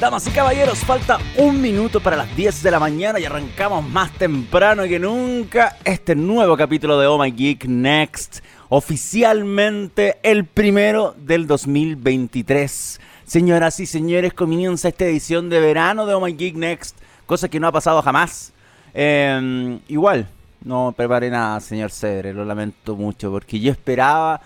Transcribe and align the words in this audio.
Damas 0.00 0.26
y 0.26 0.30
caballeros, 0.30 0.78
falta 0.78 1.18
un 1.36 1.60
minuto 1.60 2.00
para 2.00 2.16
las 2.16 2.34
10 2.34 2.62
de 2.62 2.70
la 2.70 2.80
mañana 2.80 3.20
y 3.20 3.26
arrancamos 3.26 3.86
más 3.86 4.10
temprano 4.12 4.84
que 4.84 4.98
nunca 4.98 5.76
este 5.84 6.14
nuevo 6.14 6.56
capítulo 6.56 6.98
de 6.98 7.06
Oh 7.06 7.18
My 7.18 7.30
Geek 7.30 7.66
Next, 7.66 8.38
oficialmente 8.70 10.16
el 10.22 10.46
primero 10.46 11.14
del 11.18 11.46
2023. 11.46 12.98
Señoras 13.26 13.78
y 13.78 13.84
señores, 13.84 14.32
comienza 14.32 14.88
esta 14.88 15.04
edición 15.04 15.50
de 15.50 15.60
verano 15.60 16.06
de 16.06 16.14
Oh 16.14 16.20
My 16.24 16.32
Geek 16.32 16.56
Next, 16.56 16.96
cosa 17.26 17.50
que 17.50 17.60
no 17.60 17.66
ha 17.66 17.72
pasado 17.72 18.00
jamás. 18.00 18.54
Em, 18.94 19.80
igual, 19.86 20.26
no 20.64 20.94
preparé 20.96 21.28
nada, 21.28 21.60
señor 21.60 21.90
Cedre, 21.90 22.32
lo 22.32 22.46
lamento 22.46 22.96
mucho, 22.96 23.30
porque 23.30 23.60
yo 23.60 23.70
esperaba, 23.70 24.40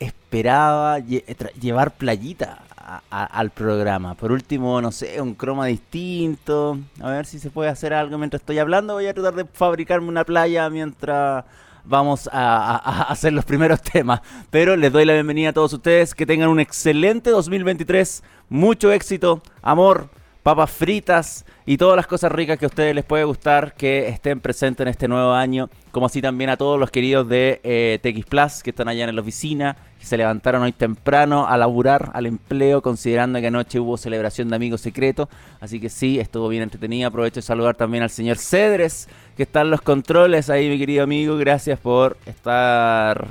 esperaba 0.00 1.00
llevar 1.00 1.90
playita 1.98 2.62
al 3.10 3.50
programa. 3.50 4.14
Por 4.14 4.32
último, 4.32 4.80
no 4.80 4.92
sé, 4.92 5.20
un 5.20 5.34
croma 5.34 5.66
distinto. 5.66 6.78
A 7.00 7.10
ver 7.10 7.26
si 7.26 7.38
se 7.38 7.50
puede 7.50 7.70
hacer 7.70 7.92
algo 7.92 8.18
mientras 8.18 8.40
estoy 8.42 8.58
hablando. 8.58 8.94
Voy 8.94 9.06
a 9.06 9.14
tratar 9.14 9.34
de 9.34 9.44
fabricarme 9.44 10.08
una 10.08 10.24
playa 10.24 10.70
mientras 10.70 11.44
vamos 11.84 12.28
a, 12.32 13.02
hacer 13.10 13.32
los 13.32 13.44
primeros 13.44 13.82
temas. 13.82 14.20
Pero 14.50 14.76
les 14.76 14.92
doy 14.92 15.04
la 15.04 15.14
bienvenida 15.14 15.50
a 15.50 15.52
todos 15.52 15.72
ustedes. 15.72 16.14
Que 16.14 16.26
tengan 16.26 16.48
un 16.48 16.60
excelente 16.60 17.30
2023. 17.30 18.22
Mucho 18.48 18.92
éxito, 18.92 19.42
amor, 19.62 20.08
papas 20.42 20.70
fritas 20.70 21.44
y 21.66 21.76
todas 21.76 21.96
las 21.96 22.06
cosas 22.06 22.32
ricas 22.32 22.58
que 22.58 22.64
a 22.64 22.68
ustedes 22.68 22.94
les 22.94 23.04
puede 23.04 23.24
gustar 23.24 23.74
que 23.74 24.08
estén 24.08 24.40
presentes 24.40 24.84
en 24.84 24.88
este 24.88 25.08
nuevo 25.08 25.32
año. 25.32 25.68
Como 25.90 26.06
así 26.06 26.22
también 26.22 26.48
a 26.50 26.56
todos 26.56 26.78
los 26.78 26.90
queridos 26.90 27.28
de 27.28 27.60
eh, 27.64 27.98
TX 28.02 28.26
Plus 28.26 28.62
que 28.62 28.70
están 28.70 28.88
allá 28.88 29.04
en 29.04 29.14
la 29.14 29.20
oficina 29.20 29.76
se 30.06 30.16
levantaron 30.16 30.62
hoy 30.62 30.72
temprano 30.72 31.48
a 31.48 31.56
laburar, 31.56 32.10
al 32.14 32.26
empleo, 32.26 32.80
considerando 32.80 33.40
que 33.40 33.48
anoche 33.48 33.80
hubo 33.80 33.96
celebración 33.96 34.48
de 34.48 34.54
amigos 34.54 34.80
secretos. 34.80 35.28
Así 35.60 35.80
que 35.80 35.88
sí, 35.88 36.20
estuvo 36.20 36.48
bien 36.48 36.62
entretenido. 36.62 37.08
Aprovecho 37.08 37.36
de 37.36 37.42
saludar 37.42 37.74
también 37.74 38.04
al 38.04 38.10
señor 38.10 38.38
Cedres, 38.38 39.08
que 39.36 39.42
está 39.42 39.62
en 39.62 39.70
los 39.70 39.82
controles 39.82 40.48
ahí, 40.48 40.68
mi 40.68 40.78
querido 40.78 41.02
amigo. 41.02 41.36
Gracias 41.36 41.80
por 41.80 42.16
estar 42.24 43.26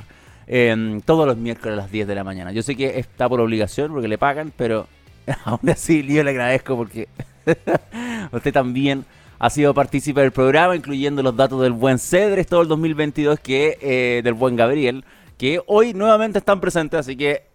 todos 1.06 1.26
los 1.26 1.36
miércoles 1.38 1.72
a 1.72 1.76
las 1.82 1.90
10 1.90 2.06
de 2.06 2.14
la 2.14 2.24
mañana. 2.24 2.52
Yo 2.52 2.62
sé 2.62 2.76
que 2.76 2.98
está 2.98 3.26
por 3.26 3.40
obligación, 3.40 3.90
porque 3.90 4.06
le 4.06 4.18
pagan, 4.18 4.52
pero 4.54 4.86
aún 5.44 5.70
así 5.70 6.06
yo 6.06 6.22
le 6.22 6.30
agradezco 6.30 6.76
porque 6.76 7.08
usted 8.32 8.52
también 8.52 9.04
ha 9.38 9.50
sido 9.50 9.74
partícipe 9.74 10.20
del 10.20 10.32
programa, 10.32 10.76
incluyendo 10.76 11.22
los 11.22 11.36
datos 11.36 11.62
del 11.62 11.72
buen 11.72 11.98
Cedres 11.98 12.46
todo 12.46 12.62
el 12.62 12.68
2022, 12.68 13.38
que 13.40 13.78
eh, 13.80 14.20
del 14.22 14.34
buen 14.34 14.56
Gabriel 14.56 15.04
que 15.38 15.60
hoy 15.66 15.92
nuevamente 15.92 16.38
están 16.38 16.60
presentes, 16.60 17.00
así 17.00 17.16
que 17.16 17.46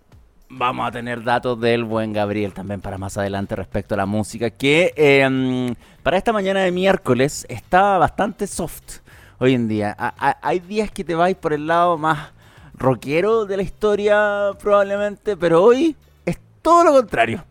vamos 0.49 0.87
a 0.87 0.91
tener 0.91 1.23
datos 1.23 1.59
del 1.59 1.83
buen 1.83 2.13
Gabriel 2.13 2.53
también 2.53 2.81
para 2.81 2.97
más 2.97 3.17
adelante 3.17 3.55
respecto 3.55 3.95
a 3.95 3.97
la 3.97 4.05
música, 4.05 4.49
que 4.49 4.93
em, 4.95 5.73
para 6.03 6.17
esta 6.17 6.33
mañana 6.33 6.61
de 6.61 6.71
miércoles 6.71 7.45
está 7.49 7.97
bastante 7.97 8.47
soft 8.47 8.99
hoy 9.39 9.53
en 9.55 9.67
día. 9.67 9.95
hay 10.17 10.59
días 10.59 10.91
que 10.91 11.03
te 11.03 11.15
vais 11.15 11.35
por 11.35 11.53
el 11.53 11.65
lado 11.65 11.97
más 11.97 12.31
rockero 12.75 13.45
de 13.45 13.57
la 13.57 13.63
historia 13.63 14.51
probablemente, 14.59 15.35
pero 15.35 15.63
hoy 15.63 15.95
es 16.25 16.37
todo 16.61 16.83
lo 16.83 16.93
contrario. 16.93 17.43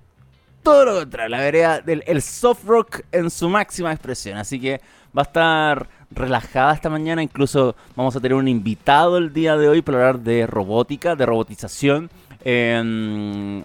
Todo 0.62 0.84
lo 0.84 0.94
contrario, 0.94 1.30
la 1.30 1.40
vereda 1.40 1.80
del 1.80 2.02
el 2.06 2.20
soft 2.20 2.64
rock 2.66 3.00
en 3.12 3.30
su 3.30 3.48
máxima 3.48 3.92
expresión. 3.92 4.36
Así 4.36 4.60
que 4.60 4.80
va 5.16 5.22
a 5.22 5.24
estar 5.24 5.88
relajada 6.10 6.74
esta 6.74 6.90
mañana. 6.90 7.22
Incluso 7.22 7.74
vamos 7.96 8.14
a 8.16 8.20
tener 8.20 8.34
un 8.34 8.48
invitado 8.48 9.16
el 9.16 9.32
día 9.32 9.56
de 9.56 9.68
hoy 9.68 9.82
para 9.82 9.98
hablar 9.98 10.20
de 10.20 10.46
robótica, 10.46 11.16
de 11.16 11.26
robotización. 11.26 12.10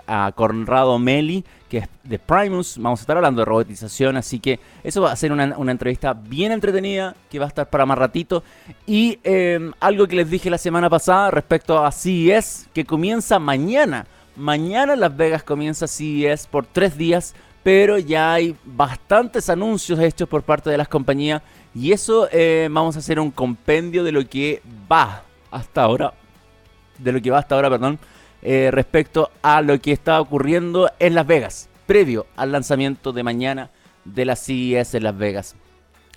a 0.08 0.32
Conrado 0.36 1.00
Meli, 1.00 1.44
que 1.70 1.80
es 1.80 1.90
de 2.04 2.18
Primus. 2.18 2.78
Vamos 2.78 3.00
a 3.00 3.04
estar 3.04 3.18
hablando 3.18 3.42
de 3.42 3.46
robotización, 3.46 4.16
así 4.18 4.40
que 4.40 4.60
eso 4.84 5.02
va 5.02 5.12
a 5.12 5.16
ser 5.16 5.32
una, 5.32 5.56
entrevista 5.72 6.14
bien 6.14 6.52
entretenida, 6.52 7.16
que 7.30 7.40
va 7.40 7.46
a 7.46 7.48
estar 7.50 7.70
para 7.70 7.86
más 7.86 7.98
ratito. 7.98 8.44
Y 8.86 9.20
em, 9.24 9.74
algo 9.82 10.08
que 10.08 10.16
les 10.16 10.30
dije 10.30 10.50
la 10.50 10.58
semana 10.58 10.90
pasada 10.90 11.32
respecto 11.32 11.84
a 11.84 11.92
CES, 11.92 12.68
que 12.74 12.86
comienza 12.86 13.38
mañana. 13.40 14.06
Mañana 14.36 14.94
en 14.94 15.00
Las 15.00 15.16
Vegas 15.16 15.44
comienza 15.44 15.88
CES 15.88 16.48
por 16.48 16.66
tres 16.66 16.98
días, 16.98 17.34
pero 17.64 17.98
ya 17.98 18.34
hay 18.34 18.56
bastantes 18.66 19.50
anuncios 19.50 19.98
hechos 20.00 20.28
por 20.28 20.44
parte 20.44 20.70
de 20.70 20.78
las 20.78 20.90
compañías 20.90 21.42
y 21.74 21.94
eso 21.94 22.28
eh, 22.32 22.68
vamos 22.70 22.98
a 22.98 23.00
hacer 23.00 23.20
un 23.20 23.32
compendio 23.32 24.04
de 24.04 24.12
lo 24.12 24.28
que 24.28 24.62
va 24.92 25.24
hasta 25.52 25.84
ahora, 25.84 26.14
de 26.98 27.12
lo 27.14 27.22
que 27.22 27.32
va 27.32 27.40
hasta 27.40 27.56
ahora, 27.56 27.70
perdón, 27.70 27.98
eh, 28.42 28.72
respecto 28.72 29.32
a 29.42 29.62
lo 29.62 29.80
que 29.80 29.94
está 29.94 30.20
ocurriendo 30.20 30.92
en 31.00 31.16
Las 31.16 31.26
Vegas, 31.26 31.70
previo 31.86 32.28
al 32.36 32.52
lanzamiento 32.52 33.14
de 33.14 33.24
mañana 33.24 33.70
de 34.04 34.26
la 34.26 34.36
CES 34.36 34.96
en 34.96 35.04
Las 35.04 35.18
Vegas. 35.18 35.56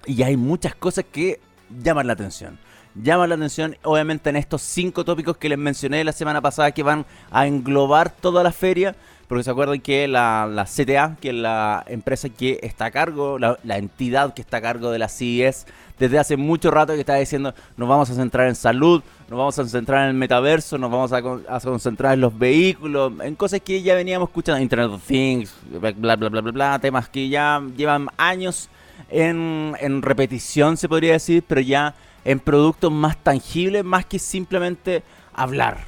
Y 0.06 0.22
hay 0.24 0.36
muchas 0.36 0.74
cosas 0.74 1.04
que 1.10 1.38
llaman 1.70 2.08
la 2.08 2.14
atención. 2.14 2.58
Llaman 3.02 3.28
la 3.28 3.34
atención, 3.36 3.76
obviamente, 3.84 4.30
en 4.30 4.36
estos 4.36 4.62
cinco 4.62 5.04
tópicos 5.04 5.36
que 5.36 5.48
les 5.48 5.58
mencioné 5.58 6.02
la 6.02 6.12
semana 6.12 6.40
pasada 6.40 6.72
que 6.72 6.82
van 6.82 7.06
a 7.30 7.46
englobar 7.46 8.10
toda 8.10 8.42
la 8.42 8.52
feria 8.52 8.96
porque 9.28 9.44
se 9.44 9.50
acuerdan 9.50 9.80
que 9.80 10.08
la, 10.08 10.66
CTA, 10.66 11.16
que 11.20 11.28
es 11.28 11.34
la 11.34 11.84
empresa 11.86 12.30
que 12.30 12.58
está 12.62 12.86
a 12.86 12.90
cargo, 12.90 13.38
la, 13.38 13.58
entidad 13.76 14.32
que 14.32 14.40
está 14.40 14.56
a 14.56 14.62
cargo 14.62 14.90
de 14.90 14.98
la 14.98 15.08
CIS, 15.08 15.66
desde 15.98 16.18
hace 16.18 16.38
mucho 16.38 16.70
rato 16.70 16.94
que 16.94 17.00
está 17.00 17.16
diciendo 17.16 17.54
nos 17.76 17.88
vamos 17.88 18.08
a 18.08 18.14
centrar 18.14 18.48
en 18.48 18.54
salud, 18.54 19.02
nos 19.28 19.38
vamos 19.38 19.58
a 19.58 19.66
centrar 19.66 20.04
en 20.04 20.08
el 20.08 20.14
metaverso, 20.14 20.78
nos 20.78 20.90
vamos 20.90 21.12
a, 21.12 21.60
concentrar 21.60 22.14
en 22.14 22.22
los 22.22 22.36
vehículos, 22.36 23.12
en 23.22 23.34
cosas 23.34 23.60
que 23.60 23.82
ya 23.82 23.94
veníamos 23.94 24.30
escuchando, 24.30 24.62
Internet 24.62 24.90
of 24.90 25.06
Things, 25.06 25.54
bla, 25.70 25.90
bla, 25.92 26.16
bla, 26.16 26.28
bla, 26.30 26.40
bla, 26.40 26.78
temas 26.78 27.10
que 27.10 27.28
ya 27.28 27.62
llevan 27.76 28.08
años 28.16 28.70
en, 29.10 29.74
en 29.78 30.00
repetición, 30.00 30.78
se 30.78 30.88
podría 30.88 31.12
decir, 31.12 31.44
pero 31.46 31.60
ya 31.60 31.94
en 32.28 32.40
productos 32.40 32.92
más 32.92 33.16
tangibles, 33.16 33.82
más 33.82 34.04
que 34.04 34.18
simplemente 34.18 35.02
hablar 35.32 35.86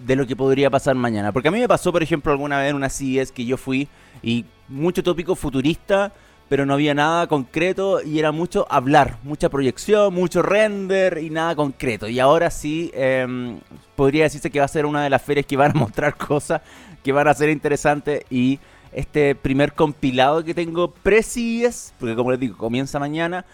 de 0.00 0.16
lo 0.16 0.26
que 0.26 0.34
podría 0.34 0.68
pasar 0.68 0.96
mañana. 0.96 1.30
Porque 1.30 1.46
a 1.46 1.52
mí 1.52 1.60
me 1.60 1.68
pasó, 1.68 1.92
por 1.92 2.02
ejemplo, 2.02 2.32
alguna 2.32 2.58
vez 2.58 2.70
en 2.70 2.76
una 2.76 2.88
CES 2.88 3.30
que 3.30 3.44
yo 3.44 3.56
fui 3.56 3.86
y 4.20 4.44
mucho 4.66 5.04
tópico 5.04 5.36
futurista, 5.36 6.12
pero 6.48 6.66
no 6.66 6.74
había 6.74 6.92
nada 6.92 7.28
concreto 7.28 8.02
y 8.02 8.18
era 8.18 8.32
mucho 8.32 8.66
hablar, 8.68 9.18
mucha 9.22 9.48
proyección, 9.48 10.12
mucho 10.12 10.42
render 10.42 11.18
y 11.22 11.30
nada 11.30 11.54
concreto. 11.54 12.08
Y 12.08 12.18
ahora 12.18 12.50
sí, 12.50 12.90
em, 12.92 13.60
podría 13.94 14.24
decirse 14.24 14.50
que 14.50 14.58
va 14.58 14.64
a 14.64 14.68
ser 14.68 14.86
una 14.86 15.04
de 15.04 15.10
las 15.10 15.22
ferias 15.22 15.46
que 15.46 15.56
van 15.56 15.70
a 15.70 15.74
mostrar 15.78 16.16
cosas 16.16 16.62
que 17.04 17.12
van 17.12 17.28
a 17.28 17.34
ser 17.34 17.50
interesantes 17.50 18.24
y 18.28 18.58
este 18.96 19.34
primer 19.34 19.74
compilado 19.74 20.42
que 20.42 20.54
tengo 20.54 20.90
pre-CES, 20.90 21.94
porque 22.00 22.16
como 22.16 22.30
les 22.32 22.40
digo, 22.40 22.56
comienza 22.56 22.98
mañana, 22.98 23.44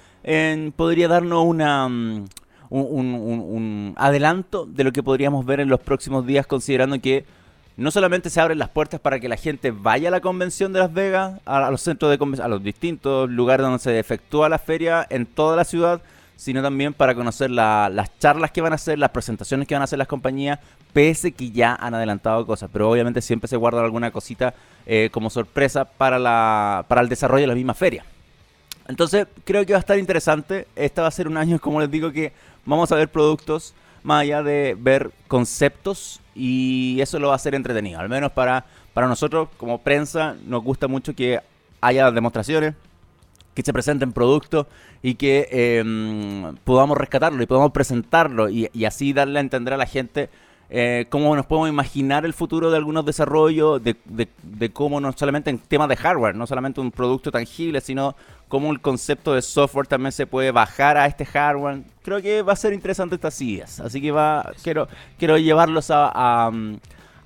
podría 0.77 1.09
darnos 1.09 1.45
una... 1.45 1.89
Mm, 1.89 2.25
un, 2.73 3.95
adelanto 3.97 4.65
de 4.65 4.85
lo 4.85 4.93
que 4.93 5.03
podríamos 5.03 5.45
ver 5.45 5.61
en 5.61 5.69
los 5.69 5.81
próximos 5.81 6.27
días, 6.27 6.47
considerando 6.47 6.99
que 7.01 7.27
no 7.77 7.91
solamente 7.91 8.31
se 8.31 8.41
abren 8.41 8.59
las 8.59 8.71
puertas 8.71 9.01
para 9.01 9.21
que 9.21 9.29
la 9.29 9.37
gente 9.37 9.71
vaya 9.71 10.09
a 10.09 10.11
la 10.11 10.21
convención 10.21 10.73
de 10.73 10.79
Las 10.79 10.93
Vegas, 10.93 11.41
a, 11.45 11.71
los 11.71 11.83
centros 11.83 12.11
de 12.11 12.43
a 12.43 12.49
los 12.49 12.63
distintos 12.63 13.29
lugares 13.29 13.65
donde 13.65 13.79
se 13.79 13.99
efectúa 13.99 14.49
la 14.49 14.59
feria 14.59 15.07
en 15.11 15.27
toda 15.27 15.57
la 15.57 15.65
ciudad, 15.65 16.01
sino 16.37 16.63
también 16.63 16.93
para 16.93 17.15
conocer 17.15 17.51
las 17.51 18.19
charlas 18.19 18.51
que 18.51 18.61
van 18.61 18.73
a 18.73 18.77
hacer, 18.77 18.99
las 18.99 19.11
presentaciones 19.11 19.69
que 19.69 19.75
van 19.75 19.83
a 19.83 19.85
hacer 19.85 19.99
las 19.99 20.09
compañías, 20.09 20.59
pese 20.93 21.33
que 21.33 21.51
ya 21.51 21.75
han 21.75 21.95
adelantado 21.95 22.45
cosas. 22.47 22.69
Pero 22.73 22.91
obviamente 22.91 23.21
siempre 23.21 23.49
se 23.49 23.57
guarda 23.57 23.83
alguna 23.83 24.11
cosita 24.11 24.55
eh, 24.87 25.09
como 25.13 25.31
sorpresa 25.31 25.85
para, 25.85 26.19
la, 26.19 26.85
para 26.89 27.01
el 27.01 27.09
desarrollo 27.09 27.43
de 27.43 27.49
la 27.49 27.55
misma 27.55 27.75
feria. 27.75 28.05
Entonces 28.89 29.27
creo 29.45 29.65
que 29.65 29.73
va 29.73 29.79
a 29.79 29.81
estar 29.81 29.99
interesante. 29.99 30.67
Este 30.75 31.01
va 31.01 31.09
a 31.09 31.13
ser 31.13 31.29
un 31.29 31.37
año, 31.37 31.61
como 31.61 31.81
les 31.81 31.91
digo, 31.91 32.11
que 32.13 32.33
vamos 32.65 32.91
a 32.93 32.97
ver 32.97 33.09
productos 33.09 33.75
más 34.03 34.23
allá 34.23 34.43
de 34.43 34.77
ver 34.79 35.13
conceptos 35.29 36.21
y 36.35 37.01
eso 37.01 37.19
lo 37.19 37.29
va 37.29 37.35
a 37.35 37.37
hacer 37.37 37.55
entretenido. 37.55 38.01
Al 38.01 38.09
menos 38.09 38.33
para, 38.33 38.65
para 38.95 39.07
nosotros 39.07 39.49
como 39.57 39.79
prensa 39.79 40.37
nos 40.45 40.63
gusta 40.63 40.89
mucho 40.89 41.15
que 41.15 41.41
haya 41.81 42.11
demostraciones, 42.11 42.75
que 43.55 43.63
se 43.63 43.73
presenten 43.73 44.13
productos 44.13 44.67
y 45.03 45.15
que 45.17 45.49
em, 45.51 46.55
podamos 46.65 46.97
rescatarlo 46.97 47.43
y 47.43 47.47
podamos 47.47 47.73
presentarlo 47.73 48.49
y, 48.49 48.71
y, 48.73 48.85
así 48.85 49.13
darle 49.13 49.39
a 49.39 49.43
entender 49.43 49.75
a 49.75 49.77
la 49.77 49.87
gente 49.87 50.31
eh, 50.75 51.05
cómo 51.11 51.37
nos 51.37 51.45
podemos 51.45 51.69
imaginar 51.69 52.25
el 52.25 52.33
futuro 52.33 52.71
de 52.71 52.79
algunos 52.79 53.05
desarrollos, 53.05 53.85
de, 53.85 53.95
de, 54.07 54.71
cómo 54.71 55.01
no 55.03 55.13
solamente 55.13 55.51
en 55.51 55.59
temas 55.59 55.87
de 55.87 55.97
hardware, 55.97 56.35
no 56.35 56.47
solamente 56.47 56.81
un 56.81 56.91
producto 56.91 57.31
tangible, 57.31 57.83
sino 57.83 58.17
cómo 58.49 58.73
el 58.73 58.81
concepto 58.81 59.35
de 59.35 59.43
software 59.43 59.87
también 59.87 60.13
se 60.13 60.27
puede 60.27 60.51
bajar 60.51 60.97
a 60.97 61.05
este 61.05 61.27
hardware. 61.27 61.83
Creo 62.03 62.23
que 62.23 62.41
va 62.41 62.55
a 62.55 62.57
ser 62.57 62.73
interesante 62.73 63.17
estas 63.17 63.39
ideas, 63.43 63.81
así 63.81 64.01
que 64.01 64.13
va 64.13 64.51
quiero 64.63 64.89
quiero 65.19 65.37
llevarlos 65.37 65.91
a, 65.91 66.11
a, 66.15 66.51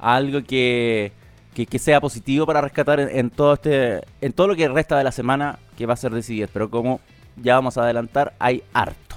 algo 0.01 0.43
que, 0.43 1.13
que, 1.55 1.79
sea 1.79 2.01
positivo 2.01 2.47
para 2.47 2.63
rescatar 2.63 2.99
en, 2.99 3.31
todo 3.31 3.55
este 3.55 4.01
en 4.23 4.33
todo 4.33 4.49
lo 4.49 4.57
que 4.57 4.67
resta 4.67 4.99
de 4.99 5.05
la 5.05 5.13
semana 5.13 5.61
que 5.79 5.87
va 5.87 5.95
a 5.95 5.97
ser 5.97 6.11
de 6.11 6.49
pero 6.53 6.69
como 6.69 7.01
ya 7.37 7.55
vamos 7.55 7.77
a 7.77 7.83
adelantar, 7.83 8.35
hay 8.39 8.63
harto, 8.73 9.17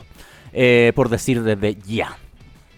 eh, 0.54 0.92
por 0.95 1.10
decir 1.10 1.44
desde 1.44 1.75
ya. 1.75 2.18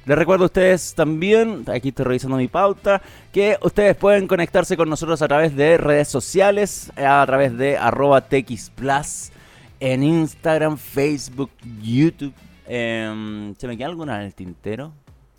Les 0.05 0.17
recuerdo 0.17 0.45
a 0.45 0.47
ustedes 0.47 0.95
también, 0.95 1.63
aquí 1.67 1.89
estoy 1.89 2.05
revisando 2.05 2.35
mi 2.35 2.47
pauta, 2.47 3.03
que 3.31 3.57
ustedes 3.61 3.95
pueden 3.95 4.27
conectarse 4.27 4.75
con 4.75 4.89
nosotros 4.89 5.21
a 5.21 5.27
través 5.27 5.55
de 5.55 5.77
redes 5.77 6.07
sociales, 6.07 6.91
a 6.97 7.23
través 7.27 7.55
de 7.55 7.77
arroba 7.77 8.21
TXPlus, 8.21 9.31
en 9.79 10.03
Instagram, 10.03 10.77
Facebook, 10.77 11.51
YouTube. 11.83 12.33
Em, 12.67 13.53
¿Se 13.55 13.67
me 13.67 13.77
queda 13.77 13.87
alguna 13.87 14.17
en 14.17 14.27
el 14.27 14.33
tintero? 14.33 14.91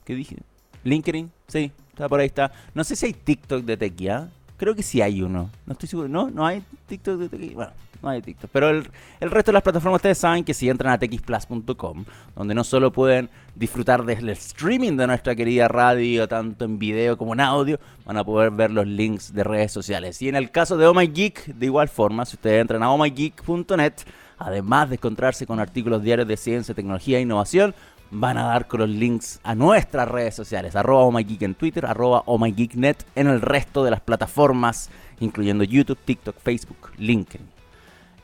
¿Qué 0.05 0.15
dije? 0.15 0.37
LinkedIn, 0.85 1.31
sí, 1.49 1.73
está 1.91 2.09
por 2.09 2.21
ahí 2.21 2.27
está. 2.27 2.53
No 2.75 2.85
sé 2.85 2.95
si 2.95 3.07
hay 3.07 3.13
TikTok 3.15 3.65
de 3.65 3.77
Tequia. 3.77 4.31
Creo 4.57 4.75
que 4.77 4.83
sí 4.83 5.03
hay 5.03 5.23
uno. 5.23 5.51
No 5.67 5.73
estoy 5.73 5.89
seguro. 5.89 6.09
¿No? 6.09 6.31
¿No 6.31 6.47
hay 6.47 6.63
TikTok 6.87 7.19
de 7.19 7.29
Tequia? 7.29 7.55
Bueno, 7.55 7.73
no 8.03 8.09
hay 8.09 8.21
TikTok. 8.21 8.51
Pero 8.53 8.71
el, 8.71 8.85
resto 9.21 9.51
de 9.51 9.55
las 9.55 9.63
plataformas 9.63 9.99
ustedes 9.99 10.19
saben 10.19 10.45
que 10.45 10.55
si 10.55 10.69
entran 10.69 10.93
a 10.93 10.99
txplus.com, 10.99 12.05
donde 12.35 12.55
no 12.55 12.65
solo 12.65 12.93
pueden 12.93 13.31
disfrutar 13.55 14.05
del 14.05 14.29
streaming 14.31 14.97
de 14.97 15.07
nuestra 15.07 15.35
querida 15.35 15.69
radio, 15.69 16.29
tanto 16.29 16.65
en 16.65 16.79
video 16.79 17.17
como 17.17 17.35
en 17.35 17.41
audio, 17.41 17.79
van 18.05 18.17
a 18.17 18.25
poder 18.25 18.51
ver 18.51 18.71
los 18.71 18.87
links 18.87 19.33
de 19.33 19.45
redes 19.45 19.73
sociales. 19.73 20.21
Y 20.23 20.29
en 20.29 20.37
el 20.37 20.51
caso 20.51 20.77
de 20.77 20.87
Oh 20.87 20.95
My 20.95 21.07
Geek, 21.07 21.47
de 21.47 21.67
igual 21.67 21.89
forma, 21.89 22.25
si 22.25 22.37
ustedes 22.37 22.61
entran 22.61 22.83
a 22.83 22.91
ohmygeek.net, 22.91 23.95
además 24.39 24.89
de 24.89 24.97
encontrarse 24.97 25.47
con 25.47 25.61
artículos 25.61 26.03
diarios 26.03 26.27
de 26.27 26.37
ciencia, 26.37 26.75
tecnología 26.75 27.19
e 27.19 27.23
innovación, 27.23 27.75
van 28.11 28.37
a 28.37 28.45
dar 28.45 28.69
con 28.69 28.81
los 28.81 28.91
links 28.91 29.41
a 29.43 29.55
nuestras 29.55 30.07
redes 30.07 30.35
sociales, 30.35 30.77
arroba 30.77 31.05
OhMyGeek 31.05 31.43
en 31.43 31.55
Twitter, 31.55 31.87
arroba 31.87 32.23
OhMyGeekNet 32.27 33.07
en 33.15 33.27
el 33.27 33.41
resto 33.41 33.85
de 33.85 33.91
las 33.91 34.01
plataformas, 34.01 34.91
incluyendo 35.21 35.65
YouTube, 35.65 35.99
TikTok, 36.05 36.37
Facebook, 36.39 36.91
LinkedIn. 36.99 37.52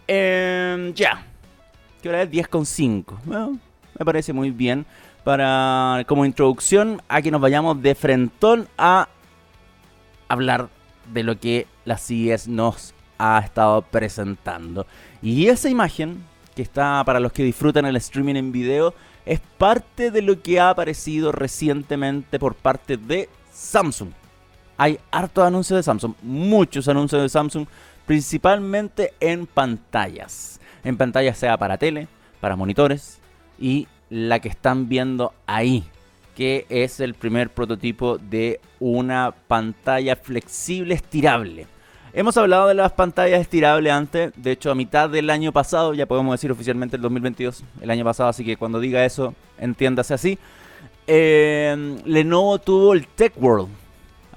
Eh, 0.09 0.93
ya. 0.95 1.25
¿Qué 2.03 2.09
hora 2.09 2.23
es? 2.23 2.31
10.5. 2.31 3.19
Bueno, 3.25 3.59
me 3.99 4.05
parece 4.05 4.33
muy 4.33 4.51
bien 4.51 4.87
para 5.23 6.05
como 6.07 6.25
introducción 6.25 7.03
a 7.09 7.21
que 7.21 7.31
nos 7.31 7.41
vayamos 7.41 7.83
de 7.83 7.95
frentón 7.95 8.67
a 8.79 9.09
hablar 10.29 10.71
de 11.13 11.23
lo 11.23 11.39
que 11.39 11.67
la 11.85 11.99
CIES 11.99 12.49
nos 12.49 12.95
ha 13.19 13.39
estado 13.45 13.83
presentando. 13.83 14.87
Y 15.21 15.49
esa 15.49 15.69
imagen, 15.69 16.25
que 16.55 16.63
está 16.63 17.03
para 17.05 17.21
los 17.21 17.33
que 17.33 17.43
disfrutan 17.43 17.85
el 17.85 17.97
streaming 17.97 18.37
en 18.37 18.53
video, 18.53 18.95
es 19.27 19.41
parte 19.59 20.11
de 20.11 20.23
lo 20.23 20.41
que 20.41 20.61
ha 20.61 20.71
aparecido 20.71 21.33
recientemente 21.33 22.39
por 22.39 22.55
parte 22.55 22.97
de 22.97 23.29
Samsung. 23.53 24.11
Hay 24.79 24.99
hartos 25.11 25.45
anuncios 25.45 25.77
de 25.77 25.83
Samsung, 25.83 26.15
muchos 26.23 26.89
anuncios 26.89 27.21
de 27.21 27.29
Samsung, 27.29 27.67
principalmente 28.09 29.13
en 29.21 29.47
pantallas. 29.47 30.61
En 30.83 30.97
pantallas 30.97 31.37
sea 31.37 31.59
para 31.59 31.77
tele, 31.77 32.09
para 32.41 32.57
monitores 32.57 33.19
y 33.61 33.87
la 34.09 34.41
que 34.41 34.49
están 34.49 34.89
viendo 34.89 35.35
ahí, 35.47 35.85
que 36.35 36.65
es 36.71 37.01
el 37.01 37.13
primer 37.13 37.51
prototipo 37.51 38.17
de 38.17 38.61
una 38.81 39.35
pantalla 39.47 40.17
flexible 40.17 40.95
estirable. 40.95 41.67
Hemos 42.15 42.39
hablado 42.39 42.69
de 42.69 42.75
las 42.75 42.93
pantallas 42.93 43.43
estirables 43.43 43.93
antes, 43.93 44.33
de 44.37 44.53
hecho 44.53 44.71
a 44.71 44.75
mitad 44.75 45.11
del 45.11 45.29
año 45.29 45.53
pasado, 45.53 45.93
ya 45.93 46.07
podemos 46.07 46.33
decir 46.33 46.51
oficialmente 46.51 46.97
el 46.97 47.03
2022, 47.03 47.63
el 47.83 47.91
año 47.91 48.05
pasado, 48.05 48.31
así 48.31 48.43
que 48.43 48.57
cuando 48.57 48.81
diga 48.81 49.05
eso, 49.05 49.35
entiéndase 49.59 50.15
así. 50.15 50.39
Eh, 51.07 52.01
Lenovo 52.07 52.59
tuvo 52.59 52.95
el 52.95 53.07
Tech 53.07 53.35
World, 53.37 53.69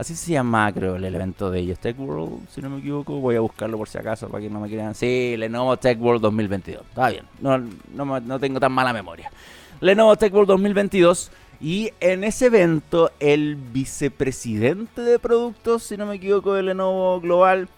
así 0.01 0.15
se 0.15 0.31
llama 0.31 0.71
creo 0.73 0.95
el 0.95 1.05
evento 1.05 1.51
de 1.51 1.59
ellos, 1.59 1.77
Tech 1.79 1.97
World, 1.99 2.47
si 2.49 2.59
no 2.59 2.71
me 2.71 2.79
equivoco, 2.79 3.19
voy 3.19 3.35
a 3.35 3.39
buscarlo 3.39 3.77
por 3.77 3.87
si 3.87 3.99
acaso 3.99 4.27
para 4.27 4.41
que 4.41 4.49
no 4.49 4.59
me 4.59 4.67
quieran. 4.67 4.95
Sí, 4.95 5.35
Lenovo 5.37 5.77
Tech 5.77 6.01
World 6.01 6.21
2022, 6.21 6.81
está 6.89 7.09
bien, 7.09 7.25
no, 7.39 7.57
no, 7.57 8.19
no 8.19 8.39
tengo 8.39 8.59
tan 8.59 8.71
mala 8.71 8.93
memoria. 8.93 9.31
Lenovo 9.79 10.15
Tech 10.15 10.33
World 10.33 10.49
2022 10.49 11.31
y 11.61 11.91
en 11.99 12.23
ese 12.23 12.47
evento, 12.47 13.11
el 13.19 13.55
vicepresidente 13.55 15.01
de 15.01 15.19
productos, 15.19 15.83
si 15.83 15.97
no 15.97 16.07
me 16.07 16.15
equivoco, 16.15 16.55
de 16.55 16.63
Lenovo 16.63 17.21
Global, 17.21 17.69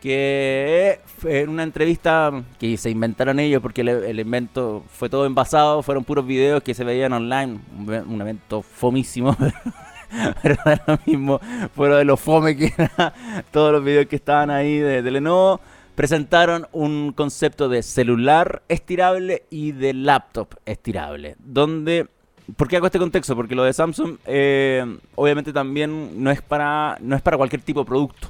que 0.00 1.00
en 1.24 1.48
una 1.48 1.64
entrevista 1.64 2.30
que 2.58 2.76
se 2.76 2.90
inventaron 2.90 3.40
ellos 3.40 3.60
porque 3.60 3.80
el, 3.80 4.18
evento 4.20 4.84
fue 4.88 5.08
todo 5.08 5.26
envasado, 5.26 5.82
fueron 5.82 6.04
puros 6.04 6.26
videos 6.26 6.62
que 6.62 6.74
se 6.74 6.84
veían 6.84 7.12
online, 7.12 7.58
un, 7.76 8.20
evento 8.20 8.62
fomísimo, 8.62 9.36
pero 10.42 10.56
era 10.64 10.82
lo 10.86 10.98
mismo, 11.06 11.40
fuera 11.74 11.96
de 11.96 12.04
lo 12.04 12.16
fome 12.16 12.56
que 12.56 12.72
era 12.76 13.12
todos 13.50 13.72
los 13.72 13.84
videos 13.84 14.06
que 14.06 14.16
estaban 14.16 14.50
ahí 14.50 14.78
de, 14.78 15.02
de 15.02 15.10
Lenovo 15.10 15.60
presentaron 15.94 16.66
un 16.72 17.12
concepto 17.12 17.68
de 17.68 17.82
celular 17.82 18.62
estirable 18.68 19.44
y 19.50 19.72
de 19.72 19.94
laptop 19.94 20.48
estirable, 20.66 21.36
donde 21.38 22.08
¿Por 22.56 22.68
qué 22.68 22.76
hago 22.76 22.86
este 22.86 22.98
contexto? 22.98 23.34
Porque 23.34 23.54
lo 23.54 23.64
de 23.64 23.72
Samsung 23.72 24.18
eh, 24.26 24.98
obviamente 25.14 25.50
también 25.52 26.22
no 26.22 26.30
es, 26.30 26.42
para, 26.42 26.98
no 27.00 27.16
es 27.16 27.22
para 27.22 27.38
cualquier 27.38 27.62
tipo 27.62 27.80
de 27.80 27.86
producto. 27.86 28.28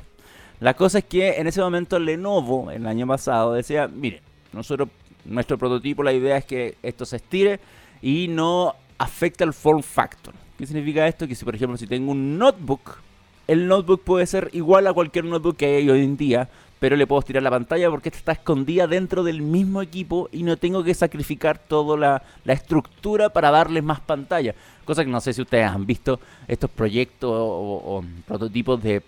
La 0.60 0.74
cosa 0.74 0.98
es 0.98 1.04
que 1.04 1.32
en 1.32 1.48
ese 1.48 1.60
momento 1.60 1.98
Lenovo, 1.98 2.70
el 2.70 2.86
año 2.86 3.08
pasado, 3.08 3.54
decía, 3.54 3.88
mire, 3.88 4.22
nosotros, 4.52 4.88
nuestro 5.24 5.58
prototipo, 5.58 6.04
la 6.04 6.12
idea 6.12 6.36
es 6.36 6.44
que 6.44 6.76
esto 6.82 7.04
se 7.04 7.16
estire 7.16 7.58
y 8.00 8.28
no 8.28 8.76
afecta 8.98 9.42
el 9.42 9.52
form 9.52 9.82
factor. 9.82 10.32
¿Qué 10.58 10.66
significa 10.66 11.06
esto? 11.06 11.26
Que 11.26 11.34
si, 11.34 11.44
por 11.44 11.54
ejemplo, 11.54 11.76
si 11.76 11.86
tengo 11.86 12.12
un 12.12 12.38
notebook, 12.38 12.98
el 13.46 13.66
notebook 13.66 14.02
puede 14.02 14.26
ser 14.26 14.50
igual 14.52 14.86
a 14.86 14.92
cualquier 14.92 15.24
notebook 15.24 15.56
que 15.56 15.66
hay 15.66 15.90
hoy 15.90 16.02
en 16.02 16.16
día, 16.16 16.48
pero 16.78 16.96
le 16.96 17.06
puedo 17.06 17.22
tirar 17.22 17.42
la 17.42 17.50
pantalla 17.50 17.90
porque 17.90 18.08
esta 18.08 18.18
está 18.18 18.32
escondida 18.32 18.86
dentro 18.86 19.24
del 19.24 19.42
mismo 19.42 19.82
equipo 19.82 20.28
y 20.32 20.42
no 20.42 20.56
tengo 20.56 20.84
que 20.84 20.94
sacrificar 20.94 21.58
toda 21.58 21.96
la, 21.96 22.52
estructura 22.52 23.30
para 23.30 23.50
darles 23.50 23.82
más 23.82 24.00
pantalla. 24.00 24.54
Cosa 24.84 25.04
que 25.04 25.10
no 25.10 25.20
sé 25.20 25.32
si 25.32 25.42
ustedes 25.42 25.66
han 25.66 25.86
visto 25.86 26.20
estos 26.46 26.70
proyectos 26.70 27.30
o, 27.32 28.04
prototipos 28.26 28.82
de 28.82 29.02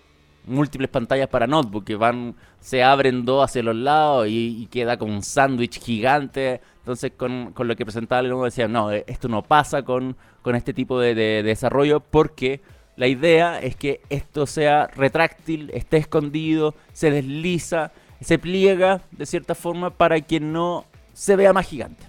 múltiples 0.47 0.89
pantallas 0.89 1.27
para 1.27 1.45
notebook 1.45 1.83
que 1.83 1.95
van, 1.95 2.35
se 2.59 2.83
abren 2.83 3.25
dos 3.25 3.43
hacia 3.43 3.61
los 3.61 3.75
lados 3.75 4.27
y, 4.29 4.67
queda 4.71 4.97
como 4.97 5.13
un 5.13 5.23
sándwich 5.23 5.79
gigante. 5.79 6.61
Entonces 6.79 7.11
con, 7.15 7.53
lo 7.55 7.75
que 7.75 7.85
presentaba 7.85 8.21
Lenovo 8.21 8.45
decía, 8.45 8.67
no, 8.67 8.91
esto 8.91 9.27
no 9.27 9.43
pasa 9.43 9.83
con, 9.83 10.15
con 10.41 10.55
este 10.55 10.73
tipo 10.73 10.99
de 10.99 11.43
desarrollo 11.43 11.99
porque 11.99 12.61
la 12.97 13.07
idea 13.07 13.59
es 13.59 13.75
que 13.75 14.01
esto 14.09 14.47
sea 14.47 14.87
retráctil, 14.87 15.69
esté 15.73 15.97
escondido, 15.97 16.73
se 16.93 17.11
desliza, 17.11 17.91
se 18.21 18.39
pliega 18.39 19.01
de 19.11 19.27
cierta 19.27 19.53
forma 19.53 19.91
para 19.91 20.19
que 20.19 20.39
no 20.39 20.85
se 21.13 21.35
vea 21.35 21.53
más 21.53 21.67
gigante. 21.67 22.03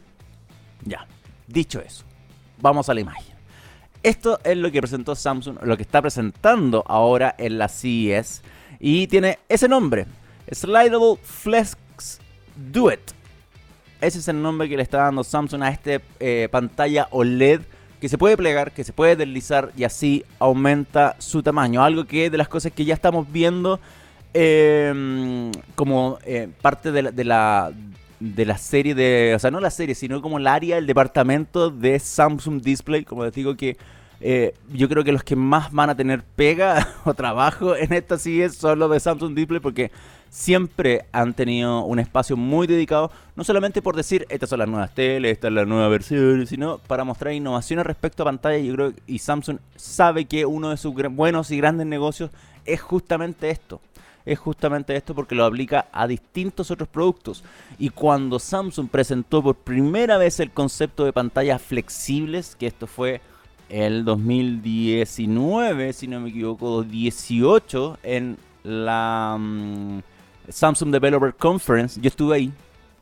Ya, 0.85 1.06
dicho 1.46 1.81
eso, 1.81 2.05
vamos 2.58 2.88
a 2.88 2.94
la 2.94 3.00
imagen. 3.00 3.27
Esto 4.08 4.40
es 4.43 4.56
lo 4.56 4.72
que 4.72 4.81
presentó 4.81 5.14
Samsung, 5.14 5.58
lo 5.64 5.76
que 5.76 5.82
está 5.82 6.00
presentando 6.00 6.82
ahora 6.87 7.34
en 7.37 7.58
la 7.58 7.69
CES 7.69 8.40
y 8.81 9.06
tiene 9.06 9.38
ese 9.50 9.69
nombre, 9.69 10.06
Slidable 10.50 11.19
Flex 11.22 11.76
Duet. 12.72 13.02
Ese 14.00 14.21
es 14.21 14.28
el 14.28 14.40
nombre 14.40 14.66
que 14.66 14.78
le 14.78 14.82
está 14.82 15.02
dando 15.02 15.23
Samsung 15.23 15.62
a 15.62 15.68
esta 15.68 16.00
eh, 16.21 16.49
pantalla 16.50 17.09
OLED 17.11 17.61
que 18.00 18.09
se 18.09 18.16
puede 18.16 18.38
plegar, 18.38 18.73
que 18.73 18.82
se 18.82 18.94
puede 18.94 19.14
deslizar 19.14 19.73
y 19.76 19.85
así 19.85 20.25
aumenta 20.38 21.14
su 21.18 21.42
tamaño. 21.42 21.85
Algo 21.85 22.06
que 22.06 22.30
de 22.30 22.38
las 22.38 22.49
cosas 22.49 22.73
que 22.73 22.87
ya 22.87 22.94
estamos 22.94 23.30
viendo 23.30 23.78
em, 24.32 25.52
como 25.75 26.18
eh, 26.25 26.49
parte 26.62 26.92
de 26.92 27.02
la, 27.02 27.73
de 28.21 28.47
la, 28.47 28.56
serie 28.56 28.94
de, 28.94 29.35
o 29.37 29.38
sea, 29.38 29.50
no 29.50 29.61
la 29.61 29.71
serie, 29.71 29.94
sino 29.94 30.23
como 30.23 30.38
el 30.38 30.47
área, 30.47 30.78
el 30.78 30.87
departamento 30.87 31.68
de 31.68 31.99
Samsung 31.99 32.62
Display, 32.62 33.04
como 33.04 33.23
les 33.26 33.35
digo 33.35 33.54
que 33.54 33.76
eh, 34.20 34.54
yo 34.72 34.88
creo 34.88 35.04
que 35.04 35.12
los 35.12 35.22
que 35.22 35.37
más 35.37 35.72
van 35.72 35.90
a 35.90 35.96
tener 35.96 36.22
pega 36.22 36.88
o 37.04 37.14
trabajo 37.14 37.76
en 37.76 37.92
esta 37.92 38.18
serie 38.18 38.48
son 38.50 38.78
los 38.78 38.90
de 38.90 39.00
Samsung 39.00 39.34
Display 39.34 39.60
porque 39.60 39.90
siempre 40.30 41.06
han 41.12 41.34
tenido 41.34 41.84
un 41.84 41.98
espacio 41.98 42.37
muy 42.37 42.66
dedicado, 42.66 43.10
no 43.37 43.44
solamente 43.44 43.80
por 43.80 43.96
decir 43.96 44.26
estas 44.28 44.50
son 44.50 44.58
las 44.58 44.68
nuevas 44.68 44.94
teles, 44.94 45.32
esta 45.32 45.48
es 45.48 45.54
la 45.54 45.64
nueva 45.64 45.88
versión, 45.88 46.46
sino 46.46 46.78
para 46.78 47.04
mostrar 47.04 47.32
innovaciones 47.32 47.87
respecto 47.87 48.22
a 48.22 48.26
pantalla. 48.26 48.58
Yo 48.58 48.75
creo 48.75 48.92
y 49.06 49.18
Samsung 49.18 49.58
sabe 49.76 50.25
que 50.26 50.44
uno 50.44 50.70
de 50.70 50.76
sus 50.76 50.94
buenos 50.94 51.50
y 51.50 51.56
grandes 51.56 51.87
negocios 51.87 52.30
es 52.64 52.80
justamente 52.80 53.50
esto. 53.50 53.80
Es 54.26 54.38
justamente 54.38 54.94
esto 54.94 55.14
porque 55.14 55.34
lo 55.34 55.46
aplica 55.46 55.87
a 55.90 56.06
distintos 56.06 56.70
otros 56.70 56.88
productos. 56.88 57.42
Y 57.78 57.88
cuando 57.88 58.38
Samsung 58.38 58.90
presentó 58.90 59.42
por 59.42 59.56
primera 59.56 60.18
vez 60.18 60.38
el 60.40 60.50
concepto 60.50 61.06
de 61.06 61.14
pantallas 61.14 61.62
flexibles, 61.62 62.54
que 62.54 62.66
esto 62.66 62.87
fue 62.87 63.22
el 63.68 64.04
2019, 64.04 65.92
si 65.92 66.08
no 66.08 66.20
me 66.20 66.30
equivoco, 66.30 66.82
18 66.82 67.98
en 68.02 68.38
la 68.64 69.37
mm, 69.38 70.00
Samsung 70.48 70.90
Developer 70.90 71.34
Conference, 71.34 72.00
yo 72.00 72.08
estuve 72.08 72.37
ahí 72.37 72.52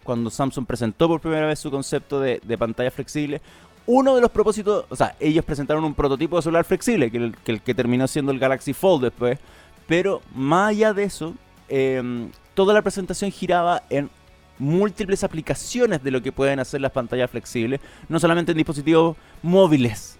cuando 0.03 0.31
Samsung 0.31 0.67
presentó 0.67 1.09
por 1.09 1.21
primera 1.21 1.47
vez 1.47 1.59
su 1.59 1.71
concepto 1.71 2.21
de, 2.21 2.41
pantalla 2.59 2.91
flexible. 2.91 3.41
Uno 3.87 4.15
de 4.15 4.21
los 4.21 4.31
propósitos, 4.31 4.87
o 4.89 4.97
sea, 4.97 5.15
ellos 5.21 5.45
presentaron 5.45 5.85
un 5.85 5.95
prototipo 5.95 6.37
de 6.37 6.43
celular 6.43 6.65
flexible, 6.65 7.11
que 7.11 7.19
el 7.19 7.61
que, 7.61 7.75
terminó 7.75 8.09
siendo 8.09 8.33
el 8.33 8.39
Galaxy 8.39 8.73
Fold 8.73 9.05
después, 9.05 9.39
pero 9.87 10.23
más 10.35 10.71
allá 10.71 10.93
de 10.93 11.05
eso, 11.05 11.35
em, 11.69 12.31
toda 12.55 12.73
la 12.75 12.83
presentación 12.83 13.31
giraba 13.31 13.83
en 13.91 14.11
múltiples 14.59 15.23
aplicaciones 15.23 16.03
de 16.03 16.11
lo 16.11 16.23
que 16.23 16.33
pueden 16.33 16.59
hacer 16.59 16.81
las 16.81 16.93
pantallas 16.93 17.31
flexibles, 17.31 17.81
no 18.09 18.19
solamente 18.19 18.53
en 18.53 18.59
dispositivos 18.59 19.17
móviles, 19.43 20.16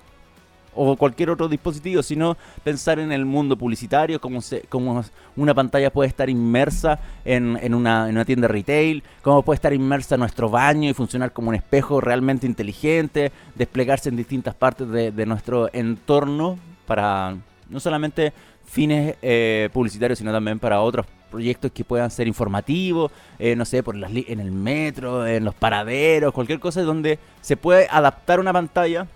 o 0.77 0.97
cualquier 0.97 1.31
otro 1.31 1.49
dispositivo, 1.49 2.03
sino 2.03 2.37
pensar 2.63 2.99
en 2.99 3.13
el 3.13 3.25
mundo 3.25 3.57
publicitario, 3.57 4.21
cómo, 4.21 4.41
se, 4.41 4.63
cómo 4.69 5.03
una 5.37 5.55
pantalla 5.55 5.91
puede 5.91 6.09
estar 6.09 6.31
inmersa 6.31 6.99
en, 7.25 7.59
en, 7.63 7.75
una, 7.75 8.09
en 8.09 8.15
una 8.15 8.25
tienda 8.25 8.49
retail, 8.49 9.03
cómo 9.23 9.43
puede 9.43 9.57
estar 9.57 9.73
inmersa 9.73 10.15
en 10.15 10.21
nuestro 10.21 10.49
baño 10.49 10.89
y 10.91 10.95
funcionar 10.95 11.33
como 11.33 11.49
un 11.49 11.55
espejo 11.55 12.01
realmente 12.01 12.47
inteligente, 12.47 13.33
desplegarse 13.55 14.09
en 14.09 14.17
distintas 14.17 14.55
partes 14.55 14.89
de, 14.89 15.11
de 15.11 15.27
nuestro 15.27 15.71
entorno 15.73 16.59
para 16.87 17.37
no 17.69 17.81
solamente 17.81 18.33
fines 18.67 19.17
eh, 19.23 19.69
publicitarios, 19.73 20.19
sino 20.19 20.33
también 20.33 20.59
para 20.59 20.81
otros 20.81 21.07
proyectos 21.31 21.73
que 21.73 21.85
puedan 21.85 22.11
ser 22.11 22.27
informativos, 22.27 23.11
eh, 23.39 23.57
no 23.57 23.65
sé, 23.65 23.83
por 23.83 23.97
las 23.97 24.11
en 24.11 24.41
el 24.41 24.53
metro, 24.53 25.27
en 25.27 25.45
los 25.45 25.55
paraderos, 25.55 26.33
cualquier 26.33 26.61
cosa 26.61 26.83
donde 26.83 27.19
se 27.41 27.57
puede 27.57 27.89
adaptar 27.91 28.41
una 28.41 28.53
pantalla 28.53 29.07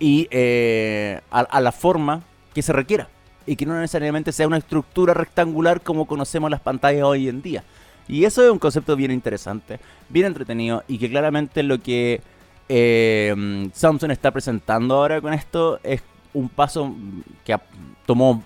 y 0.00 0.26
eh, 0.32 1.20
a, 1.30 1.60
la 1.60 1.70
forma 1.70 2.22
que 2.52 2.62
se 2.62 2.72
requiera 2.72 3.08
y 3.46 3.54
que 3.54 3.66
no 3.66 3.78
necesariamente 3.78 4.32
sea 4.32 4.48
una 4.48 4.56
estructura 4.56 5.14
rectangular 5.14 5.82
como 5.82 6.06
conocemos 6.06 6.50
las 6.50 6.60
pantallas 6.60 7.04
hoy 7.04 7.28
en 7.28 7.42
día. 7.42 7.62
Y 8.08 8.24
eso 8.24 8.42
es 8.42 8.50
un 8.50 8.58
concepto 8.58 8.96
bien 8.96 9.12
interesante, 9.12 9.78
bien 10.08 10.26
entretenido 10.26 10.82
y 10.88 10.98
que 10.98 11.08
claramente 11.08 11.62
lo 11.62 11.78
que 11.78 12.20
Samsung 13.72 14.10
está 14.10 14.32
presentando 14.32 14.96
ahora 14.96 15.20
con 15.20 15.32
esto 15.32 15.78
es 15.84 16.02
un 16.32 16.48
paso 16.48 16.94
que 17.44 17.56
tomó 18.06 18.42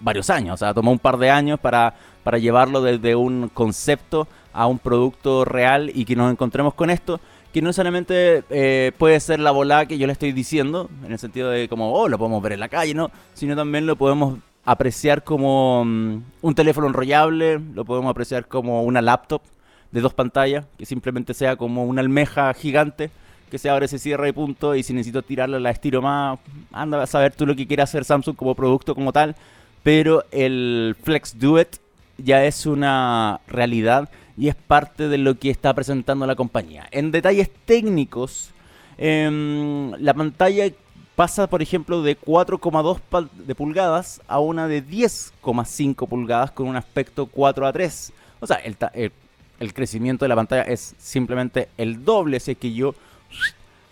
varios 0.00 0.30
años, 0.30 0.54
o 0.54 0.56
sea, 0.58 0.74
tomó 0.74 0.92
un 0.92 0.98
par 0.98 1.16
de 1.18 1.30
años 1.30 1.58
para, 1.58 1.94
para 2.22 2.38
llevarlo 2.38 2.82
desde 2.82 3.16
un 3.16 3.48
concepto 3.52 4.28
a 4.52 4.66
un 4.66 4.78
producto 4.78 5.44
real 5.44 5.90
y 5.94 6.04
que 6.04 6.14
nos 6.14 6.30
encontremos 6.30 6.74
con 6.74 6.90
esto, 6.90 7.20
que 7.54 7.62
no 7.62 7.72
solamente 7.72 8.42
eh, 8.50 8.90
puede 8.98 9.20
ser 9.20 9.38
la 9.38 9.52
volada 9.52 9.86
que 9.86 9.96
yo 9.96 10.08
le 10.08 10.12
estoy 10.12 10.32
diciendo, 10.32 10.90
en 11.06 11.12
el 11.12 11.20
sentido 11.20 11.50
de 11.50 11.68
como, 11.68 11.92
oh, 11.94 12.08
lo 12.08 12.18
podemos 12.18 12.42
ver 12.42 12.54
en 12.54 12.58
la 12.58 12.68
calle, 12.68 12.94
¿no? 12.94 13.12
Sino 13.32 13.54
también 13.54 13.86
lo 13.86 13.94
podemos 13.94 14.40
apreciar 14.64 15.22
como 15.22 15.84
mm, 15.84 16.22
un 16.42 16.54
teléfono 16.56 16.88
enrollable, 16.88 17.60
lo 17.60 17.84
podemos 17.84 18.10
apreciar 18.10 18.48
como 18.48 18.82
una 18.82 19.00
laptop 19.00 19.40
de 19.92 20.00
dos 20.00 20.12
pantallas, 20.12 20.66
que 20.76 20.84
simplemente 20.84 21.32
sea 21.32 21.54
como 21.54 21.84
una 21.84 22.00
almeja 22.00 22.52
gigante 22.54 23.12
que 23.52 23.58
se 23.58 23.70
abre, 23.70 23.86
se 23.86 24.00
cierra 24.00 24.28
y 24.28 24.32
punto, 24.32 24.74
y 24.74 24.82
si 24.82 24.92
necesito 24.92 25.22
tirarla 25.22 25.60
la 25.60 25.70
estiro 25.70 26.02
más, 26.02 26.40
anda 26.72 27.00
a 27.00 27.06
saber 27.06 27.36
tú 27.36 27.46
lo 27.46 27.54
que 27.54 27.68
quiere 27.68 27.84
hacer 27.84 28.04
Samsung 28.04 28.34
como 28.34 28.56
producto 28.56 28.96
como 28.96 29.12
tal, 29.12 29.36
pero 29.84 30.24
el 30.32 30.96
Flex 31.00 31.38
Duet 31.38 31.78
ya 32.18 32.44
es 32.44 32.66
una 32.66 33.40
realidad 33.46 34.08
y 34.36 34.48
es 34.48 34.54
parte 34.54 35.08
de 35.08 35.18
lo 35.18 35.38
que 35.38 35.50
está 35.50 35.74
presentando 35.74 36.26
la 36.26 36.36
compañía. 36.36 36.86
En 36.90 37.10
detalles 37.10 37.50
técnicos, 37.66 38.50
em, 38.98 39.92
la 39.98 40.14
pantalla 40.14 40.72
pasa, 41.14 41.46
por 41.46 41.62
ejemplo, 41.62 42.02
de 42.02 42.16
4,2 42.16 43.28
de 43.46 43.54
pulgadas 43.54 44.20
a 44.26 44.40
una 44.40 44.66
de 44.66 44.82
10,5 44.82 46.08
pulgadas 46.08 46.50
con 46.50 46.66
un 46.66 46.76
aspecto 46.76 47.26
4 47.26 47.66
a 47.66 47.72
3. 47.72 48.12
O 48.40 48.46
sea, 48.46 48.56
el, 48.56 48.76
el, 49.60 49.74
crecimiento 49.74 50.24
de 50.24 50.28
la 50.28 50.36
pantalla 50.36 50.62
es 50.62 50.94
simplemente 50.98 51.68
el 51.78 52.04
doble, 52.04 52.40
si 52.40 52.52
es 52.52 52.58
que 52.58 52.72
yo 52.72 52.94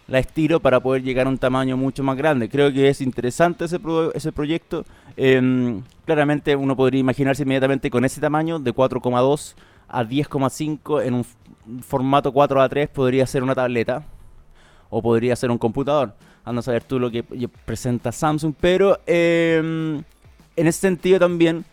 la 0.09 0.19
estiro 0.19 0.61
para 0.61 0.81
poder 0.81 1.03
llegar 1.03 1.27
a 1.27 1.31
un 1.31 1.39
tamaño 1.39 1.77
mucho 1.77 2.03
más 2.03 2.17
grande. 2.17 2.49
Creo 2.49 2.73
que 2.73 2.89
es 2.89 3.01
interesante 3.01 3.65
ese, 3.65 3.79
ese 4.15 4.33
proyecto. 4.33 4.85
Em, 5.17 5.83
claramente 6.05 6.57
uno 6.57 6.77
podría 6.77 7.01
imaginarse 7.01 7.45
inmediatamente 7.45 7.89
con 7.91 8.05
ese 8.05 8.21
tamaño 8.21 8.59
de 8.59 8.75
4,2 8.75 9.55
a 9.93 10.03
10,5 10.03 11.05
en 11.05 11.15
un 11.15 11.27
formato 11.83 12.33
4 12.33 12.63
a 12.63 12.69
3 12.69 12.89
podría 12.89 13.27
ser 13.27 13.43
una 13.43 13.55
tableta 13.55 14.03
o 14.91 15.01
podría 15.03 15.37
ser 15.37 15.51
un 15.51 15.59
computador. 15.59 16.15
Anda 16.45 16.61
a 16.61 16.63
saber 16.63 16.83
tú 16.83 16.99
lo 16.99 17.11
que 17.11 17.23
presenta 17.65 18.11
Samsung, 18.11 18.55
pero 18.59 18.99
em, 19.07 20.03
en 20.57 20.67
ese 20.67 20.81
sentido 20.81 21.21
también 21.21 21.65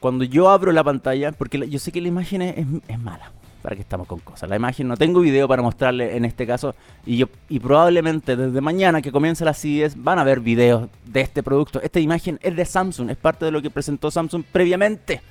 cuando 0.00 0.24
yo 0.24 0.48
abro 0.48 0.72
la 0.72 0.82
pantalla, 0.82 1.32
porque 1.32 1.68
yo 1.68 1.78
sé 1.78 1.92
que 1.92 2.00
la 2.00 2.08
imagen 2.08 2.42
es 2.42 2.98
mala, 2.98 3.32
para 3.62 3.76
que 3.76 3.82
estamos 3.82 4.06
con 4.06 4.18
cosas. 4.20 4.48
La 4.48 4.56
imagen 4.56 4.88
no 4.88 4.96
tengo 4.96 5.20
video 5.20 5.48
para 5.48 5.62
mostrarle 5.62 6.16
en 6.16 6.24
este 6.24 6.46
caso 6.46 6.74
y 7.04 7.24
probablemente 7.58 8.36
desde 8.36 8.60
mañana 8.60 9.00
que 9.00 9.10
comience 9.12 9.44
la 9.44 9.54
CES 9.54 10.02
van 10.02 10.18
a 10.18 10.24
ver 10.24 10.40
videos 10.40 10.88
de 11.04 11.20
este 11.20 11.42
producto. 11.42 11.80
Esta 11.80 12.00
imagen 12.00 12.38
es 12.42 12.54
de 12.54 12.64
Samsung, 12.64 13.10
es 13.10 13.16
parte 13.16 13.44
de 13.44 13.50
lo 13.50 13.62
que 13.62 13.70
presentó 13.70 14.10
Samsung 14.10 14.44
previamente, 14.52 15.22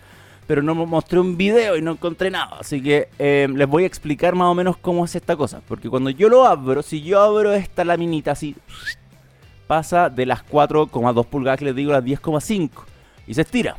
pero 0.48 0.62
no 0.62 0.76
mostré 0.76 1.20
un 1.20 1.38
video 1.38 1.78
y 1.78 1.82
no 1.82 1.92
encontré 1.92 2.30
nada. 2.30 2.58
Así 2.60 2.82
que 2.82 3.10
eh, 3.20 3.48
les 3.54 3.68
voy 3.68 3.84
a 3.84 3.88
explicar 3.88 4.36
más 4.36 4.48
o 4.48 4.54
menos 4.54 4.78
cómo 4.78 5.06
es 5.06 5.16
esta 5.16 5.36
cosa, 5.36 5.62
porque 5.68 5.90
cuando 5.90 6.10
yo 6.10 6.30
lo 6.30 6.46
abro, 6.46 6.82
si 6.84 7.02
yo 7.02 7.22
abro 7.22 7.54
esta 7.54 7.84
laminita 7.84 8.32
así, 8.32 8.56
pasa 9.68 10.10
de 10.10 10.26
las 10.26 10.46
4,2 10.46 11.26
pulgadas 11.26 11.60
que 11.60 11.66
les 11.66 11.76
digo 11.76 11.92
a 11.92 12.02
las 12.02 12.04
10,5 12.04 12.70
y 13.28 13.34
se 13.34 13.42
estira. 13.42 13.78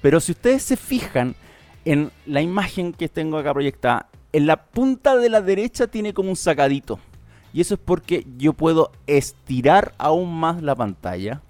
Pero 0.00 0.20
si 0.20 0.32
ustedes 0.32 0.62
se 0.62 0.76
fijan, 0.76 1.34
en 1.84 2.10
la 2.26 2.42
imagen 2.42 2.92
que 2.92 3.08
tengo 3.08 3.38
acá 3.38 3.52
proyectada, 3.54 4.08
en 4.32 4.46
la 4.46 4.56
punta 4.56 5.16
de 5.16 5.28
la 5.30 5.40
derecha 5.40 5.86
tiene 5.86 6.12
como 6.12 6.30
un 6.30 6.36
sacadito. 6.36 6.98
Y 7.52 7.60
eso 7.60 7.74
es 7.74 7.80
porque 7.82 8.26
yo 8.36 8.52
puedo 8.52 8.90
estirar 9.06 9.94
aún 9.96 10.38
más 10.38 10.62
la 10.62 10.74
pantalla. 10.74 11.40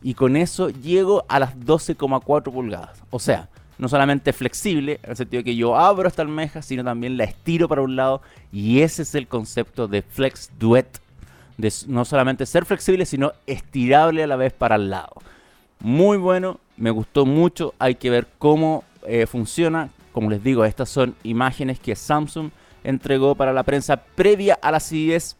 Y 0.00 0.14
con 0.14 0.36
eso 0.36 0.70
llego 0.70 1.24
a 1.28 1.38
las 1.40 1.56
12,4 1.58 2.52
pulgadas. 2.52 3.02
O 3.10 3.18
sea, 3.18 3.48
no 3.78 3.88
solamente 3.88 4.32
flexible, 4.32 5.00
en 5.02 5.10
el 5.10 5.16
sentido 5.16 5.40
de 5.40 5.44
que 5.44 5.56
yo 5.56 5.76
abro 5.76 6.08
esta 6.08 6.22
almeja, 6.22 6.62
sino 6.62 6.84
también 6.84 7.16
la 7.16 7.24
estiro 7.24 7.68
para 7.68 7.82
un 7.82 7.96
lado. 7.96 8.22
Y 8.52 8.80
ese 8.80 9.02
es 9.02 9.14
el 9.14 9.26
concepto 9.26 9.88
de 9.88 10.02
Flex 10.02 10.50
Duet. 10.58 11.00
De 11.56 11.72
no 11.86 12.04
solamente 12.04 12.46
ser 12.46 12.64
flexible, 12.64 13.06
sino 13.06 13.32
estirable 13.46 14.24
a 14.24 14.26
la 14.26 14.36
vez 14.36 14.52
para 14.52 14.76
el 14.76 14.90
lado. 14.90 15.14
Muy 15.80 16.16
bueno, 16.16 16.60
me 16.76 16.90
gustó 16.90 17.26
mucho. 17.26 17.74
Hay 17.78 17.94
que 17.96 18.10
ver 18.10 18.26
cómo 18.38 18.84
eh, 19.06 19.26
funciona. 19.26 19.90
Como 20.12 20.30
les 20.30 20.42
digo, 20.42 20.64
estas 20.64 20.88
son 20.88 21.14
imágenes 21.22 21.78
que 21.78 21.96
Samsung 21.96 22.50
entregó 22.84 23.34
para 23.34 23.52
la 23.52 23.62
prensa 23.62 23.96
previa 23.96 24.58
a 24.60 24.70
la 24.70 24.80
CES. 24.80 25.36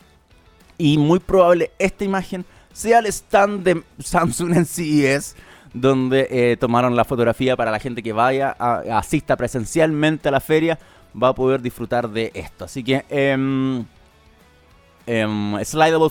Y 0.78 0.98
muy 0.98 1.20
probable 1.20 1.70
esta 1.78 2.04
imagen 2.04 2.44
sea 2.72 2.98
el 2.98 3.06
stand 3.06 3.62
de 3.62 3.82
Samsung 4.00 4.56
en 4.56 4.66
CES, 4.66 5.36
donde 5.75 6.28
eh, 6.31 6.57
tomaron 6.57 6.97
la 6.97 7.04
fotografía 7.04 7.57
para 7.57 7.71
la 7.71 7.81
gente 7.81 8.02
que 8.02 8.12
vaya, 8.12 8.50
asista 8.50 9.37
presencialmente 9.37 10.28
a 10.28 10.33
la 10.33 10.40
feria, 10.40 10.78
va 11.21 11.28
a 11.28 11.35
poder 11.35 11.61
disfrutar 11.61 12.09
de 12.09 12.31
esto. 12.33 12.64
Así 12.64 12.83
que, 12.83 13.04
eh, 13.11 13.37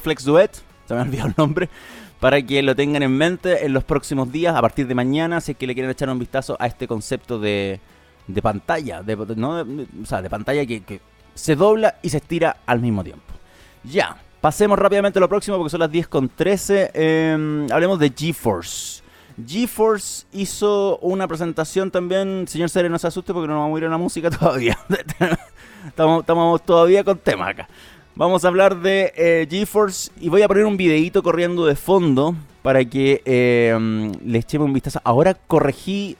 Flex 0.01 0.23
Duet, 0.25 0.51
se 0.87 0.93
me 0.93 0.99
ha 0.99 1.03
olvidado 1.03 1.29
el 1.29 1.35
nombre, 1.37 1.69
para 2.19 2.41
que 2.41 2.61
lo 2.61 2.75
tengan 2.75 3.03
en 3.03 3.17
mente 3.17 3.65
en 3.65 3.73
los 3.73 3.83
próximos 3.83 4.31
días, 4.31 4.55
a 4.55 4.61
partir 4.61 4.85
de 4.87 4.95
mañana, 4.95 5.41
si 5.41 5.53
es 5.53 5.57
que 5.57 5.65
le 5.65 5.73
quieren 5.73 5.91
echar 5.91 6.09
un 6.09 6.19
vistazo 6.19 6.55
a 6.59 6.67
este 6.67 6.87
concepto 6.87 7.39
de, 7.39 7.79
de 8.27 8.41
pantalla, 8.41 9.01
de, 9.01 9.15
¿no? 9.35 9.61
o 9.61 10.05
sea, 10.05 10.21
de 10.21 10.29
pantalla 10.29 10.65
que, 10.65 11.01
se 11.35 11.55
dobla 11.55 11.95
y 12.01 12.09
se 12.09 12.17
estira 12.17 12.57
al 12.65 12.79
mismo 12.79 13.03
tiempo. 13.03 13.33
Ya, 13.83 14.17
pasemos 14.39 14.77
rápidamente 14.77 15.19
a 15.19 15.21
lo 15.21 15.29
próximo 15.29 15.57
porque 15.57 15.71
son 15.71 15.79
las 15.79 15.91
10 15.91 16.07
con 16.07 16.29
13. 16.29 16.91
Em, 16.93 17.67
hablemos 17.71 17.97
de 17.99 18.13
GeForce. 18.15 19.02
GeForce 19.45 20.25
hizo 20.33 20.97
una 20.99 21.27
presentación 21.27 21.91
también. 21.91 22.47
Señor 22.47 22.69
Sere, 22.69 22.89
no 22.89 22.99
se 22.99 23.07
asuste 23.07 23.33
porque 23.33 23.47
no 23.47 23.59
vamos 23.59 23.75
a 23.75 23.79
ir 23.79 23.85
a 23.85 23.89
la 23.89 23.97
música 23.97 24.29
todavía. 24.39 24.77
estamos, 25.87 26.63
todavía 26.63 27.03
con 27.03 27.17
tema 27.17 27.49
acá. 27.49 27.67
Vamos 28.15 28.45
a 28.45 28.47
hablar 28.47 28.81
de 28.81 29.11
eh, 29.15 29.47
GeForce 29.49 30.11
y 30.19 30.29
voy 30.29 30.43
a 30.43 30.47
poner 30.47 30.65
un 30.65 30.77
videito 30.77 31.23
corriendo 31.23 31.65
de 31.65 31.75
fondo 31.75 32.35
para 32.61 32.85
que 32.85 33.21
eh, 33.25 34.11
les 34.23 34.45
echemos 34.45 34.67
un 34.67 34.73
vistazo. 34.73 35.01
Ahora 35.03 35.33
corregí 35.33 36.15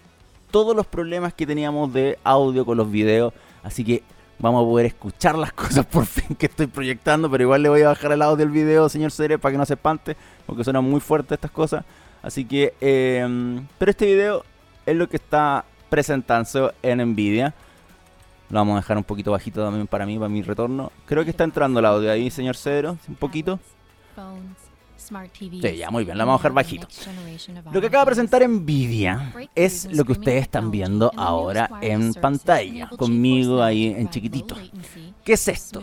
todos 0.50 0.75
los 0.75 0.86
problemas 0.86 1.34
que 1.34 1.48
teníamos 1.48 1.93
de 1.93 2.20
audio 2.24 2.65
con 2.65 2.77
los 2.77 2.91
videos, 2.91 3.34
así 3.63 3.84
que 3.84 4.03
vamos 4.39 4.63
a 4.63 4.70
poder 4.70 4.86
escuchar 4.86 5.38
las 5.38 5.53
cosas 5.53 5.86
por 5.86 6.05
fin 6.05 6.36
que 6.36 6.48
estoy 6.48 6.67
proyectando, 6.67 7.29
pero 7.32 7.43
igual 7.43 7.63
le 7.63 7.70
voy 7.70 7.82
a 7.82 7.88
bajar 7.88 8.12
el 8.12 8.22
audio 8.22 8.38
del 8.38 8.50
video, 8.50 8.89
señor 8.89 9.12
Cere, 9.12 9.39
para 9.39 9.53
que 9.53 9.58
no 9.58 9.65
se 9.65 9.74
espante, 9.74 10.17
porque 10.46 10.63
suenan 10.63 10.84
muy 10.84 11.00
fuertes 11.00 11.34
estas 11.34 11.51
cosas. 11.51 11.86
Así 12.24 12.46
que, 12.46 12.74
eh, 12.82 13.62
pero 13.77 13.92
este 13.92 14.06
video 14.06 14.44
es 14.86 14.96
lo 14.96 15.08
que 15.08 15.18
está 15.18 15.65
presentando 15.89 16.74
en 16.82 17.00
Nvidia. 17.12 17.53
Lo 18.50 18.60
vamos 18.60 18.74
a 18.74 18.77
dejar 18.77 18.98
un 18.98 19.03
poquito 19.03 19.32
bajito 19.32 19.63
también 19.63 19.88
para 19.88 20.06
mí, 20.06 20.18
para 20.18 20.30
mi 20.30 20.42
retorno. 20.42 20.92
Creo 21.06 21.24
que 21.24 21.30
está 21.32 21.44
entrando 21.44 21.80
el 21.80 21.86
audio 21.86 22.12
ahí, 22.12 22.32
señor 22.32 22.56
Cedro, 22.56 22.98
un 23.08 23.15
poquito. 23.15 23.60
Sí, 25.62 25.77
ya 25.77 25.89
muy 25.91 26.05
bien, 26.05 26.17
la 26.17 26.25
vamos 26.25 26.39
a 26.39 26.43
dejar 26.43 26.53
bajito. 26.53 26.88
Lo 27.72 27.81
que 27.81 27.88
acaba 27.88 28.03
de 28.03 28.07
presentar 28.07 28.48
Nvidia 28.48 29.33
es 29.55 29.88
lo 29.91 30.05
que 30.05 30.13
ustedes 30.13 30.43
están 30.43 30.72
viendo 30.72 31.12
ahora 31.15 31.69
en 31.81 32.13
pantalla, 32.13 32.89
conmigo 32.89 33.62
ahí 33.62 33.88
en 33.88 34.10
chiquitito. 34.10 34.55
¿Qué 35.24 35.33
es 35.33 35.48
esto? 35.48 35.81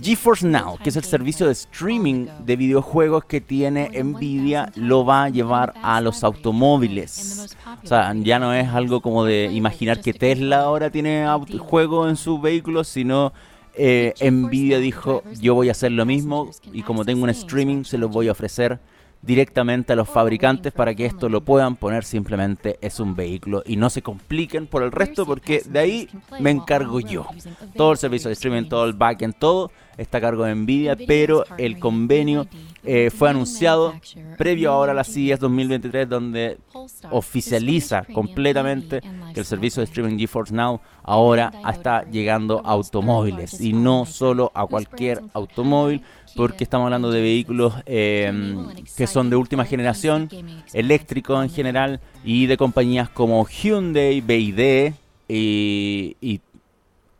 GeForce 0.00 0.46
Now, 0.46 0.78
que 0.78 0.88
es 0.88 0.96
el 0.96 1.04
servicio 1.04 1.46
de 1.46 1.52
streaming 1.52 2.26
de 2.44 2.56
videojuegos 2.56 3.24
que 3.24 3.40
tiene 3.40 3.90
Nvidia, 4.02 4.72
lo 4.76 5.04
va 5.04 5.24
a 5.24 5.28
llevar 5.28 5.74
a 5.82 6.00
los 6.00 6.24
automóviles. 6.24 7.54
O 7.82 7.86
sea, 7.86 8.14
ya 8.14 8.38
no 8.38 8.54
es 8.54 8.68
algo 8.68 9.00
como 9.00 9.24
de 9.24 9.50
imaginar 9.52 10.00
que 10.00 10.14
Tesla 10.14 10.60
ahora 10.60 10.90
tiene 10.90 11.26
juegos 11.58 12.08
en 12.08 12.16
sus 12.16 12.40
vehículos, 12.40 12.88
sino 12.88 13.32
eh, 13.76 14.14
Nvidia 14.30 14.78
dijo, 14.78 15.22
yo 15.40 15.54
voy 15.54 15.68
a 15.68 15.72
hacer 15.72 15.92
lo 15.92 16.06
mismo 16.06 16.50
y 16.72 16.82
como 16.82 17.04
tengo 17.04 17.24
un 17.24 17.30
streaming, 17.30 17.84
se 17.84 17.98
los 17.98 18.10
voy 18.10 18.28
a 18.28 18.32
ofrecer 18.32 18.78
directamente 19.22 19.92
a 19.92 19.96
los 19.96 20.08
fabricantes 20.08 20.72
para 20.72 20.94
que 20.94 21.04
esto 21.04 21.28
lo 21.28 21.42
puedan 21.42 21.76
poner 21.76 22.04
simplemente 22.04 22.78
es 22.80 23.00
un 23.00 23.16
vehículo 23.16 23.62
y 23.66 23.76
no 23.76 23.90
se 23.90 24.02
compliquen 24.02 24.66
por 24.66 24.82
el 24.82 24.92
resto 24.92 25.26
porque 25.26 25.62
de 25.66 25.78
ahí 25.78 26.08
me 26.38 26.50
encargo 26.50 27.00
yo. 27.00 27.26
Todo 27.74 27.92
el 27.92 27.98
servicio 27.98 28.28
de 28.28 28.34
streaming, 28.34 28.68
todo 28.68 28.84
el 28.84 28.92
backend, 28.92 29.34
todo 29.38 29.72
está 29.96 30.18
a 30.18 30.20
cargo 30.20 30.44
de 30.44 30.54
Nvidia, 30.54 30.96
pero 31.06 31.44
el 31.58 31.78
convenio 31.78 32.46
eh, 32.86 33.10
fue 33.10 33.30
anunciado 33.30 33.94
previo 34.38 34.72
ahora 34.72 34.92
a 34.92 34.94
la 34.94 35.04
CES 35.04 35.40
2023 35.40 36.08
donde 36.08 36.58
oficializa 37.10 38.04
completamente 38.12 39.00
que 39.34 39.40
el 39.40 39.46
servicio 39.46 39.80
de 39.80 39.84
streaming 39.84 40.16
GeForce 40.18 40.54
Now 40.54 40.80
ahora 41.02 41.52
está 41.68 42.08
llegando 42.08 42.62
a 42.64 42.70
automóviles 42.70 43.60
y 43.60 43.72
no 43.72 44.06
solo 44.06 44.52
a 44.54 44.66
cualquier 44.66 45.22
automóvil 45.34 46.02
porque 46.36 46.64
estamos 46.64 46.84
hablando 46.84 47.10
de 47.10 47.20
vehículos 47.20 47.74
em, 47.86 48.68
que 48.96 49.06
son 49.06 49.30
de 49.30 49.36
última 49.36 49.64
generación, 49.64 50.28
eléctricos 50.74 51.42
en 51.42 51.50
general, 51.50 52.00
y 52.24 52.46
de 52.46 52.56
compañías 52.56 53.08
como 53.08 53.46
Hyundai, 53.46 54.20
BYD 54.20 54.92
y, 55.28 56.16
y 56.20 56.40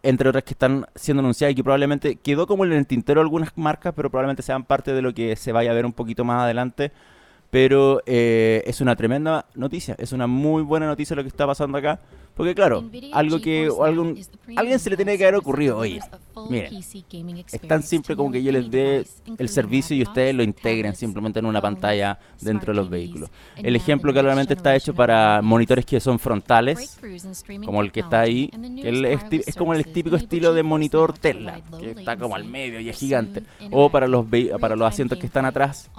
entre 0.08 0.28
otras 0.28 0.44
que 0.44 0.52
están 0.52 0.86
siendo 0.94 1.20
anunciadas 1.20 1.52
y 1.52 1.54
que 1.56 1.64
probablemente 1.64 2.16
quedó 2.16 2.46
como 2.46 2.64
en 2.64 2.72
el 2.72 2.86
tintero 2.86 3.20
algunas 3.20 3.50
marcas, 3.56 3.92
pero 3.94 4.10
probablemente 4.10 4.42
sean 4.42 4.64
parte 4.64 4.92
de 4.92 5.02
lo 5.02 5.12
que 5.12 5.36
se 5.36 5.52
vaya 5.52 5.70
a 5.70 5.74
ver 5.74 5.86
un 5.86 5.92
poquito 5.92 6.24
más 6.24 6.42
adelante 6.42 6.92
pero 7.50 8.02
eh, 8.06 8.62
es 8.66 8.80
una 8.80 8.96
tremenda 8.96 9.46
noticia, 9.54 9.94
es 9.98 10.12
una 10.12 10.26
muy 10.26 10.62
buena 10.62 10.86
noticia 10.86 11.16
lo 11.16 11.22
que 11.22 11.28
está 11.28 11.46
pasando 11.46 11.78
acá. 11.78 12.00
Porque 12.36 12.54
claro, 12.54 12.84
algo 13.12 13.40
que 13.40 13.70
algún, 13.82 14.20
alguien 14.56 14.78
se 14.78 14.90
le 14.90 14.96
tiene 14.96 15.16
que 15.16 15.24
haber 15.24 15.36
ocurrido, 15.36 15.78
oye, 15.78 16.00
miren, 16.50 16.76
es 16.76 17.60
tan 17.66 17.82
simple 17.82 18.14
como 18.14 18.30
que 18.30 18.42
yo 18.42 18.52
les 18.52 18.70
dé 18.70 19.06
el 19.38 19.48
servicio 19.48 19.96
y 19.96 20.02
ustedes 20.02 20.34
lo 20.34 20.42
integren 20.42 20.94
simplemente 20.94 21.38
en 21.38 21.46
una 21.46 21.62
pantalla 21.62 22.18
dentro 22.42 22.74
de 22.74 22.76
los 22.76 22.90
vehículos. 22.90 23.30
El 23.56 23.74
ejemplo 23.74 24.12
claramente 24.12 24.52
está 24.52 24.76
hecho 24.76 24.94
para 24.94 25.40
monitores 25.40 25.86
que 25.86 25.98
son 25.98 26.18
frontales, 26.18 27.00
como 27.64 27.80
el 27.80 27.90
que 27.90 28.00
está 28.00 28.20
ahí, 28.20 28.48
que 28.48 29.18
es, 29.46 29.56
como 29.56 29.72
el 29.72 29.86
típico 29.86 30.16
estilo 30.16 30.52
de 30.52 30.62
monitor 30.62 31.14
Tesla, 31.14 31.62
que 31.78 31.92
está 31.92 32.18
como 32.18 32.36
al 32.36 32.44
medio 32.44 32.80
y 32.80 32.90
es 32.90 32.98
gigante. 32.98 33.44
O 33.70 33.88
para 33.88 34.06
los, 34.08 34.26
para 34.60 34.76
los 34.76 34.86
asientos 34.86 35.18
que 35.18 35.24
están 35.24 35.46
atrás, 35.46 35.90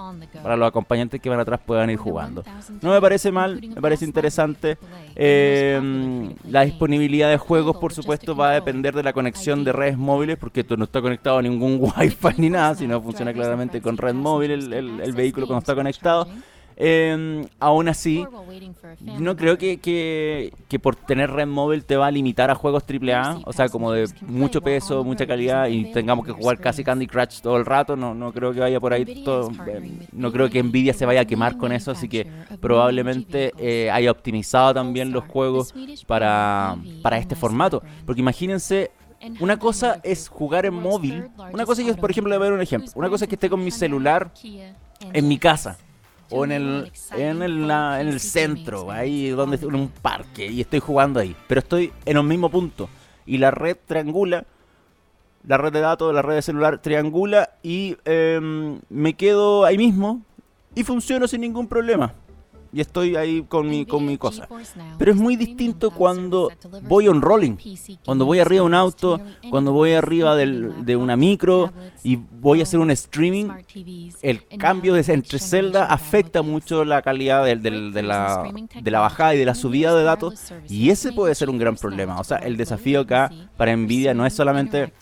para 0.44 0.56
los 0.56 0.68
acompañantes 0.68 1.20
que 1.20 1.30
van 1.30 1.40
atrás 1.40 1.60
puedan 1.66 1.90
ir 1.90 1.98
jugando. 1.98 2.44
No 2.84 2.92
me 2.92 3.02
parece 3.02 3.32
mal, 3.32 3.60
me 3.60 3.82
parece 3.82 4.06
interesante. 4.06 4.78
Eh, 5.16 6.27
la 6.48 6.66
disponibilidad 6.66 7.30
de 7.30 7.38
juegos, 7.38 7.78
por 7.78 7.94
supuesto, 7.94 8.36
va 8.36 8.52
a 8.52 8.54
depender 8.54 8.94
de 8.94 9.04
la 9.04 9.14
conexión 9.14 9.64
de 9.64 9.72
redes 9.72 9.98
móviles, 9.98 10.38
porque 10.38 10.62
esto 10.62 10.78
no 10.78 10.86
está 10.86 11.02
conectado 11.02 11.38
a 11.38 11.42
ningún 11.42 11.80
Wi-Fi 11.98 12.36
ni 12.38 12.50
nada, 12.50 12.76
sino 12.76 13.02
funciona 13.02 13.34
claramente 13.34 13.82
con 13.82 13.98
red 13.98 14.14
móvil 14.14 14.74
el 14.74 15.14
vehículo 15.14 15.48
cuando 15.48 15.60
está 15.60 15.76
conectado. 15.76 16.28
Eh, 16.80 17.44
aún 17.60 17.90
así, 17.90 18.24
no 19.02 19.36
creo 19.36 19.58
que, 19.58 19.80
que, 19.80 20.54
que, 20.68 20.78
por 20.78 20.96
tener 20.96 21.32
red 21.32 21.48
móvil 21.48 21.84
te 21.84 21.98
va 21.98 22.06
a 22.06 22.12
limitar 22.12 22.52
a 22.52 22.56
juegos 22.56 22.84
AAA, 22.88 23.40
o 23.46 23.52
sea, 23.52 23.68
como 23.68 23.92
de 23.92 24.08
mucho 24.22 24.62
peso, 24.62 25.04
mucha 25.04 25.26
calidad 25.26 25.70
y 25.70 25.92
tengamos 25.92 26.24
que 26.24 26.34
jugar 26.34 26.60
casi 26.60 26.84
Candy 26.84 27.08
Crush 27.08 27.42
todo 27.42 27.58
el 27.58 27.66
rato. 27.66 27.96
No, 27.96 28.14
no 28.14 28.32
creo 28.32 28.54
que 28.54 28.60
vaya 28.60 28.80
por 28.80 28.94
ahí 28.94 29.24
todo. 29.24 29.50
Eh, 29.66 30.08
no 30.12 30.32
creo 30.32 30.52
que 30.52 30.62
Nvidia 30.62 30.94
se 30.94 31.08
vaya 31.08 31.22
a 31.22 31.26
quemar 31.26 31.58
con 31.58 31.72
eso, 31.72 31.90
así 31.90 32.08
que 32.08 32.28
probablemente 32.62 33.54
eh, 33.58 33.90
haya 33.90 34.12
optimizado 34.12 34.76
también 34.76 35.12
los 35.12 35.24
juegos 35.24 35.74
para, 36.06 36.78
para 37.02 37.18
este 37.18 37.36
formato. 37.36 37.82
Porque 38.06 38.22
imagínense 38.22 38.92
una 39.40 39.58
cosa 39.58 40.00
es 40.04 40.28
jugar 40.28 40.68
en 40.68 40.76
móvil. 40.76 41.28
Una 41.52 41.66
cosa 41.66 41.82
es, 41.82 41.98
por 41.98 42.12
ejemplo, 42.12 42.30
le 42.30 42.38
voy 42.38 42.46
a 42.46 42.50
dar 42.50 42.58
un 42.58 42.62
ejemplo. 42.62 42.92
Una 42.94 43.10
cosa 43.10 43.26
es 43.26 43.30
que 43.30 43.36
esté 43.36 43.50
con 43.50 43.64
mi 43.64 43.72
celular 43.72 44.32
en 45.12 45.28
mi 45.28 45.40
casa 45.40 45.80
o 46.30 46.44
en 46.44 46.52
el, 46.52 46.92
en 47.12 47.42
el, 47.42 47.72
en 47.72 48.08
el 48.08 48.20
centro, 48.20 48.92
ahí 48.92 49.30
donde 49.30 49.58
en 49.58 49.76
un 49.76 49.90
parque, 49.90 50.48
y 50.48 50.62
estoy 50.62 50.80
jugando 50.80 51.20
ahí. 51.20 51.36
Pero 51.48 51.60
estoy 51.60 51.92
en 52.06 52.18
un 52.18 52.28
mismo 52.28 52.50
punto. 52.50 52.90
Y 53.26 53.38
la 53.38 53.52
red 53.52 53.78
triangula, 53.86 54.46
la 55.46 55.58
red 55.58 55.72
de 55.72 55.80
datos, 55.80 56.14
la 56.14 56.22
red 56.22 56.36
de 56.36 56.42
celular 56.42 56.82
triangula 56.82 57.52
y 57.64 57.98
em, 58.06 58.80
me 58.90 59.14
quedo 59.14 59.66
ahí 59.66 59.78
mismo 59.78 60.22
y 60.76 60.84
funciono 60.84 61.28
sin 61.28 61.42
ningún 61.42 61.68
problema 61.68 62.14
y 62.78 62.82
estoy 62.82 63.16
ahí 63.16 63.44
con 63.50 63.68
mi, 63.68 63.88
con 63.88 64.06
mi 64.06 64.20
cosa. 64.20 64.48
Pero 65.00 65.12
es 65.12 65.18
muy 65.18 65.36
distinto 65.36 65.90
cuando 65.90 66.52
voy 66.84 67.08
on 67.08 67.24
rolling, 67.24 67.56
cuando 68.06 68.24
voy 68.24 68.38
arriba 68.38 68.62
de 68.62 68.68
un 68.68 68.76
auto, 68.76 69.20
cuando 69.50 69.72
voy 69.74 69.94
arriba 69.94 70.36
de 70.36 70.96
una 70.96 71.16
micro 71.16 71.74
y 72.04 72.18
voy 72.18 72.60
a 72.60 72.64
hacer 72.64 72.80
un 72.80 72.92
streaming. 72.92 73.50
El 74.22 74.46
cambio 74.60 74.94
de, 74.94 75.12
entre 75.12 75.40
celda 75.40 75.86
afecta 75.86 76.44
mucho 76.44 76.86
la 76.86 77.02
calidad 77.02 77.44
de, 77.46 77.56
de, 77.56 78.04
la, 78.04 78.44
de 78.80 78.92
la 78.92 79.00
bajada 79.00 79.34
y 79.34 79.40
de 79.40 79.46
la 79.46 79.56
subida 79.56 79.96
de 79.96 80.04
datos 80.04 80.54
y 80.70 80.92
ese 80.92 81.14
puede 81.14 81.34
ser 81.34 81.50
un 81.50 81.58
gran 81.58 81.78
problema. 81.78 82.20
O 82.20 82.24
sea, 82.24 82.38
el 82.38 82.58
desafío 82.58 83.00
acá 83.00 83.32
para 83.58 83.76
Nvidia 83.76 84.14
no 84.14 84.24
es 84.24 84.34
solamente 84.36 84.94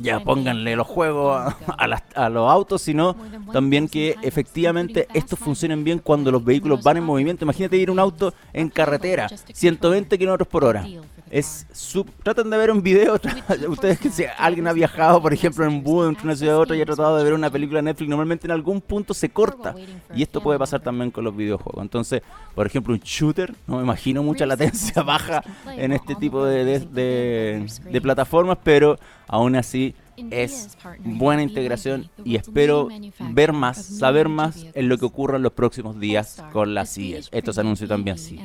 ya 0.00 0.20
pónganle 0.20 0.76
los 0.76 0.86
juegos 0.86 1.54
a, 1.66 2.28
los 2.28 2.50
autos, 2.50 2.82
sino 2.82 3.16
también 3.52 3.88
que 3.88 4.16
efectivamente 4.22 5.06
estos 5.14 5.38
funcionen 5.38 5.84
bien 5.84 5.98
cuando 5.98 6.30
los 6.30 6.44
vehículos 6.44 6.82
van 6.82 6.98
en 6.98 7.04
movimiento. 7.04 7.44
Imagínate 7.44 7.76
ir 7.76 7.90
un 7.90 7.98
auto 7.98 8.34
en 8.52 8.68
carretera, 8.68 9.28
120 9.28 10.18
kilómetros 10.18 10.48
por 10.48 10.64
hora 10.64 10.86
es 11.30 11.66
sub... 11.72 12.10
Traten 12.22 12.50
de 12.50 12.56
ver 12.56 12.70
un 12.70 12.82
video, 12.82 13.18
ustedes 13.68 13.98
que 14.00 14.10
si 14.10 14.24
alguien 14.36 14.66
ha 14.66 14.72
viajado, 14.72 15.22
por 15.22 15.32
ejemplo, 15.32 15.64
en 15.64 15.82
bus 15.82 16.08
entre 16.08 16.24
una 16.24 16.36
ciudad 16.36 16.56
a 16.56 16.58
otra 16.58 16.76
y 16.76 16.82
ha 16.82 16.86
tratado 16.86 17.16
de 17.16 17.24
ver 17.24 17.32
una 17.32 17.50
película 17.50 17.78
de 17.78 17.84
Netflix, 17.84 18.10
normalmente 18.10 18.46
en 18.46 18.50
algún 18.50 18.80
punto 18.80 19.14
se 19.14 19.30
corta. 19.30 19.74
Y 20.14 20.22
esto 20.22 20.42
puede 20.42 20.58
pasar 20.58 20.80
también 20.80 21.10
con 21.10 21.24
los 21.24 21.34
videojuegos. 21.34 21.82
Entonces, 21.82 22.22
por 22.54 22.66
ejemplo, 22.66 22.92
un 22.92 23.00
shooter, 23.00 23.54
no 23.66 23.76
me 23.76 23.82
imagino 23.82 24.22
mucha 24.22 24.44
latencia 24.44 25.02
baja 25.02 25.42
en 25.76 25.92
este 25.92 26.16
tipo 26.16 26.44
de, 26.44 26.80
de, 26.80 28.00
plataformas, 28.00 28.58
pero 28.62 28.98
aún 29.28 29.54
así 29.54 29.94
es 30.30 30.76
buena 30.98 31.42
integración 31.42 32.10
y 32.24 32.36
espero 32.36 32.88
ver 33.30 33.52
más, 33.52 33.82
saber 33.82 34.28
más 34.28 34.66
en 34.74 34.88
lo 34.88 34.98
que 34.98 35.06
ocurra 35.06 35.36
en 35.36 35.42
los 35.42 35.52
próximos 35.52 35.98
días 36.00 36.42
con 36.52 36.74
la 36.74 36.84
CIES. 36.84 37.28
Estos 37.32 37.56
anuncios 37.58 37.88
también 37.88 38.18
sí. 38.18 38.38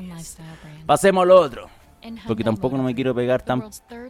Pasemos 0.85 1.23
al 1.23 1.31
otro 1.31 1.69
porque 2.27 2.43
tampoco 2.43 2.77
no 2.77 2.83
me 2.83 2.93
quiero 2.93 3.15
pegar 3.15 3.41
tan 3.41 3.63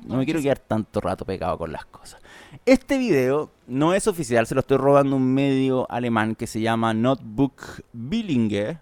no 0.05 0.17
me 0.17 0.25
quiero 0.25 0.41
quedar 0.41 0.59
tanto 0.59 1.01
rato 1.01 1.25
pegado 1.25 1.57
con 1.57 1.71
las 1.71 1.85
cosas. 1.85 2.21
Este 2.65 2.97
video 2.97 3.51
no 3.67 3.93
es 3.93 4.07
oficial, 4.07 4.45
se 4.47 4.55
lo 4.55 4.61
estoy 4.61 4.77
robando 4.77 5.15
un 5.15 5.33
medio 5.33 5.89
alemán 5.89 6.35
que 6.35 6.47
se 6.47 6.61
llama 6.61 6.93
Notebook 6.93 7.83
Billinger. 7.93 8.79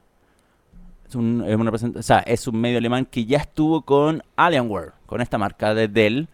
Es 1.07 1.15
un, 1.15 1.43
es 1.47 1.55
una 1.55 1.71
o 1.71 2.01
sea, 2.01 2.19
es 2.19 2.47
un 2.47 2.59
medio 2.59 2.77
alemán 2.77 3.05
que 3.05 3.25
ya 3.25 3.37
estuvo 3.39 3.81
con 3.81 4.23
Alienware, 4.35 4.93
con 5.05 5.21
esta 5.21 5.37
marca 5.37 5.73
de 5.73 5.87
Dell, 5.87 6.27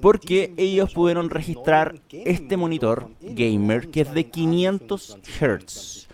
porque 0.00 0.54
ellos 0.56 0.92
pudieron 0.94 1.30
registrar 1.30 2.00
este 2.10 2.56
monitor 2.56 3.10
gamer 3.20 3.90
que 3.90 4.02
es 4.02 4.14
de 4.14 4.30
500 4.30 5.18
Hz. 5.40 6.08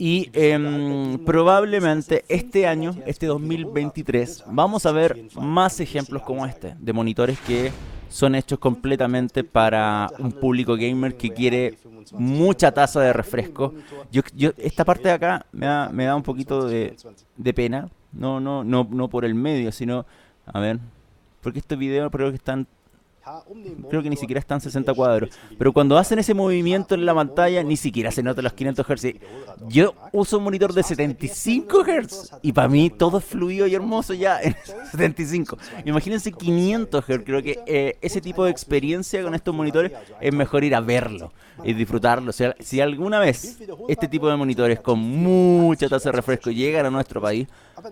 Y 0.00 0.30
em, 0.32 1.18
probablemente 1.26 2.24
este 2.26 2.66
año, 2.66 2.96
este 3.04 3.26
2023, 3.26 4.44
vamos 4.46 4.86
a 4.86 4.92
ver 4.92 5.26
más 5.34 5.78
ejemplos 5.78 6.22
como 6.22 6.46
este, 6.46 6.74
de 6.78 6.92
monitores 6.94 7.38
que 7.40 7.70
son 8.08 8.34
hechos 8.34 8.58
completamente 8.58 9.44
para 9.44 10.10
un 10.18 10.32
público 10.32 10.74
gamer 10.74 11.18
que 11.18 11.28
quiere 11.28 11.76
mucha 12.12 12.72
tasa 12.72 13.02
de 13.02 13.12
refresco. 13.12 13.74
Yo, 14.10 14.22
yo 14.34 14.52
esta 14.56 14.86
parte 14.86 15.08
de 15.08 15.12
acá 15.12 15.44
me 15.52 15.66
da, 15.66 15.90
me 15.90 16.06
da 16.06 16.16
un 16.16 16.22
poquito 16.22 16.66
de, 16.66 16.96
de 17.36 17.52
pena, 17.52 17.90
no, 18.10 18.40
no, 18.40 18.64
no, 18.64 18.88
no 18.90 19.08
por 19.08 19.26
el 19.26 19.34
medio, 19.34 19.70
sino, 19.70 20.06
a 20.46 20.60
ver, 20.60 20.78
porque 21.42 21.58
este 21.58 21.76
video 21.76 22.10
creo 22.10 22.30
que 22.30 22.36
están 22.36 22.66
Creo 23.88 24.02
que 24.02 24.10
ni 24.10 24.16
siquiera 24.16 24.40
están 24.40 24.60
60 24.60 24.92
cuadros. 24.94 25.30
Pero 25.58 25.72
cuando 25.72 25.98
hacen 25.98 26.18
ese 26.18 26.34
movimiento 26.34 26.94
en 26.94 27.04
la 27.06 27.14
pantalla, 27.14 27.62
ni 27.62 27.76
siquiera 27.76 28.10
se 28.10 28.22
nota 28.22 28.42
los 28.42 28.52
500 28.52 28.86
Hz. 28.86 29.06
Yo 29.68 29.94
uso 30.12 30.38
un 30.38 30.44
monitor 30.44 30.72
de 30.72 30.82
75 30.82 31.84
Hz 31.84 32.30
y 32.42 32.52
para 32.52 32.68
mí 32.68 32.90
todo 32.90 33.18
es 33.18 33.24
fluido 33.24 33.66
y 33.66 33.74
hermoso 33.74 34.14
ya 34.14 34.40
en 34.40 34.54
75. 34.90 35.58
Imagínense 35.84 36.32
500 36.32 37.04
Hz. 37.04 37.24
Creo 37.24 37.42
que 37.42 37.60
eh, 37.66 37.98
ese 38.00 38.20
tipo 38.20 38.44
de 38.44 38.50
experiencia 38.50 39.22
con 39.22 39.34
estos 39.34 39.54
monitores 39.54 39.92
es 40.20 40.32
mejor 40.34 40.64
ir 40.64 40.74
a 40.74 40.80
verlo 40.80 41.32
y 41.64 41.72
disfrutarlo. 41.74 42.30
O 42.30 42.32
sea, 42.32 42.54
si 42.60 42.80
alguna 42.80 43.18
vez 43.18 43.58
este 43.88 44.08
tipo 44.08 44.28
de 44.28 44.36
monitores 44.36 44.80
con 44.80 44.98
mucha 44.98 45.88
tasa 45.88 46.10
de 46.10 46.16
refresco 46.16 46.50
llegan 46.50 46.86
a 46.86 46.90
nuestro 46.90 47.20
país 47.20 47.48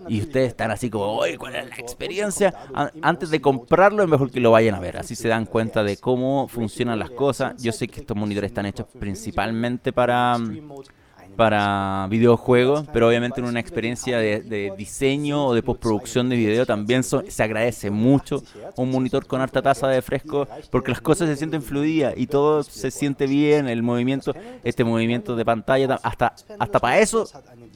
y 0.07 0.21
ustedes 0.21 0.49
están 0.49 0.71
así 0.71 0.89
como, 0.89 1.05
oye, 1.05 1.37
¿cuál 1.37 1.55
es 1.55 1.69
la 1.69 1.75
experiencia? 1.75 2.53
Antes 3.01 3.29
de 3.29 3.41
comprarlo 3.41 4.03
es 4.03 4.09
mejor 4.09 4.31
que 4.31 4.39
lo 4.39 4.51
vayan 4.51 4.75
a 4.75 4.79
ver. 4.79 4.97
Así 4.97 5.15
se 5.15 5.27
dan 5.27 5.45
cuenta 5.45 5.83
de 5.83 5.97
cómo 5.97 6.47
funcionan 6.47 6.99
las 6.99 7.11
cosas. 7.11 7.61
Yo 7.61 7.71
sé 7.71 7.87
que 7.87 8.01
estos 8.01 8.17
monitores 8.17 8.49
están 8.49 8.65
hechos 8.65 8.87
principalmente 8.99 9.93
para 9.93 10.37
para 11.39 12.05
videojuegos, 12.09 12.85
pero 12.91 13.07
obviamente 13.07 13.39
en 13.39 13.47
una 13.47 13.61
experiencia 13.61 14.17
de, 14.17 14.73
diseño 14.77 15.45
o 15.45 15.53
de 15.53 15.63
postproducción 15.63 16.27
de 16.27 16.35
video 16.35 16.65
también 16.65 17.01
se 17.01 17.43
agradece 17.43 17.89
mucho 17.89 18.43
un 18.75 18.91
monitor 18.91 19.25
con 19.25 19.39
harta 19.39 19.61
tasa 19.61 19.87
de 19.87 20.01
fresco 20.01 20.49
porque 20.69 20.91
las 20.91 20.99
cosas 20.99 21.29
se 21.29 21.37
sienten 21.37 21.61
fluidas 21.61 22.13
y 22.17 22.27
todo 22.27 22.63
se 22.63 22.91
siente 22.91 23.25
bien, 23.25 23.69
el 23.69 23.83
movimiento, 23.83 24.33
este 24.65 24.83
movimiento 24.83 25.37
de 25.37 25.45
pantalla, 25.45 25.97
hasta, 26.03 26.35
hasta 26.59 26.79
para 26.79 26.99
eso 26.99 27.25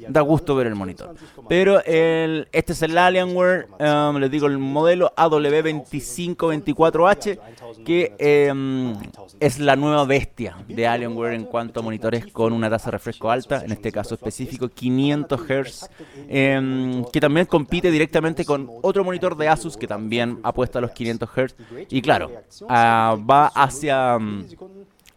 da 0.10 0.22
gusto 0.22 0.56
ver 0.56 0.68
el 0.68 0.76
monitor. 0.76 1.16
Pero 1.48 1.84
el, 1.86 2.48
este 2.52 2.74
es 2.74 2.82
el 2.82 2.98
Alienware, 2.98 3.68
um, 3.80 4.18
les 4.18 4.32
digo 4.32 4.48
el 4.48 4.58
modelo 4.58 5.14
AW2524H, 5.16 7.40
que 7.86 8.50
um, 8.52 8.94
es 9.40 9.60
la 9.60 9.76
nueva 9.76 10.06
bestia 10.06 10.58
de 10.68 10.88
Alienware 10.88 11.34
en 11.34 11.46
cuanto 11.46 11.80
a 11.80 11.84
monitores 11.84 12.28
con 12.28 12.54
una 12.54 12.70
tasa 12.70 12.86
de 12.86 12.92
refresco 12.92 13.30
alta 13.30 13.64
en 13.64 13.72
este 13.72 13.92
caso 13.92 14.16
específico 14.16 14.70
500 14.70 15.42
Hz, 15.42 15.90
em, 16.28 17.04
que 17.06 17.20
también 17.20 17.46
compite 17.46 17.92
directamente 17.92 18.46
con 18.46 18.70
otro 18.82 19.04
monitor 19.04 19.36
de 19.36 19.48
Asus 19.48 19.78
que 19.78 19.88
también 19.88 20.40
apuesta 20.44 20.80
a 20.80 20.82
los 20.82 20.92
500 20.92 21.30
Hz. 21.30 21.56
Y 21.90 22.02
claro, 22.02 22.32
ah, 22.70 23.18
va 23.30 23.48
hacia, 23.48 24.18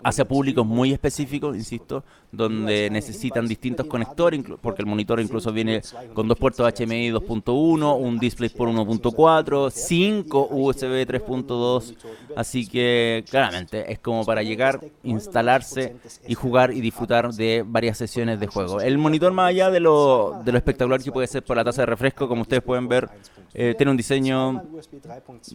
hacia 0.02 0.24
públicos 0.26 0.66
muy 0.66 0.92
específicos, 0.92 1.56
insisto, 1.56 2.04
donde 2.32 2.90
necesitan 2.90 3.46
distintos 3.46 3.86
conectores, 3.86 4.42
porque 4.60 4.82
el 4.82 4.86
monitor 4.86 5.20
incluso 5.20 5.52
viene 5.52 5.82
con 6.14 6.28
dos 6.28 6.38
puertos 6.38 6.66
HMI 6.72 7.10
2.1, 7.10 7.98
un 7.98 8.18
DisplayPort 8.18 8.72
1.4, 8.72 9.70
5 9.70 10.48
USB 10.50 11.06
3.2, 11.06 11.94
así 12.36 12.66
que 12.66 13.24
claramente 13.28 13.90
es 13.90 13.98
como 13.98 14.24
para 14.24 14.42
llegar, 14.42 14.80
instalarse 15.02 15.96
y 16.26 16.34
jugar 16.34 16.72
y 16.72 16.80
disfrutar 16.80 17.32
de 17.32 17.64
varias 17.66 17.98
sesiones 17.98 18.40
de 18.40 18.46
juego. 18.46 18.80
El 18.80 18.98
monitor 18.98 19.32
más 19.32 19.48
allá 19.50 19.70
de 19.70 19.80
lo, 19.80 20.40
de 20.44 20.52
lo 20.52 20.58
espectacular 20.58 21.02
que 21.02 21.12
puede 21.12 21.26
ser 21.26 21.44
por 21.44 21.56
la 21.56 21.64
tasa 21.64 21.82
de 21.82 21.86
refresco, 21.86 22.28
como 22.28 22.42
ustedes 22.42 22.62
pueden 22.62 22.88
ver, 22.88 23.08
eh, 23.54 23.74
tiene 23.74 23.90
un 23.90 23.96
diseño 23.96 24.62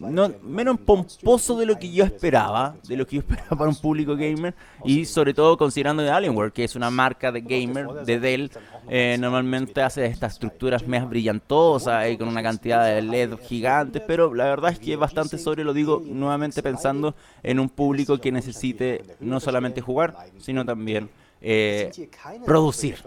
no, 0.00 0.32
menos 0.42 0.80
pomposo 0.80 1.56
de 1.56 1.66
lo 1.66 1.78
que 1.78 1.92
yo 1.92 2.04
esperaba, 2.04 2.74
de 2.88 2.96
lo 2.96 3.06
que 3.06 3.16
yo 3.16 3.20
esperaba 3.26 3.56
para 3.56 3.70
un 3.70 3.76
público 3.76 4.16
gamer, 4.16 4.54
y 4.84 5.04
sobre 5.04 5.34
todo 5.34 5.56
considerando 5.56 6.02
de 6.02 6.10
Alienware, 6.10 6.52
que 6.52 6.61
es 6.64 6.76
una 6.76 6.90
marca 6.90 7.32
de 7.32 7.40
gamer 7.40 7.88
de 8.04 8.20
Dell, 8.20 8.50
eh, 8.88 9.16
normalmente 9.18 9.82
hace 9.82 10.06
estas 10.06 10.34
estructuras 10.34 10.86
más 10.86 11.08
brillantosas 11.08 12.10
y 12.10 12.16
con 12.16 12.28
una 12.28 12.42
cantidad 12.42 12.84
de 12.86 13.02
LED 13.02 13.38
gigantes, 13.42 14.02
pero 14.06 14.34
la 14.34 14.44
verdad 14.44 14.72
es 14.72 14.78
que 14.78 14.92
es 14.92 14.98
bastante 14.98 15.38
sobre, 15.38 15.64
lo 15.64 15.72
digo 15.72 16.02
nuevamente 16.04 16.62
pensando 16.62 17.14
en 17.42 17.60
un 17.60 17.68
público 17.68 18.18
que 18.18 18.32
necesite 18.32 19.02
no 19.20 19.40
solamente 19.40 19.80
jugar, 19.80 20.14
sino 20.38 20.64
también 20.64 21.08
eh, 21.44 21.90
producir 22.44 22.98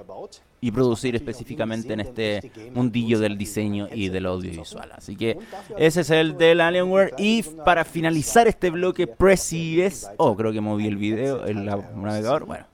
y 0.59 0.71
producir 0.71 1.15
específicamente 1.15 1.93
en 1.93 2.01
este 2.01 2.51
mundillo 2.73 3.19
del 3.19 3.37
diseño 3.37 3.87
y 3.93 4.09
del 4.09 4.25
audiovisual. 4.25 4.91
Así 4.93 5.15
que 5.15 5.37
ese 5.77 6.01
es 6.01 6.09
el 6.09 6.37
del 6.37 6.59
Alienware. 6.59 7.13
Y 7.17 7.43
para 7.43 7.85
finalizar 7.85 8.47
este 8.47 8.69
bloque, 8.71 9.07
Presides, 9.07 10.09
oh, 10.17 10.35
creo 10.35 10.51
que 10.51 10.61
moví 10.61 10.87
el 10.87 10.97
video, 10.97 11.45
el 11.45 11.65
navegador, 11.65 12.45
bueno. 12.45 12.65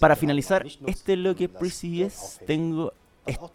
Para 0.00 0.16
finalizar 0.16 0.66
este 0.86 1.16
bloque 1.16 1.48
Presides, 1.48 2.40
tengo 2.46 2.92
esto. 3.26 3.50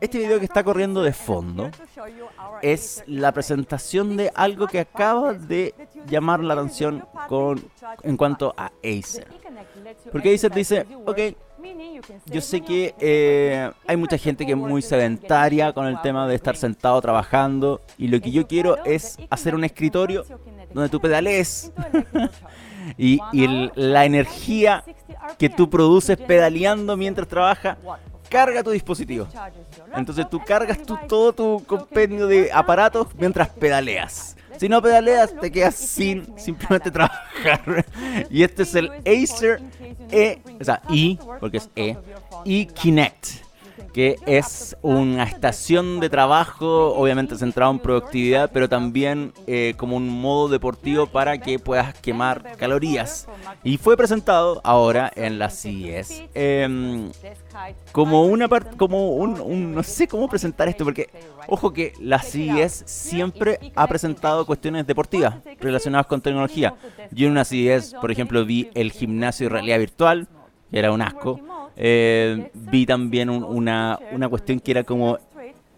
Este 0.00 0.18
video 0.18 0.38
que 0.38 0.44
está 0.44 0.62
corriendo 0.62 1.02
de 1.02 1.12
fondo 1.12 1.70
es 2.62 3.02
la 3.06 3.32
presentación 3.32 4.16
de 4.16 4.30
algo 4.34 4.68
que 4.68 4.78
acaba 4.78 5.34
de 5.34 5.74
llamar 6.06 6.40
la 6.40 6.54
atención 6.54 7.04
con, 7.28 7.64
en 8.02 8.16
cuanto 8.16 8.54
a 8.56 8.70
Acer. 8.82 9.26
Porque 10.12 10.32
Acer 10.32 10.52
dice, 10.52 10.86
ok, 11.04 11.18
yo 12.26 12.40
sé 12.40 12.60
que 12.60 12.94
eh, 13.00 13.70
hay 13.86 13.96
mucha 13.96 14.18
gente 14.18 14.46
que 14.46 14.52
es 14.52 14.58
muy 14.58 14.82
sedentaria 14.82 15.72
con 15.72 15.86
el 15.86 16.00
tema 16.00 16.28
de 16.28 16.34
estar 16.34 16.56
sentado 16.56 17.00
trabajando 17.00 17.80
y 17.98 18.08
lo 18.08 18.20
que 18.20 18.30
yo 18.30 18.46
quiero 18.46 18.84
es 18.84 19.18
hacer 19.30 19.54
un 19.54 19.64
escritorio 19.64 20.24
donde 20.74 20.88
tú 20.88 21.00
pedalees. 21.00 21.72
Y, 22.98 23.18
y 23.32 23.70
la 23.76 24.04
energía 24.04 24.84
que 25.38 25.48
tú 25.48 25.70
produces 25.70 26.18
pedaleando 26.18 26.98
mientras 26.98 27.26
trabajas 27.26 27.78
carga 28.28 28.62
tu 28.62 28.70
dispositivo. 28.70 29.28
Entonces 29.94 30.28
tú 30.28 30.40
cargas 30.44 30.78
todo 31.08 31.32
tu 31.32 31.64
compendio 31.64 32.26
de 32.26 32.50
aparatos 32.52 33.06
mientras 33.16 33.48
pedaleas. 33.48 34.36
Si 34.58 34.68
no 34.68 34.82
pedaleas, 34.82 35.34
te 35.40 35.50
quedas 35.50 35.76
sin 35.76 36.26
simplemente 36.38 36.90
trabajar. 36.90 37.86
Y 38.30 38.42
este 38.42 38.64
es 38.64 38.74
el 38.74 38.90
Acer 39.06 39.62
E, 40.10 40.40
o 40.60 40.64
sea, 40.64 40.82
I, 40.88 41.18
porque 41.40 41.58
es 41.58 41.70
E, 41.76 41.96
y 42.44 42.66
Kinect 42.66 43.43
que 43.94 44.16
es 44.26 44.76
una 44.82 45.22
estación 45.22 46.00
de 46.00 46.10
trabajo, 46.10 46.92
obviamente 46.96 47.38
centrado 47.38 47.70
en 47.70 47.78
productividad, 47.78 48.50
pero 48.52 48.68
también 48.68 49.32
eh, 49.46 49.74
como 49.76 49.96
un 49.96 50.08
modo 50.08 50.48
deportivo 50.48 51.06
para 51.06 51.38
que 51.38 51.60
puedas 51.60 51.94
quemar 52.00 52.56
calorías. 52.56 53.28
Y 53.62 53.76
fue 53.76 53.96
presentado 53.96 54.60
ahora 54.64 55.12
en 55.14 55.38
la 55.38 55.48
CES 55.48 56.24
em, 56.34 57.12
como 57.92 58.24
una 58.24 58.48
parte, 58.48 58.76
como 58.76 59.12
un, 59.12 59.72
no 59.72 59.82
sé 59.84 60.08
cómo 60.08 60.28
presentar 60.28 60.68
esto, 60.68 60.82
porque 60.82 61.08
ojo 61.46 61.72
que 61.72 61.92
la 62.00 62.18
CES 62.18 62.82
siempre 62.86 63.60
ha 63.76 63.86
presentado 63.86 64.44
cuestiones 64.44 64.88
deportivas 64.88 65.36
relacionadas 65.60 66.08
con 66.08 66.20
tecnología. 66.20 66.74
Yo 67.12 67.26
en 67.26 67.32
una 67.32 67.44
CES, 67.44 67.94
por 68.00 68.10
ejemplo, 68.10 68.44
vi 68.44 68.70
el 68.74 68.90
gimnasio 68.90 69.46
de 69.46 69.50
realidad 69.50 69.78
virtual, 69.78 70.26
era 70.72 70.90
un 70.90 71.00
asco. 71.00 71.40
Eh, 71.76 72.50
vi 72.54 72.86
también 72.86 73.30
una, 73.30 73.98
una 74.12 74.28
cuestión 74.28 74.60
que 74.60 74.70
era 74.70 74.84
como 74.84 75.18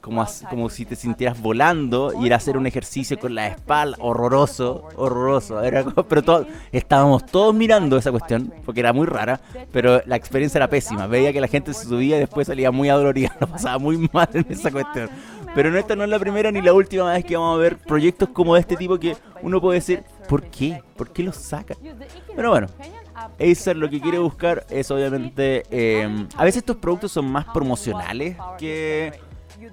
como, 0.06 0.24
como 0.48 0.70
si 0.70 0.84
te 0.84 0.94
sintieras 0.94 1.42
volando 1.42 2.12
y 2.20 2.26
era 2.26 2.36
hacer 2.36 2.56
un 2.56 2.64
ejercicio 2.68 3.18
con 3.18 3.34
la 3.34 3.48
espalda, 3.48 3.96
horroroso, 3.98 4.84
horroroso. 4.94 5.60
Era 5.64 5.84
pero 6.08 6.46
estábamos 6.70 7.26
todos 7.26 7.52
mirando 7.52 7.96
esa 7.96 8.12
cuestión, 8.12 8.54
porque 8.64 8.78
era 8.78 8.92
muy 8.92 9.06
rara, 9.06 9.40
pero 9.72 10.00
la 10.06 10.14
experiencia 10.14 10.58
era 10.58 10.70
pésima. 10.70 11.08
Veía 11.08 11.32
que 11.32 11.40
la 11.40 11.48
gente 11.48 11.74
se 11.74 11.88
subía 11.88 12.18
y 12.18 12.20
después 12.20 12.46
salía 12.46 12.70
muy 12.70 12.88
adolorida, 12.88 13.36
lo 13.40 13.48
pasaba 13.48 13.78
muy 13.80 14.08
mal 14.12 14.28
en 14.32 14.46
esa 14.48 14.70
cuestión. 14.70 15.10
Pero 15.56 15.76
esta 15.76 15.96
no 15.96 16.04
es 16.04 16.10
la 16.10 16.20
primera 16.20 16.52
ni 16.52 16.62
la 16.62 16.72
última 16.72 17.12
vez 17.12 17.24
que 17.24 17.36
vamos 17.36 17.56
a 17.56 17.60
ver 17.60 17.76
proyectos 17.78 18.28
como 18.28 18.54
de 18.54 18.60
este 18.60 18.76
tipo 18.76 19.00
que 19.00 19.16
uno 19.42 19.60
puede 19.60 19.80
decir, 19.80 20.04
¿por 20.28 20.44
qué? 20.44 20.82
¿Por 20.96 21.12
qué 21.12 21.24
los 21.24 21.34
saca? 21.34 21.74
Pero 22.36 22.50
bueno, 22.50 22.68
Acer 23.40 23.76
lo 23.76 23.88
que 23.88 24.00
quiere 24.00 24.18
buscar 24.18 24.66
es 24.70 24.90
obviamente... 24.90 25.64
Eh, 25.70 26.26
a 26.36 26.44
veces 26.44 26.58
estos 26.58 26.76
productos 26.76 27.12
son 27.12 27.26
más 27.26 27.44
promocionales 27.46 28.36
que, 28.58 29.20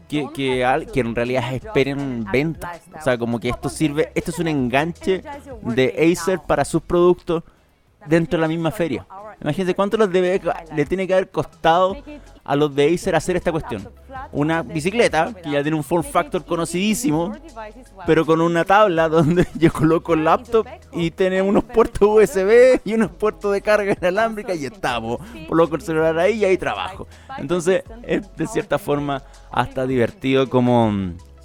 que, 0.07 0.27
que, 0.33 0.99
en 0.99 1.15
realidad 1.15 1.53
esperen 1.53 2.25
venta. 2.31 2.79
O 2.97 3.01
sea, 3.01 3.17
como 3.17 3.39
que 3.39 3.49
esto 3.49 3.69
sirve... 3.69 4.11
Esto 4.15 4.31
es 4.31 4.39
un 4.39 4.47
enganche 4.47 5.23
de 5.61 6.11
Acer 6.11 6.39
para 6.45 6.65
sus 6.65 6.81
productos 6.81 7.43
dentro 8.05 8.37
de 8.37 8.41
la 8.41 8.47
misma 8.47 8.71
feria. 8.71 9.05
Imagínense 9.41 9.75
cuánto 9.75 9.97
les 9.97 10.11
debe, 10.11 10.41
le 10.75 10.85
tiene 10.85 11.07
que 11.07 11.13
haber 11.13 11.29
costado 11.29 11.97
a 12.43 12.55
los 12.55 12.73
de 12.75 12.93
Acer 12.93 13.15
hacer 13.15 13.35
esta 13.35 13.51
cuestión. 13.51 13.89
Una 14.31 14.61
bicicleta 14.61 15.33
que 15.33 15.51
ya 15.51 15.61
tiene 15.61 15.77
un 15.77 15.83
form 15.83 16.03
factor 16.03 16.45
conocidísimo, 16.45 17.33
pero 18.05 18.25
con 18.25 18.41
una 18.41 18.65
tabla 18.65 19.09
donde 19.09 19.47
yo 19.55 19.71
coloco 19.71 20.13
el 20.13 20.23
laptop 20.23 20.67
y 20.91 21.11
tiene 21.11 21.41
unos 21.41 21.63
puertos 21.63 22.07
USB 22.07 22.79
y 22.83 22.93
unos 22.93 23.11
puertos 23.11 23.53
de 23.53 23.61
carga 23.61 23.95
inalámbrica 23.99 24.53
y 24.53 24.65
estamos. 24.65 25.19
Coloco 25.47 25.75
el 25.75 25.81
celular 25.81 26.17
ahí 26.19 26.39
y 26.39 26.45
ahí 26.45 26.57
trabajo. 26.57 27.07
Entonces 27.37 27.83
es 28.03 28.35
de 28.35 28.47
cierta 28.47 28.77
forma 28.77 29.23
hasta 29.51 29.85
divertido 29.85 30.49
como 30.49 30.91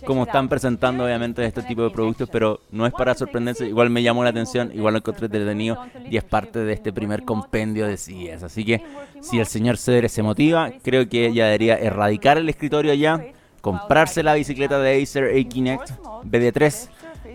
como 0.08 0.22
están 0.22 0.48
presentando 0.48 1.04
obviamente 1.04 1.44
este 1.44 1.62
tipo 1.62 1.82
de 1.82 1.90
productos, 1.90 2.30
pero 2.32 2.62
no 2.70 2.86
es 2.86 2.94
para 2.94 3.14
sorprenderse, 3.14 3.66
igual 3.66 3.90
me 3.90 4.02
llamó 4.02 4.24
la 4.24 4.30
atención, 4.30 4.70
igual 4.72 4.94
lo 4.94 5.00
encontré 5.00 5.26
entretenido 5.26 5.76
y 6.10 6.16
es 6.16 6.24
parte 6.24 6.60
de 6.60 6.72
este 6.72 6.94
primer 6.94 7.24
compendio 7.24 7.86
de 7.86 7.98
CES. 7.98 8.42
Así 8.42 8.64
que 8.64 8.82
si 9.20 9.38
el 9.38 9.44
señor 9.44 9.76
Cedre 9.76 10.08
se 10.08 10.22
motiva, 10.22 10.72
creo 10.82 11.06
que 11.10 11.30
ya 11.34 11.44
debería 11.44 11.76
erradicar 11.76 12.38
el 12.38 12.48
escritorio 12.48 12.94
ya, 12.94 13.22
comprarse 13.60 14.22
la 14.22 14.32
bicicleta 14.32 14.78
de 14.78 15.02
Acer 15.02 15.24
A-Kinect 15.24 15.90
BD3 16.24 16.88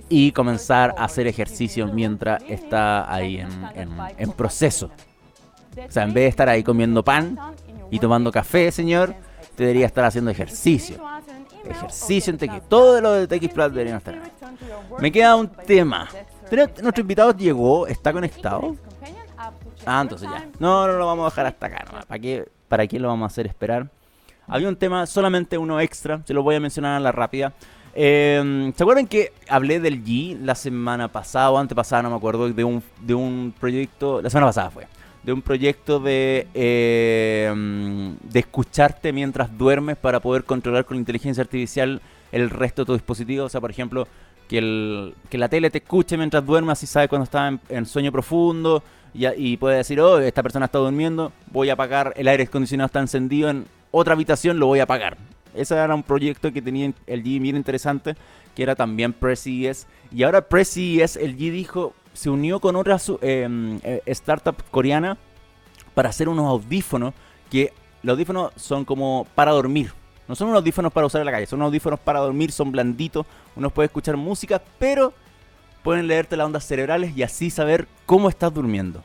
y 0.10 0.32
comenzar 0.32 0.96
a 0.98 1.04
hacer 1.04 1.28
ejercicio 1.28 1.94
mientras 1.94 2.42
está 2.50 3.14
ahí 3.14 3.38
en, 3.38 3.52
en 4.18 4.32
proceso. 4.32 4.90
O 5.78 5.92
sea, 5.92 6.06
en 6.06 6.14
vez 6.16 6.24
de 6.24 6.28
estar 6.30 6.50
ahí 6.50 6.64
comiendo 6.64 7.04
pan 7.04 7.38
y 7.92 8.00
tomando 8.00 8.32
café, 8.32 8.72
señor, 8.72 9.14
debería 9.56 9.86
estar 9.86 10.06
haciendo 10.06 10.32
ejercicio 10.32 10.98
ejercicio 11.70 12.32
en 12.32 12.38
TX. 12.38 12.70
Todo 12.70 13.02
lo 13.02 13.12
de 13.14 13.28
TX 13.28 13.54
Plus 13.54 13.72
deberían 13.72 13.98
estar. 13.98 14.16
Me 15.00 15.12
queda 15.12 15.36
un 15.36 15.48
tema. 15.48 16.10
Nuestro 16.52 17.02
invitado 17.02 17.36
llegó, 17.36 17.88
está 17.88 18.14
conectado. 18.14 18.76
Ah, 19.86 20.02
entonces 20.02 20.30
ya. 20.30 20.48
No, 20.60 20.88
no 20.88 20.94
lo 20.94 21.06
vamos 21.06 21.26
a 21.26 21.30
dejar 21.30 21.46
hasta 21.48 21.68
acá. 21.68 22.06
¿Para 22.08 22.20
qué, 22.20 22.48
¿Para 22.68 22.88
qué 22.88 23.00
lo 23.00 23.08
vamos 23.10 23.26
a 23.26 23.28
hacer 23.28 23.48
esperar? 23.48 23.90
Había 24.48 24.68
un 24.68 24.76
tema, 24.76 25.06
solamente 25.06 25.58
uno 25.58 25.80
extra, 25.80 26.22
se 26.26 26.34
lo 26.34 26.44
voy 26.44 26.56
a 26.56 26.60
mencionar 26.60 26.98
a 26.98 27.00
la 27.00 27.12
rápida. 27.12 27.54
Em, 27.96 28.74
¿Se 28.74 28.84
acuerdan 28.84 29.08
que 29.08 29.32
hablé 29.48 29.80
del 29.80 30.04
G 30.04 30.38
la 30.40 30.56
semana 30.56 31.08
pasada 31.08 31.52
o 31.52 31.58
antepasada, 31.58 32.04
no 32.04 32.10
me 32.10 32.16
acuerdo, 32.16 32.50
de 32.50 32.64
un, 32.64 32.84
de 33.02 33.14
un 33.14 33.54
proyecto, 33.58 34.22
la 34.22 34.30
semana 34.30 34.48
pasada 34.48 34.72
fue, 34.72 34.88
de 35.24 35.34
un 35.34 35.42
proyecto 35.42 36.00
de, 36.00 36.48
em, 36.54 38.16
de 38.18 38.40
escucharte 38.40 39.14
mientras 39.14 39.58
duermes 39.58 39.98
para 39.98 40.20
poder 40.20 40.44
controlar 40.44 40.86
con 40.86 40.98
inteligencia 40.98 41.42
artificial 41.42 42.02
el 42.32 42.50
resto 42.50 42.82
de 42.82 42.86
tu 42.88 42.94
dispositivo? 42.94 43.46
O 43.46 43.50
sea, 43.50 43.62
por 43.62 43.72
ejemplo, 43.72 44.08
que, 44.48 44.58
el, 44.58 45.16
que 45.30 45.38
la 45.38 45.50
tele 45.50 45.70
te 45.70 45.78
escuche 45.80 46.18
mientras 46.18 46.46
duermes, 46.46 46.74
así 46.74 46.88
sabes 46.88 47.10
cuando 47.10 47.24
estás 47.24 47.54
en, 47.70 47.86
sueño 47.86 48.12
profundo 48.12 48.84
y, 49.14 49.26
y 49.28 49.58
puede 49.58 49.78
decir, 49.78 50.00
oh, 50.02 50.20
esta 50.20 50.44
persona 50.44 50.66
está 50.66 50.80
durmiendo, 50.80 51.32
voy 51.52 51.70
a 51.70 51.74
apagar, 51.74 52.14
el 52.18 52.28
aire 52.28 52.44
acondicionado 52.44 52.88
está 52.88 53.00
encendido 53.00 53.50
en 53.50 53.66
otra 53.92 54.14
habitación, 54.14 54.60
lo 54.60 54.68
voy 54.68 54.80
a 54.80 54.84
apagar. 54.84 55.18
Ese 55.56 55.76
era 55.76 55.94
un 55.94 56.04
proyecto 56.04 56.52
que 56.52 56.62
tenía 56.62 56.92
el 57.08 57.24
G 57.24 57.40
bien 57.40 57.56
interesante, 57.56 58.16
que 58.56 58.64
era 58.64 58.76
también 58.76 59.14
PressES. 59.14 59.88
Y 60.12 60.24
ahora 60.24 60.48
PressES, 60.48 61.16
el 61.18 61.38
G 61.38 61.52
dijo, 61.52 61.94
se 62.14 62.30
unió 62.30 62.60
con 62.60 62.76
otra 62.76 62.98
em, 63.22 63.80
eh, 63.84 64.02
startup 64.08 64.56
coreana 64.72 65.18
para 65.94 66.10
hacer 66.10 66.30
unos 66.30 66.48
audífonos 66.48 67.14
que 67.50 67.74
los 68.02 68.14
audífonos 68.14 68.52
son 68.56 68.86
como 68.86 69.28
para 69.36 69.52
dormir. 69.52 69.94
No 70.28 70.36
son 70.36 70.50
unos 70.50 70.60
audífonos 70.60 70.92
para 70.92 71.08
usar 71.08 71.22
en 71.22 71.26
la 71.26 71.32
calle, 71.32 71.46
son 71.46 71.60
unos 71.60 71.68
audífonos 71.68 72.00
para 72.00 72.20
dormir, 72.20 72.52
son 72.52 72.72
blanditos, 72.72 73.26
uno 73.56 73.70
puede 73.70 73.88
escuchar 73.88 74.16
música, 74.16 74.62
pero 74.80 75.14
pueden 75.84 76.08
leerte 76.08 76.38
las 76.38 76.46
ondas 76.46 76.66
cerebrales 76.66 77.16
y 77.16 77.24
así 77.24 77.50
saber 77.50 77.88
cómo 78.06 78.30
estás 78.30 78.54
durmiendo. 78.54 79.04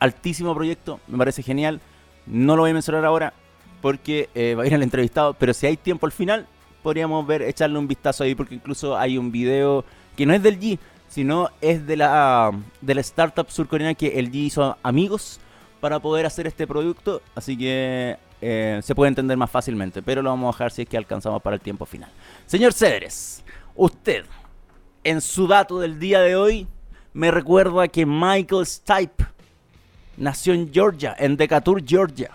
Altísimo 0.00 0.54
proyecto, 0.54 1.00
me 1.06 1.18
parece 1.18 1.42
genial. 1.42 1.80
No 2.26 2.56
lo 2.56 2.62
voy 2.62 2.72
a 2.72 2.74
mencionar 2.74 3.04
ahora, 3.04 3.32
porque 3.80 4.28
eh, 4.34 4.54
va 4.54 4.64
a 4.64 4.66
ir 4.66 4.74
al 4.74 4.82
entrevistado, 4.82 5.34
pero 5.34 5.54
si 5.54 5.66
hay 5.66 5.76
tiempo 5.76 6.06
al 6.06 6.12
final, 6.12 6.46
podríamos 6.82 7.26
ver, 7.26 7.42
echarle 7.42 7.78
un 7.78 7.88
vistazo 7.88 8.24
ahí, 8.24 8.34
porque 8.34 8.54
incluso 8.54 8.96
hay 8.96 9.18
un 9.18 9.30
video 9.30 9.84
que 10.16 10.26
no 10.26 10.34
es 10.34 10.42
del 10.42 10.58
G, 10.58 10.78
sino 11.08 11.50
es 11.60 11.86
de 11.86 11.96
la, 11.96 12.52
de 12.80 12.94
la 12.94 13.00
startup 13.00 13.50
surcoreana 13.50 13.94
que 13.94 14.18
el 14.18 14.30
G 14.30 14.36
hizo 14.36 14.76
amigos 14.82 15.40
para 15.80 16.00
poder 16.00 16.26
hacer 16.26 16.46
este 16.46 16.66
producto, 16.66 17.22
así 17.34 17.56
que 17.56 18.16
eh, 18.40 18.80
se 18.82 18.94
puede 18.94 19.08
entender 19.08 19.36
más 19.36 19.50
fácilmente, 19.50 20.02
pero 20.02 20.22
lo 20.22 20.30
vamos 20.30 20.54
a 20.54 20.56
dejar 20.56 20.70
si 20.70 20.82
es 20.82 20.88
que 20.88 20.96
alcanzamos 20.96 21.42
para 21.42 21.56
el 21.56 21.60
tiempo 21.60 21.86
final. 21.86 22.10
Señor 22.46 22.72
Cedres, 22.72 23.44
usted, 23.74 24.24
en 25.04 25.20
su 25.20 25.46
dato 25.46 25.78
del 25.78 25.98
día 25.98 26.20
de 26.20 26.36
hoy, 26.36 26.66
me 27.12 27.30
recuerda 27.30 27.88
que 27.88 28.04
Michael 28.04 28.66
Stipe 28.66 29.24
nació 30.16 30.52
en 30.52 30.72
Georgia, 30.72 31.14
en 31.18 31.36
Decatur, 31.36 31.82
Georgia 31.86 32.30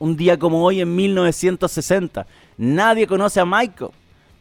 un 0.00 0.16
día 0.16 0.38
como 0.38 0.64
hoy 0.64 0.80
en 0.80 0.96
1960. 0.96 2.26
Nadie 2.56 3.06
conoce 3.06 3.38
a 3.38 3.44
Michael, 3.44 3.90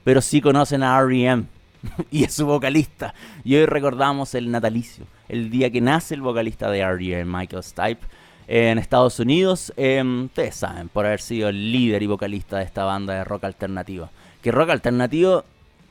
pero 0.04 0.22
sí 0.22 0.42
conocen 0.42 0.82
a 0.82 0.98
R.E.M. 0.98 1.44
y 2.12 2.24
es 2.24 2.34
su 2.34 2.46
vocalista. 2.46 3.14
Y 3.44 3.56
hoy 3.56 3.66
recordamos 3.66 4.36
el 4.36 4.52
natalicio, 4.52 5.06
el 5.28 5.50
día 5.50 5.70
que 5.70 5.82
nace 5.82 6.16
el 6.16 6.22
vocalista 6.22 6.70
de 6.70 6.80
R.E.M., 6.80 7.26
Michael 7.26 7.64
Stipe, 7.64 8.06
en 8.48 8.78
Estados 8.78 9.20
Unidos. 9.20 9.74
Em, 9.78 10.26
ustedes 10.26 10.56
saben, 10.56 10.90
por 10.90 11.06
haber 11.06 11.22
sido 11.22 11.50
el 11.50 11.72
líder 11.72 12.04
y 12.04 12.08
vocalista 12.08 12.58
de 12.58 12.64
esta 12.64 12.84
banda 12.84 13.14
de 13.14 13.24
rock 13.24 13.46
alternativo. 13.46 14.10
Que 14.42 14.52
rock 14.52 14.70
alternativo, 14.70 15.44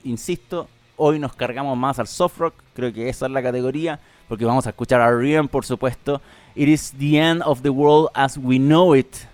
insisto, 0.04 0.68
hoy 0.96 1.18
nos 1.18 1.34
cargamos 1.34 1.76
más 1.76 1.98
al 1.98 2.08
soft 2.08 2.38
rock, 2.38 2.54
creo 2.74 2.92
que 2.92 3.08
esa 3.08 3.26
es 3.26 3.32
la 3.32 3.42
categoría, 3.42 4.00
porque 4.28 4.44
vamos 4.44 4.66
a 4.66 4.70
escuchar 4.70 5.00
a 5.00 5.08
R.E.M., 5.08 5.48
por 5.48 5.64
supuesto. 5.64 6.20
It 6.54 6.68
is 6.68 6.92
the 6.98 7.18
end 7.18 7.42
of 7.44 7.62
the 7.62 7.70
world 7.70 8.08
as 8.14 8.36
we 8.36 8.58
know 8.58 8.94
it 8.94 9.28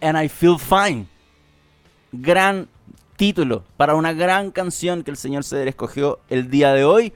and 0.00 0.18
I 0.18 0.28
Feel 0.28 0.58
Fine. 0.58 1.06
Gran 2.12 2.68
título 3.16 3.64
para 3.76 3.94
una 3.94 4.12
gran 4.12 4.50
canción 4.50 5.02
que 5.02 5.10
el 5.10 5.16
señor 5.16 5.44
Ceder 5.44 5.68
escogió 5.68 6.20
el 6.28 6.50
día 6.50 6.72
de 6.72 6.84
hoy, 6.84 7.12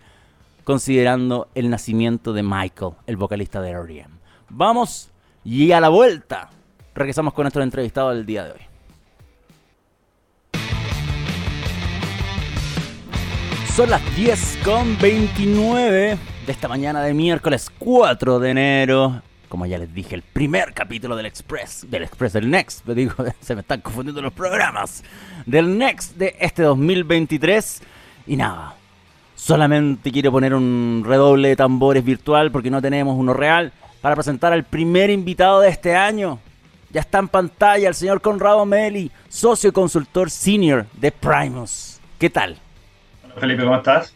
considerando 0.65 1.49
el 1.55 1.71
nacimiento 1.71 2.33
de 2.33 2.43
Michael, 2.43 2.93
el 3.07 3.17
vocalista 3.17 3.61
de 3.61 3.71
R.E.M. 3.71 4.15
Vamos 4.49 5.11
y 5.45 5.73
a 5.73 5.81
la 5.81 5.89
vuelta 5.89 6.51
regresamos 6.95 7.35
con 7.35 7.45
nuestro 7.45 7.63
entrevistado 7.63 8.11
del 8.11 8.27
día 8.27 8.45
de 8.45 8.53
hoy. 8.53 8.61
Son 13.75 13.89
las 13.89 14.17
10 14.17 14.59
con 14.65 14.99
29 14.99 16.19
de 16.47 16.53
esta 16.53 16.69
mañana 16.69 17.03
de 17.03 17.15
miércoles 17.15 17.71
4 17.79 18.41
de 18.41 18.51
enero 18.51 19.23
como 19.51 19.67
ya 19.67 19.79
les 19.79 19.93
dije, 19.93 20.15
el 20.15 20.23
primer 20.23 20.73
capítulo 20.73 21.17
del 21.17 21.27
Express, 21.27 21.85
del 21.91 22.05
Express 22.05 22.35
del 22.35 22.49
Next, 22.49 22.87
digo, 22.87 23.13
se 23.41 23.57
me 23.57 23.63
están 23.63 23.81
confundiendo 23.81 24.23
los 24.23 24.33
programas, 24.33 25.03
del 25.45 25.77
Next 25.77 26.17
de 26.17 26.37
este 26.39 26.63
2023. 26.63 27.83
Y 28.29 28.37
nada, 28.37 28.77
solamente 29.35 30.13
quiero 30.13 30.31
poner 30.31 30.55
un 30.55 31.03
redoble 31.05 31.49
de 31.49 31.57
tambores 31.57 32.05
virtual 32.05 32.53
porque 32.53 32.71
no 32.71 32.81
tenemos 32.81 33.19
uno 33.19 33.35
real 33.35 33.73
para 34.01 34.15
presentar 34.15 34.53
al 34.53 34.63
primer 34.63 35.11
invitado 35.11 35.61
de 35.61 35.69
este 35.69 35.97
año. 35.97 36.39
Ya 36.91 37.01
está 37.01 37.19
en 37.19 37.27
pantalla 37.27 37.89
el 37.89 37.95
señor 37.97 38.21
Conrado 38.21 38.65
Meli, 38.65 39.11
socio 39.29 39.71
y 39.71 39.73
consultor 39.73 40.31
senior 40.31 40.87
de 40.93 41.11
Primus. 41.11 41.99
¿Qué 42.21 42.31
tal? 42.31 42.57
Hola 43.25 43.35
Felipe, 43.35 43.65
¿cómo 43.65 43.77
estás? 43.77 44.15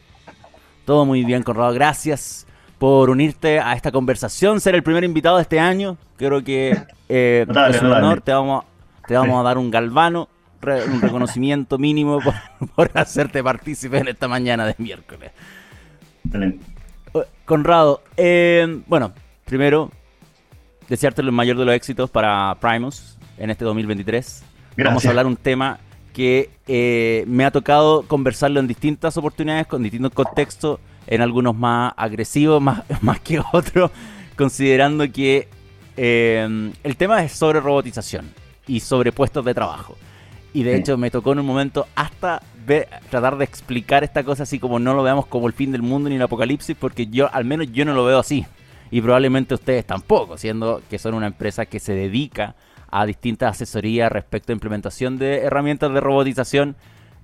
Todo 0.85 1.05
muy 1.05 1.25
bien, 1.25 1.42
Conrado, 1.42 1.73
gracias 1.73 2.47
por 2.79 3.11
unirte 3.11 3.61
a 3.61 3.75
esta 3.75 3.93
conversación, 3.93 4.61
ser 4.61 4.75
el 4.75 4.83
primer 4.83 5.05
invitado 5.05 5.37
de 5.37 5.43
este 5.43 5.61
año. 5.61 5.97
Creo 6.17 6.43
que 6.43 6.77
eh, 7.09 7.47
es 7.71 7.83
un 7.83 7.93
honor. 7.93 8.21
Te 8.21 8.33
vamos, 8.33 8.65
te 9.07 9.15
vamos 9.15 9.41
a 9.41 9.43
dar 9.43 9.59
un 9.59 9.71
galvano, 9.71 10.29
un 10.63 11.01
reconocimiento 11.01 11.79
mínimo 11.79 12.21
por, 12.75 12.91
hacerte 12.95 13.43
partícipe 13.43 13.99
en 13.99 14.09
esta 14.09 14.29
mañana 14.29 14.67
de 14.67 14.75
miércoles. 14.79 15.33
Excelente. 16.25 16.65
Conrado, 17.45 18.03
eh, 18.17 18.83
bueno, 18.87 19.13
primero, 19.45 19.91
desearte 20.89 21.23
el 21.23 21.31
mayor 21.31 21.57
de 21.57 21.65
los 21.65 21.75
éxitos 21.75 22.11
para 22.11 22.57
Primus 22.61 23.19
en 23.39 23.51
este 23.51 23.65
2023. 23.65 24.43
Vamos 24.79 25.05
a 25.07 25.11
hablar 25.11 25.27
un 25.27 25.37
tema 25.37 25.79
que 26.13 26.51
eh, 26.67 27.25
me 27.27 27.45
ha 27.45 27.51
tocado 27.51 28.03
conversarlo 28.07 28.61
en 28.61 28.69
distintas 28.69 29.17
oportunidades, 29.17 29.67
con 29.67 29.83
distintos 29.83 30.13
contextos 30.13 30.81
en 31.07 31.21
algunos 31.21 31.57
más 31.57 31.93
agresivos, 31.97 32.61
más, 32.61 32.83
más 33.03 33.21
que 33.21 33.40
otros, 33.53 33.90
considerando 34.37 35.11
que 35.11 35.49
eh, 35.97 36.73
el 36.83 36.97
tema 36.97 37.23
es 37.23 37.33
sobre 37.33 37.61
robotización 37.61 38.33
y 38.67 38.81
sobre 38.81 39.12
puestos 39.12 39.45
de 39.45 39.55
trabajo. 39.55 39.97
Y 40.53 40.62
de 40.62 40.77
hecho 40.77 40.97
me 40.97 41.11
tocó 41.11 41.33
en 41.33 41.40
un 41.40 41.47
momento 41.47 41.87
hasta 41.97 42.40
tratar 43.11 43.37
de 43.37 43.45
explicar 43.45 44.05
esta 44.05 44.23
cosa 44.25 44.45
así 44.45 44.59
como 44.59 44.79
no 44.79 44.95
lo 44.95 45.03
veamos 45.03 45.27
como 45.27 45.47
el 45.47 45.53
fin 45.53 45.73
del 45.73 45.83
mundo 45.83 46.09
ni 46.09 46.17
el 46.17 46.23
apocalipsis, 46.23 46.77
porque 46.79 47.09
yo 47.09 47.29
al 47.35 47.45
menos 47.45 47.73
yo 47.73 47.85
no 47.85 47.93
lo 47.93 48.05
veo 48.05 48.21
así. 48.21 48.47
Y 48.90 49.01
probablemente 49.01 49.55
ustedes 49.55 49.85
tampoco, 49.85 50.38
siendo 50.38 50.81
que 50.88 50.99
son 50.99 51.14
una 51.14 51.27
empresa 51.27 51.67
que 51.67 51.81
se 51.81 51.95
dedica 51.95 52.55
a 52.90 53.07
distintas 53.07 53.57
asesorías 53.57 54.12
respecto 54.12 54.53
a 54.53 54.55
implementación 54.55 55.19
de 55.19 55.40
herramientas 55.40 55.93
de 55.93 56.01
robotización. 56.01 56.77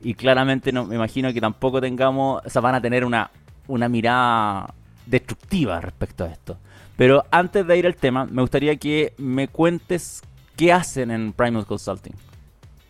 Y 0.02 0.14
claramente 0.14 0.72
no, 0.72 0.84
me 0.86 0.96
imagino 0.96 1.32
que 1.32 1.40
tampoco 1.40 1.80
tengamos, 1.80 2.42
o 2.44 2.50
sea, 2.50 2.60
van 2.60 2.74
a 2.74 2.80
tener 2.80 3.04
una 3.04 3.30
una 3.70 3.88
mirada 3.88 4.74
destructiva 5.06 5.80
respecto 5.80 6.24
a 6.24 6.28
esto. 6.28 6.58
Pero 6.96 7.24
antes 7.30 7.66
de 7.66 7.78
ir 7.78 7.86
al 7.86 7.96
tema, 7.96 8.26
me 8.26 8.42
gustaría 8.42 8.76
que 8.76 9.14
me 9.16 9.48
cuentes 9.48 10.22
qué 10.56 10.72
hacen 10.72 11.10
en 11.10 11.32
Primus 11.32 11.64
Consulting. 11.64 12.12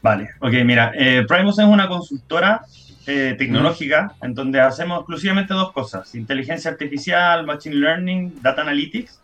Vale, 0.03 0.31
ok, 0.41 0.53
mira, 0.65 0.93
eh, 0.97 1.25
Primus 1.29 1.59
es 1.59 1.65
una 1.65 1.87
consultora 1.87 2.63
eh, 3.07 3.35
tecnológica 3.39 4.15
en 4.23 4.35
donde 4.35 4.61
hacemos 4.61 4.99
exclusivamente 4.99 5.55
dos 5.55 5.73
cosas, 5.73 6.15
inteligencia 6.15 6.71
artificial, 6.71 7.47
machine 7.47 7.77
learning, 7.77 8.41
data 8.43 8.63
analytics, 8.63 9.21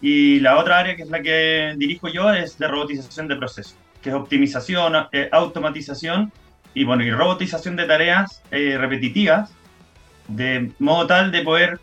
y 0.00 0.40
la 0.40 0.58
otra 0.58 0.78
área 0.78 0.94
que 0.94 1.02
es 1.02 1.10
la 1.10 1.20
que 1.20 1.74
dirijo 1.76 2.08
yo 2.08 2.32
es 2.32 2.58
de 2.58 2.68
robotización 2.68 3.26
de 3.26 3.36
procesos, 3.36 3.76
que 4.02 4.10
es 4.10 4.14
optimización, 4.14 4.94
eh, 5.10 5.28
automatización 5.32 6.30
y 6.74 6.84
bueno, 6.84 7.02
y 7.02 7.10
robotización 7.10 7.74
de 7.74 7.86
tareas 7.86 8.42
repetitivas 8.50 9.50
de 10.28 10.70
modo 10.78 11.06
tal 11.06 11.32
de 11.32 11.42
poder 11.42 11.80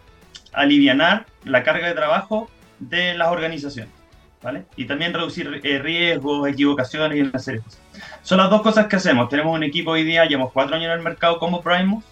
aliviar 0.54 1.26
la 1.44 1.64
carga 1.64 1.88
de 1.88 1.94
trabajo 1.94 2.50
de 2.80 3.16
las 3.16 3.30
organizaciones. 3.30 3.94
¿vale? 4.42 4.66
Y 4.76 4.86
también 4.86 5.14
reducir 5.14 5.60
eh, 5.64 5.80
riesgos, 5.80 6.48
equivocaciones 6.48 7.18
y 7.18 7.22
una 7.22 7.40
serie 7.40 7.60
de 7.60 7.64
cosas. 7.64 7.82
Son 8.22 8.38
las 8.38 8.50
dos 8.50 8.62
cosas 8.62 8.88
que 8.88 8.96
hacemos. 8.96 9.28
Tenemos 9.28 9.56
un 9.56 9.64
equipo 9.64 9.92
hoy 9.92 10.04
día, 10.04 10.26
llevamos 10.26 10.52
cuatro 10.54 10.76
años 10.76 10.88
en 10.88 11.00
el 11.00 11.02
mercado 11.02 11.40
como 11.40 11.62
Primus, 11.62 12.04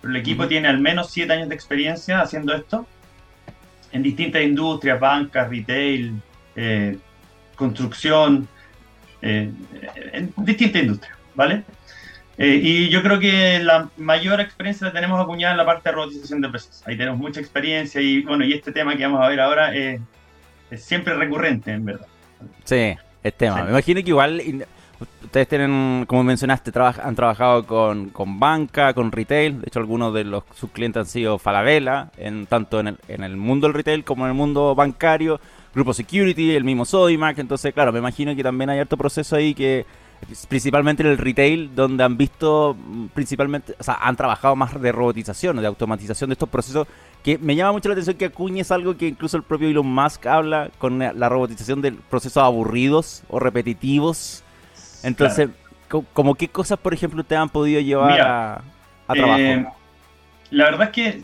pero 0.00 0.12
el 0.12 0.20
equipo 0.20 0.46
tiene 0.46 0.68
al 0.68 0.78
menos 0.78 1.10
siete 1.10 1.32
años 1.32 1.48
de 1.48 1.54
experiencia 1.54 2.20
haciendo 2.20 2.54
esto 2.54 2.86
en 3.92 4.02
distintas 4.02 4.42
industrias, 4.42 5.00
bancas, 5.00 5.48
retail, 5.48 6.20
eh, 6.54 6.98
construcción, 7.56 8.46
eh, 9.22 9.50
en 10.12 10.32
distintas 10.36 10.82
industrias, 10.82 11.18
¿vale? 11.34 11.64
Eh, 12.38 12.60
y 12.62 12.88
yo 12.90 13.02
creo 13.02 13.18
que 13.18 13.60
la 13.60 13.88
mayor 13.96 14.40
experiencia 14.40 14.86
la 14.86 14.92
tenemos 14.92 15.20
acuñada 15.20 15.52
en 15.52 15.58
la 15.58 15.64
parte 15.64 15.88
de 15.88 15.94
robotización 15.94 16.40
de 16.40 16.48
procesos. 16.50 16.82
Ahí 16.86 16.96
tenemos 16.96 17.18
mucha 17.18 17.40
experiencia 17.40 18.00
y 18.00 18.22
bueno, 18.22 18.44
y 18.44 18.52
este 18.52 18.72
tema 18.72 18.96
que 18.96 19.04
vamos 19.04 19.24
a 19.24 19.28
ver 19.28 19.40
ahora 19.40 19.74
es, 19.74 20.00
siempre 20.76 21.14
recurrente, 21.14 21.72
en 21.72 21.84
verdad. 21.84 22.06
Sí, 22.64 22.94
es 23.22 23.34
tema. 23.34 23.64
Me 23.64 23.70
imagino 23.70 24.02
que 24.02 24.10
igual, 24.10 24.42
Ustedes 25.22 25.48
tienen, 25.48 26.04
como 26.06 26.24
mencionaste, 26.24 26.72
han 26.80 27.14
trabajado 27.14 27.66
con, 27.66 28.12
banca, 28.38 28.94
con 28.94 29.12
retail. 29.12 29.60
De 29.60 29.66
hecho, 29.66 29.80
algunos 29.80 30.14
de 30.14 30.24
los 30.24 30.44
sus 30.54 30.70
clientes 30.70 31.00
han 31.00 31.06
sido 31.06 31.38
Falabella, 31.38 32.10
en, 32.16 32.46
tanto 32.46 32.80
en 32.80 32.88
el, 32.88 32.98
en 33.08 33.22
el 33.22 33.36
mundo 33.36 33.66
del 33.66 33.74
retail 33.74 34.04
como 34.04 34.24
en 34.24 34.30
el 34.30 34.36
mundo 34.36 34.74
bancario. 34.74 35.38
Grupo 35.74 35.92
Security, 35.92 36.54
el 36.54 36.64
mismo 36.64 36.86
Sodimac. 36.86 37.38
Entonces, 37.38 37.74
claro, 37.74 37.92
me 37.92 37.98
imagino 37.98 38.34
que 38.34 38.42
también 38.42 38.70
hay 38.70 38.78
harto 38.78 38.96
proceso 38.96 39.36
ahí 39.36 39.52
que 39.52 39.84
principalmente 40.48 41.02
en 41.02 41.10
el 41.10 41.18
retail, 41.18 41.74
donde 41.74 42.04
han 42.04 42.16
visto 42.16 42.76
mm, 42.78 43.06
principalmente, 43.08 43.74
o 43.78 43.82
sea, 43.82 43.94
han 44.00 44.16
trabajado 44.16 44.56
más 44.56 44.80
de 44.80 44.92
robotización, 44.92 45.56
de 45.56 45.66
automatización 45.66 46.30
de 46.30 46.34
estos 46.34 46.48
procesos, 46.48 46.86
que 47.22 47.38
me 47.38 47.56
llama 47.56 47.72
mucho 47.72 47.88
la 47.88 47.94
atención 47.94 48.16
que 48.16 48.26
acuñes 48.26 48.70
algo 48.70 48.96
que 48.96 49.08
incluso 49.08 49.36
el 49.36 49.42
propio 49.42 49.68
Elon 49.68 49.86
Musk 49.86 50.26
habla 50.26 50.70
con 50.78 50.98
la 50.98 51.28
robotización 51.28 51.82
de 51.82 51.92
procesos 51.92 52.42
aburridos 52.42 53.24
o 53.28 53.40
repetitivos. 53.40 54.44
Entonces, 55.02 55.48
como 56.12 56.34
qué 56.34 56.48
cosas, 56.48 56.78
por 56.78 56.94
ejemplo, 56.94 57.24
te 57.24 57.36
han 57.36 57.48
podido 57.48 57.80
llevar 57.80 58.20
a, 58.20 58.62
trabajar? 59.08 59.40
Eh, 59.40 59.66
la 60.50 60.64
verdad 60.64 60.82
es 60.84 60.90
que 60.90 61.22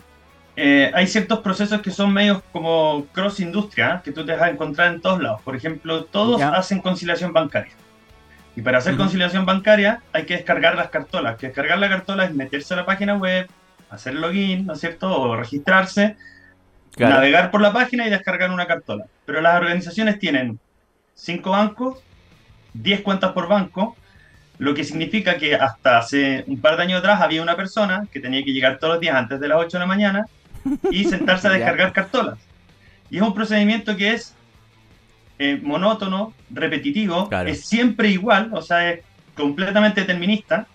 eh, 0.56 0.90
hay 0.94 1.06
ciertos 1.06 1.40
procesos 1.40 1.80
que 1.80 1.90
son 1.90 2.12
medios 2.12 2.42
como 2.52 3.06
cross 3.12 3.40
industria, 3.40 4.02
que 4.04 4.12
tú 4.12 4.24
te 4.24 4.32
vas 4.32 4.42
a 4.42 4.50
encontrar 4.50 4.92
en 4.92 5.00
todos 5.00 5.22
lados. 5.22 5.40
Por 5.42 5.56
ejemplo, 5.56 6.04
todos 6.04 6.40
hacen 6.42 6.80
conciliación 6.80 7.32
bancaria. 7.32 7.72
Y 8.54 8.62
para 8.62 8.78
hacer 8.78 8.96
conciliación 8.96 9.46
bancaria 9.46 10.02
hay 10.12 10.24
que 10.24 10.34
descargar 10.34 10.76
las 10.76 10.90
cartolas. 10.90 11.36
Que 11.36 11.46
descargar 11.46 11.78
la 11.78 11.88
cartola 11.88 12.24
es 12.24 12.34
meterse 12.34 12.74
a 12.74 12.78
la 12.78 12.86
página 12.86 13.16
web, 13.16 13.48
hacer 13.90 14.14
login, 14.14 14.66
¿no 14.66 14.74
es 14.74 14.80
cierto? 14.80 15.20
O 15.20 15.36
registrarse, 15.36 16.16
navegar 16.98 17.50
por 17.50 17.60
la 17.60 17.72
página 17.72 18.06
y 18.06 18.10
descargar 18.10 18.50
una 18.50 18.66
cartola. 18.66 19.06
Pero 19.24 19.40
las 19.40 19.56
organizaciones 19.56 20.18
tienen 20.18 20.58
cinco 21.14 21.50
bancos, 21.50 22.02
10 22.74 23.00
cuentas 23.02 23.32
por 23.32 23.48
banco, 23.48 23.96
lo 24.58 24.74
que 24.74 24.84
significa 24.84 25.38
que 25.38 25.54
hasta 25.54 25.98
hace 25.98 26.44
un 26.46 26.60
par 26.60 26.76
de 26.76 26.84
años 26.84 27.00
atrás 27.00 27.20
había 27.20 27.42
una 27.42 27.56
persona 27.56 28.06
que 28.12 28.20
tenía 28.20 28.44
que 28.44 28.52
llegar 28.52 28.78
todos 28.78 28.94
los 28.94 29.00
días 29.00 29.16
antes 29.16 29.40
de 29.40 29.48
las 29.48 29.58
8 29.58 29.70
de 29.76 29.78
la 29.78 29.86
mañana 29.86 30.26
y 30.90 31.04
sentarse 31.04 31.48
a 31.48 31.50
descargar 31.52 31.92
cartolas. 31.92 32.38
Y 33.10 33.16
es 33.16 33.22
un 33.22 33.34
procedimiento 33.34 33.96
que 33.96 34.12
es 34.12 34.34
eh, 35.44 35.60
monótono, 35.60 36.32
repetitivo, 36.50 37.28
es 37.44 37.66
siempre 37.66 38.10
igual, 38.10 38.50
o 38.52 38.62
sea, 38.62 38.92
es 38.92 39.00
completamente 39.34 40.02
determinista 40.02 40.68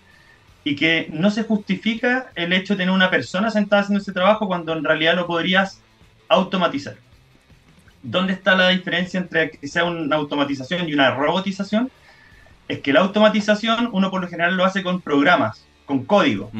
y 0.62 0.76
que 0.76 1.08
no 1.10 1.30
se 1.30 1.44
justifica 1.44 2.26
el 2.34 2.52
hecho 2.52 2.74
de 2.74 2.80
tener 2.80 2.94
una 2.94 3.08
persona 3.08 3.50
sentada 3.50 3.80
haciendo 3.80 4.02
ese 4.02 4.12
trabajo 4.12 4.46
cuando 4.46 4.74
en 4.74 4.84
realidad 4.84 5.16
lo 5.16 5.26
podrías 5.26 5.80
automatizar. 6.28 6.96
¿Dónde 8.02 8.34
está 8.34 8.54
la 8.56 8.68
diferencia 8.68 9.18
entre 9.18 9.52
que 9.52 9.68
sea 9.68 9.84
una 9.84 10.16
automatización 10.16 10.86
y 10.86 10.92
una 10.92 11.12
robotización? 11.12 11.90
Es 12.68 12.80
que 12.80 12.92
la 12.92 13.00
automatización 13.00 13.88
uno 13.92 14.10
por 14.10 14.20
lo 14.20 14.28
general 14.28 14.54
lo 14.54 14.66
hace 14.66 14.82
con 14.82 15.00
programas, 15.00 15.64
con 15.86 16.04
código, 16.04 16.50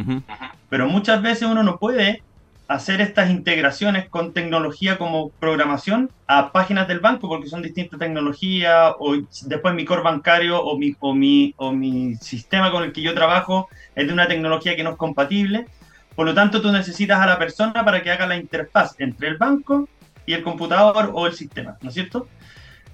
pero 0.71 0.89
muchas 0.89 1.21
veces 1.21 1.43
uno 1.43 1.63
no 1.63 1.77
puede 1.77 2.23
hacer 2.69 3.01
estas 3.01 3.31
integraciones 3.31 4.09
con 4.11 4.35
tecnología 4.35 4.99
como 4.99 5.31
programación 5.31 6.11
a 6.27 6.53
páginas 6.53 6.87
del 6.87 7.01
banco 7.01 7.27
porque 7.27 7.49
son 7.49 7.63
distintas 7.63 7.99
tecnologías 7.99 8.93
o 8.99 9.17
después 9.47 9.75
mi 9.75 9.87
core 9.87 10.03
bancario 10.03 10.63
o 10.63 10.79
mi, 10.79 10.95
o 11.01 11.15
mi, 11.15 11.55
o 11.57 11.73
mi 11.73 12.15
sistema 12.17 12.71
con 12.71 12.85
el 12.85 12.93
que 12.93 13.01
yo 13.01 13.15
trabajo 13.15 13.69
es 13.97 14.07
de 14.07 14.13
una 14.13 14.29
tecnología 14.29 14.77
que 14.77 14.85
no 14.85 14.91
es 14.91 14.97
compatible. 14.97 15.67
Por 16.15 16.27
lo 16.27 16.35
tanto, 16.35 16.61
tú 16.61 16.71
necesitas 16.71 17.21
a 17.21 17.27
la 17.27 17.39
persona 17.39 17.85
para 17.85 18.03
que 18.03 18.11
haga 18.11 18.27
la 18.27 18.37
interfaz 18.37 18.95
entre 18.99 19.29
el 19.29 19.39
banco 19.39 19.89
y 20.27 20.35
el 20.35 20.43
computador 20.43 21.13
o 21.15 21.27
el 21.27 21.33
sistema, 21.33 21.79
¿no 21.81 21.89
es 21.89 21.95
cierto? 21.95 22.29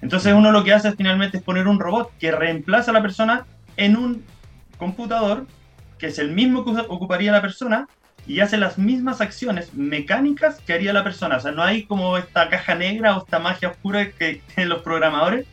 Entonces 0.01 0.33
uno 0.33 0.51
lo 0.51 0.63
que 0.63 0.71
hace 0.71 0.93
finalmente 0.93 1.37
es 1.37 1.43
poner 1.43 1.67
un 1.67 1.79
robot 1.79 2.11
que 2.17 2.31
reemplaza 2.31 2.91
a 2.91 2.93
la 2.93 3.01
persona 3.01 3.45
en 3.75 3.97
un 3.97 4.23
computador 4.77 5.47
que 5.97 6.07
es 6.07 6.19
el 6.19 6.31
mismo 6.31 6.63
que 6.63 6.71
ocuparía 6.87 7.31
la 7.31 7.41
persona 7.41 7.87
y 8.27 8.39
hace 8.39 8.57
las 8.57 8.77
mismas 8.77 9.21
acciones 9.21 9.73
mecánicas 9.73 10.59
que 10.65 10.73
haría 10.73 10.93
la 10.93 11.03
persona. 11.03 11.37
O 11.37 11.39
sea, 11.39 11.51
no 11.51 11.63
hay 11.63 11.83
como 11.83 12.17
esta 12.17 12.49
caja 12.49 12.75
negra 12.75 13.15
o 13.15 13.19
esta 13.19 13.39
magia 13.39 13.69
oscura 13.69 14.09
que 14.11 14.41
tienen 14.55 14.69
los 14.69 14.81
programadores, 14.81 15.45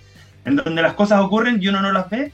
en 0.45 0.57
donde 0.57 0.83
las 0.83 0.95
cosas 0.95 1.21
ocurren 1.21 1.59
y 1.61 1.69
uno 1.69 1.83
no 1.83 1.93
las 1.93 2.09
ve. 2.11 2.33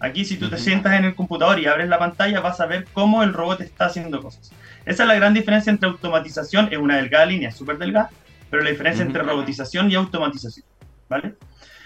Aquí 0.00 0.24
si 0.24 0.36
tú 0.36 0.48
te 0.48 0.58
sientas 0.58 0.92
en 0.96 1.06
el 1.06 1.14
computador 1.14 1.58
y 1.58 1.66
abres 1.66 1.88
la 1.88 1.98
pantalla 1.98 2.40
vas 2.40 2.60
a 2.60 2.66
ver 2.66 2.86
cómo 2.92 3.24
el 3.24 3.32
robot 3.32 3.60
está 3.62 3.86
haciendo 3.86 4.22
cosas. 4.22 4.52
Esa 4.86 5.02
es 5.02 5.08
la 5.08 5.14
gran 5.16 5.34
diferencia 5.34 5.70
entre 5.70 5.88
automatización, 5.88 6.68
es 6.70 6.78
una 6.78 6.96
delgada 6.96 7.26
línea, 7.26 7.50
súper 7.50 7.78
delgada, 7.78 8.10
pero 8.48 8.62
la 8.62 8.70
diferencia 8.70 9.04
entre 9.04 9.22
robotización 9.22 9.90
y 9.90 9.96
automatización. 9.96 10.64
¿Vale? 11.08 11.34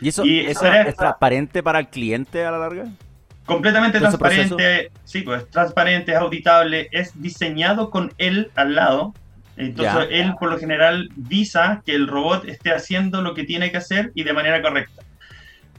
¿Y 0.00 0.08
eso, 0.08 0.24
eso 0.24 0.66
es 0.66 0.96
transparente 0.96 1.62
para 1.62 1.78
el 1.78 1.88
cliente 1.88 2.44
a 2.44 2.50
la 2.50 2.58
larga? 2.58 2.84
Completamente 3.44 3.98
transparente, 3.98 4.92
sí, 5.04 5.22
pues 5.22 5.48
transparente, 5.50 6.12
es 6.12 6.18
auditable, 6.18 6.88
es 6.92 7.20
diseñado 7.20 7.90
con 7.90 8.12
él 8.18 8.50
al 8.54 8.74
lado. 8.74 9.14
Entonces 9.56 10.08
él 10.10 10.34
por 10.38 10.50
lo 10.50 10.58
general 10.58 11.10
visa 11.14 11.82
que 11.84 11.94
el 11.94 12.06
robot 12.06 12.48
esté 12.48 12.72
haciendo 12.72 13.20
lo 13.20 13.34
que 13.34 13.44
tiene 13.44 13.70
que 13.70 13.76
hacer 13.76 14.12
y 14.14 14.22
de 14.24 14.32
manera 14.32 14.62
correcta. 14.62 15.02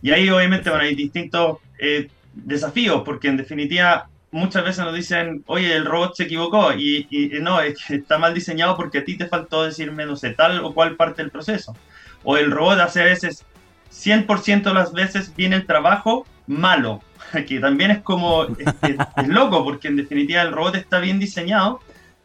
Y 0.02 0.12
ahí 0.12 0.30
obviamente 0.30 0.70
bueno, 0.70 0.84
hay 0.84 0.96
distintos 0.96 1.60
eh, 1.80 2.10
desafíos, 2.34 3.02
porque 3.06 3.30
en 3.30 3.38
definitiva 3.38 4.08
muchas 4.34 4.64
veces 4.64 4.84
nos 4.84 4.94
dicen, 4.94 5.44
oye, 5.46 5.74
el 5.76 5.86
robot 5.86 6.16
se 6.16 6.24
equivocó 6.24 6.74
y, 6.74 7.08
no, 7.42 7.62
está 7.62 8.18
mal 8.18 8.34
diseñado 8.34 8.76
porque 8.76 8.98
a 8.98 9.06
ti 9.06 9.16
te 9.16 9.28
faltó 9.28 9.64
decirme, 9.64 10.06
no 10.06 10.16
sé, 10.16 10.32
tal 10.32 10.64
o 10.66 10.74
cual 10.74 10.96
parte 10.96 11.22
del 11.22 11.32
proceso. 11.32 11.76
O 12.24 12.36
el 12.38 12.52
robot 12.52 12.80
hace 12.80 13.02
a 13.02 13.06
veces, 13.06 13.46
100% 13.92 14.64
de 14.64 14.74
las 14.74 14.92
veces 14.92 15.34
viene 15.36 15.56
el 15.56 15.66
trabajo 15.66 16.26
malo, 16.48 17.02
que 17.48 17.60
también 17.60 17.92
es 17.92 18.00
como, 18.00 18.44
es, 18.46 19.28
loco, 19.28 19.64
porque 19.64 19.88
en 19.88 19.96
definitiva 19.96 20.42
el 20.42 20.52
robot 20.52 20.76
está 20.76 21.00
bien 21.00 21.20
diseñado, 21.20 21.80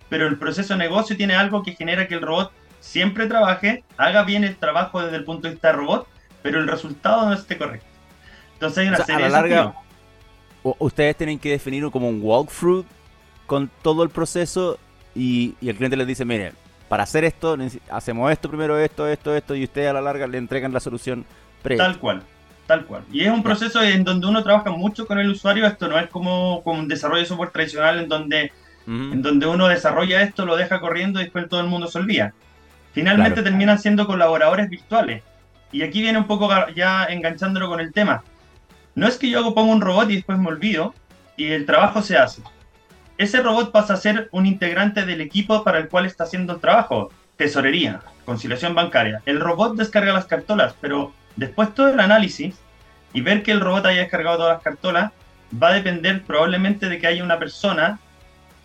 pero 0.09 0.27
el 0.27 0.39
proceso 0.39 0.75
de 0.75 0.79
negocio 0.79 1.17
tiene 1.17 1.35
algo 1.35 1.63
que 1.63 1.73
genera 1.73 2.09
que 2.09 2.15
el 2.15 2.23
robot 2.23 2.53
siempre 2.81 3.27
trabaje, 3.27 3.85
haga 3.97 4.25
bien 4.25 4.45
el 4.45 4.57
trabajo 4.57 5.03
desde 5.03 5.17
el 5.17 5.25
punto 5.25 5.49
de 5.49 5.55
vista 5.55 5.69
del 5.69 5.79
robot, 5.79 6.09
pero 6.43 6.61
el 6.61 6.69
resultado 6.69 7.27
no 7.27 7.35
esté 7.35 7.59
correcto. 7.59 7.87
Entonces 8.55 8.79
hay 8.79 8.89
una 8.89 8.99
serie 8.99 9.27
a 9.27 9.29
la 9.29 9.43
larga, 9.43 9.75
ustedes 10.63 11.17
tienen 11.17 11.39
que 11.39 11.51
definir 11.51 11.89
como 11.91 12.09
un 12.09 12.21
walkthrough 12.23 12.85
con 13.47 13.71
todo 13.83 14.03
el 14.03 14.11
proceso 14.11 14.79
y, 15.15 15.55
y 15.61 15.69
el 15.69 15.77
cliente 15.77 15.97
les 15.97 16.07
dice, 16.07 16.25
mire, 16.25 16.53
para 16.89 17.03
hacer 17.03 17.25
esto, 17.25 17.57
hacemos 17.91 18.33
esto 18.33 18.49
primero, 18.49 18.79
esto, 18.79 19.07
esto, 19.07 19.35
esto, 19.35 19.55
y 19.55 19.65
ustedes 19.65 19.89
a 19.89 19.93
la 19.93 20.01
larga 20.01 20.27
le 20.27 20.39
entregan 20.39 20.73
la 20.73 20.81
solución 20.81 21.25
pre 21.63 21.77
Tal 21.77 21.99
cual. 21.99 22.23
Tal 22.69 22.85
cual. 22.85 23.03
Y 23.11 23.23
es 23.23 23.31
un 23.31 23.43
proceso 23.43 23.83
en 23.83 24.05
donde 24.05 24.27
uno 24.27 24.43
trabaja 24.43 24.71
mucho 24.71 25.07
con 25.07 25.19
el 25.19 25.31
usuario. 25.31 25.67
Esto 25.67 25.89
no 25.89 25.99
es 25.99 26.09
como, 26.09 26.63
como 26.63 26.81
un 26.81 26.87
desarrollo 26.87 27.23
de 27.23 27.27
software 27.27 27.49
tradicional 27.49 27.99
en 27.99 28.11
donde, 28.11 28.53
en 28.87 29.23
donde 29.23 29.47
uno 29.47 29.69
desarrolla 29.69 30.21
esto, 30.21 30.45
lo 30.45 30.55
deja 30.55 30.79
corriendo 30.79 31.19
y 31.19 31.23
después 31.23 31.49
todo 31.49 31.63
el 31.63 31.67
mundo 31.67 31.87
se 31.87 31.99
olvida. 31.99 32.35
Finalmente 32.93 33.43
terminan 33.43 33.79
siendo 33.79 34.07
colaboradores 34.07 34.69
virtuales. 34.69 35.23
Y 35.73 35.81
aquí 35.81 36.03
viene 36.03 36.19
un 36.19 36.27
poco 36.27 36.51
ya 36.77 37.07
enganchándolo 37.07 37.71
con 37.71 37.81
el 37.81 37.91
tema. 37.91 38.23
No 38.95 39.09
es 39.09 39.17
que 39.17 39.31
yo 39.31 39.55
ponga 39.55 39.73
un 39.73 39.81
robot 39.81 40.11
y 40.11 40.17
después 40.17 40.39
me 40.39 40.49
olvido 40.49 40.95
y 41.39 41.47
el 41.47 41.65
trabajo 41.65 42.03
se 42.03 42.19
hace. 42.19 42.43
Ese 43.17 43.41
robot 43.41 43.73
pasa 43.73 43.95
a 43.95 43.97
ser 43.97 44.29
un 44.31 44.45
integrante 44.45 45.07
del 45.07 45.23
equipo 45.23 45.65
para 45.65 45.79
el 45.79 45.89
cual 45.89 46.05
está 46.05 46.25
haciendo 46.25 46.53
el 46.53 46.61
trabajo. 46.61 47.11
Tesorería, 47.39 48.03
conciliación 48.27 48.75
bancaria. 48.75 49.23
El 49.25 49.41
robot 49.41 49.75
descarga 49.75 50.13
las 50.13 50.27
cartolas, 50.27 50.75
pero 50.83 51.15
Después 51.39 51.73
todo 51.73 51.91
el 51.91 52.01
análisis 52.01 52.57
y 53.13 53.21
ver 53.21 53.45
que 53.45 53.53
el 53.53 53.61
robot 53.61 53.87
haya 53.87 54.01
descargado 54.01 54.39
todas 54.39 54.55
las 54.55 54.63
cartolas 54.63 55.13
va 55.51 55.69
a 55.69 55.75
depender 55.75 56.25
probablemente 56.25 56.89
de 56.89 56.99
que 56.99 57.07
haya 57.07 57.23
una 57.23 57.39
persona 57.39 58.01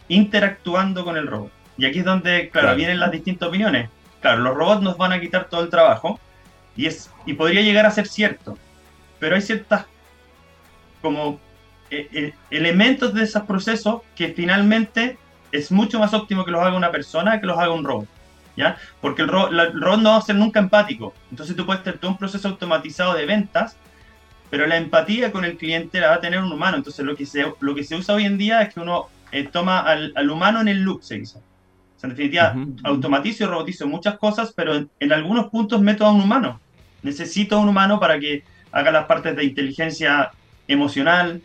interactuando 0.07 1.05
con 1.05 1.15
el 1.15 1.27
robot. 1.27 1.51
Y 1.77 1.85
aquí 1.85 1.99
es 1.99 2.05
donde, 2.05 2.49
claro, 2.49 2.75
vienen 2.75 2.99
las 2.99 3.11
distintas 3.11 3.49
opiniones. 3.49 3.89
Claro, 4.21 4.41
los 4.41 4.55
robots 4.55 4.81
nos 4.81 4.97
van 4.97 5.11
a 5.11 5.19
quitar 5.19 5.49
todo 5.49 5.61
el 5.61 5.69
trabajo 5.69 6.19
y, 6.75 6.87
es, 6.87 7.11
y 7.27 7.33
podría 7.33 7.61
llegar 7.61 7.85
a 7.85 7.91
ser 7.91 8.07
cierto, 8.07 8.57
pero 9.19 9.35
hay 9.35 9.41
ciertas 9.43 9.85
como 10.99 11.39
eh, 11.91 12.07
eh, 12.11 12.33
elementos 12.49 13.13
de 13.13 13.21
esos 13.21 13.43
procesos 13.43 14.01
que 14.15 14.29
finalmente 14.29 15.19
es 15.51 15.71
mucho 15.71 15.99
más 15.99 16.11
óptimo 16.15 16.43
que 16.43 16.49
los 16.49 16.61
haga 16.61 16.75
una 16.75 16.89
persona 16.89 17.39
que 17.39 17.45
los 17.45 17.59
haga 17.59 17.71
un 17.71 17.83
robot. 17.83 18.07
¿Ya? 18.55 18.77
Porque 19.01 19.23
el 19.23 19.27
rol, 19.27 20.03
no 20.03 20.09
va 20.11 20.17
a 20.17 20.21
ser 20.21 20.35
nunca 20.35 20.59
empático. 20.59 21.13
Entonces 21.31 21.55
tú 21.55 21.65
puedes 21.65 21.83
tener 21.83 21.99
todo 21.99 22.11
un 22.11 22.17
proceso 22.17 22.47
automatizado 22.47 23.13
de 23.13 23.25
ventas, 23.25 23.77
pero 24.49 24.67
la 24.67 24.77
empatía 24.77 25.31
con 25.31 25.45
el 25.45 25.57
cliente 25.57 25.99
la 25.99 26.09
va 26.09 26.15
a 26.15 26.21
tener 26.21 26.39
un 26.39 26.51
humano. 26.51 26.77
Entonces 26.77 27.05
lo 27.05 27.15
que 27.15 27.25
se, 27.25 27.45
lo 27.59 27.75
que 27.75 27.83
se 27.83 27.95
usa 27.95 28.15
hoy 28.15 28.25
en 28.25 28.37
día 28.37 28.61
es 28.61 28.73
que 28.73 28.79
uno 28.79 29.07
eh, 29.31 29.49
toma 29.51 29.79
al, 29.79 30.29
humano 30.29 30.61
en 30.61 30.67
el 30.67 30.81
loop, 30.81 31.01
se 31.01 31.19
dice. 31.19 31.39
en 32.03 32.09
definitiva, 32.09 32.55
automatizo 32.83 33.43
y 33.43 33.47
robotizo 33.47 33.87
muchas 33.87 34.17
cosas, 34.17 34.53
pero 34.55 34.87
en, 34.99 35.13
algunos 35.13 35.47
puntos 35.47 35.81
meto 35.81 36.05
a 36.05 36.11
un 36.11 36.21
humano. 36.21 36.59
Necesito 37.01 37.55
a 37.55 37.59
un 37.59 37.69
humano 37.69 37.99
para 37.99 38.19
que 38.19 38.43
haga 38.71 38.91
las 38.91 39.05
partes 39.05 39.35
de 39.35 39.43
inteligencia 39.43 40.31
emocional, 40.67 41.41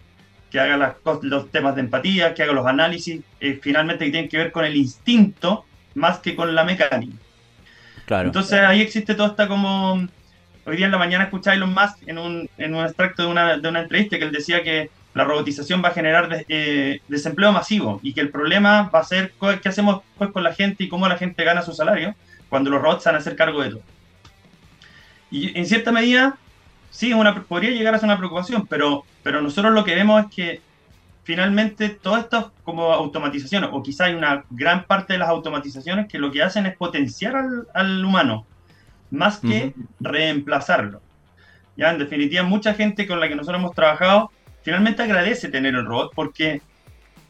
que 0.50 0.60
haga 0.60 0.96
los 1.22 1.50
temas 1.50 1.74
de 1.74 1.82
empatía, 1.82 2.34
que 2.34 2.42
haga 2.42 2.52
los 2.52 2.66
análisis, 2.66 3.20
eh, 3.40 3.58
finalmente 3.60 4.04
que 4.06 4.10
tienen 4.10 4.30
que 4.30 4.38
ver 4.38 4.52
con 4.52 4.64
el 4.64 4.76
instinto 4.76 5.64
más 5.98 6.18
que 6.18 6.34
con 6.34 6.54
la 6.54 6.64
mecánica. 6.64 7.16
Claro. 8.06 8.28
Entonces 8.28 8.60
ahí 8.60 8.80
existe 8.80 9.14
toda 9.14 9.30
esta 9.30 9.48
como 9.48 10.08
hoy 10.64 10.76
día 10.76 10.86
en 10.86 10.92
la 10.92 10.98
mañana 10.98 11.24
escuché 11.24 11.50
a 11.50 11.54
Elon 11.54 11.74
Musk 11.74 12.06
en 12.06 12.18
un, 12.18 12.48
en 12.58 12.74
un 12.74 12.84
extracto 12.84 13.22
de 13.22 13.28
una, 13.28 13.58
de 13.58 13.68
una 13.68 13.80
entrevista 13.80 14.18
que 14.18 14.24
él 14.24 14.32
decía 14.32 14.62
que 14.62 14.90
la 15.14 15.24
robotización 15.24 15.82
va 15.82 15.88
a 15.88 15.92
generar 15.92 16.44
eh, 16.48 17.00
desempleo 17.08 17.52
masivo 17.52 18.00
y 18.02 18.12
que 18.12 18.20
el 18.20 18.30
problema 18.30 18.90
va 18.94 19.00
a 19.00 19.04
ser 19.04 19.32
qué 19.62 19.68
hacemos 19.68 20.02
pues, 20.16 20.30
con 20.30 20.44
la 20.44 20.54
gente 20.54 20.84
y 20.84 20.88
cómo 20.88 21.08
la 21.08 21.16
gente 21.16 21.42
gana 21.44 21.62
su 21.62 21.72
salario 21.72 22.14
cuando 22.48 22.70
los 22.70 22.80
robots 22.80 23.04
van 23.04 23.16
a 23.16 23.18
hacer 23.18 23.34
cargo 23.34 23.62
de 23.62 23.70
todo. 23.70 23.82
Y 25.30 25.58
en 25.58 25.66
cierta 25.66 25.92
medida, 25.92 26.36
sí, 26.90 27.12
una, 27.12 27.42
podría 27.42 27.70
llegar 27.70 27.94
a 27.94 27.98
ser 27.98 28.06
una 28.06 28.18
preocupación, 28.18 28.66
pero, 28.66 29.04
pero 29.22 29.42
nosotros 29.42 29.72
lo 29.74 29.84
que 29.84 29.94
vemos 29.94 30.24
es 30.24 30.34
que 30.34 30.60
finalmente 31.28 31.90
todas 31.90 32.24
estas 32.24 32.46
como 32.64 32.90
automatizaciones, 32.90 33.68
o 33.70 33.82
quizá 33.82 34.06
hay 34.06 34.14
una 34.14 34.44
gran 34.48 34.84
parte 34.84 35.12
de 35.12 35.18
las 35.18 35.28
automatizaciones 35.28 36.08
que 36.08 36.18
lo 36.18 36.32
que 36.32 36.42
hacen 36.42 36.64
es 36.64 36.74
potenciar 36.74 37.36
al, 37.74 38.02
humano, 38.02 38.46
más 39.10 39.36
que 39.36 39.74
reemplazarlo. 40.00 41.02
Ya, 41.76 41.90
en 41.90 41.98
definitiva, 41.98 42.44
mucha 42.44 42.72
gente 42.72 43.06
con 43.06 43.20
la 43.20 43.28
que 43.28 43.36
nosotros 43.36 43.60
hemos 43.60 43.74
trabajado 43.74 44.30
finalmente 44.62 45.02
agradece 45.02 45.50
tener 45.50 45.74
el 45.74 45.84
robot 45.84 46.12
porque, 46.14 46.62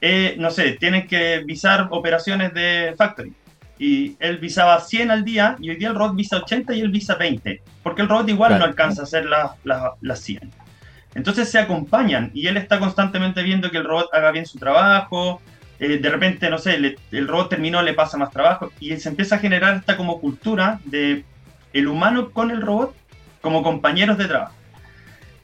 eh, 0.01 0.36
no 0.38 0.53
sé, 0.53 0.74
tienen 0.74 1.09
que 1.09 1.42
visar 1.44 1.88
operaciones 1.90 2.55
de 2.55 2.94
factory. 2.96 3.34
Y 3.80 4.14
él 4.20 4.38
visaba 4.38 4.78
100 4.78 5.11
al 5.11 5.24
día 5.24 5.57
y 5.59 5.70
hoy 5.70 5.76
día 5.76 5.88
el 5.88 5.96
robot 5.96 6.14
visa 6.14 6.36
80 6.36 6.72
y 6.72 6.82
él 6.82 6.90
visa 6.90 7.16
20. 7.16 7.62
Porque 7.82 8.03
el 8.03 8.09
robot 8.09 8.28
igual 8.28 8.61
no 8.61 8.64
alcanza 8.64 9.01
a 9.01 9.05
hacer 9.07 9.26
las 9.26 10.20
100. 10.20 10.67
Entonces 11.14 11.50
se 11.50 11.59
acompañan 11.59 12.30
y 12.34 12.46
él 12.46 12.56
está 12.56 12.78
constantemente 12.78 13.42
viendo 13.42 13.70
que 13.70 13.78
el 13.78 13.84
robot 13.84 14.09
haga 14.12 14.30
bien 14.30 14.46
su 14.46 14.59
trabajo. 14.59 15.40
Eh, 15.80 15.98
de 15.98 16.11
repente, 16.11 16.50
no 16.50 16.59
sé, 16.59 16.98
el 17.12 17.28
robot 17.28 17.50
terminó, 17.50 17.82
le 17.82 17.94
pasa 17.94 18.18
más 18.18 18.30
trabajo 18.30 18.72
y 18.80 18.96
se 18.96 19.09
empieza 19.09 19.36
a 19.36 19.38
generar 19.38 19.76
esta 19.76 19.96
como 19.96 20.20
cultura 20.20 20.80
de 20.84 21.24
el 21.72 21.88
humano 21.88 22.30
con 22.30 22.50
el 22.50 22.61
robot 22.61 22.94
como 23.40 23.62
compañeros 23.62 24.18
de 24.18 24.26
trabajo. 24.26 24.54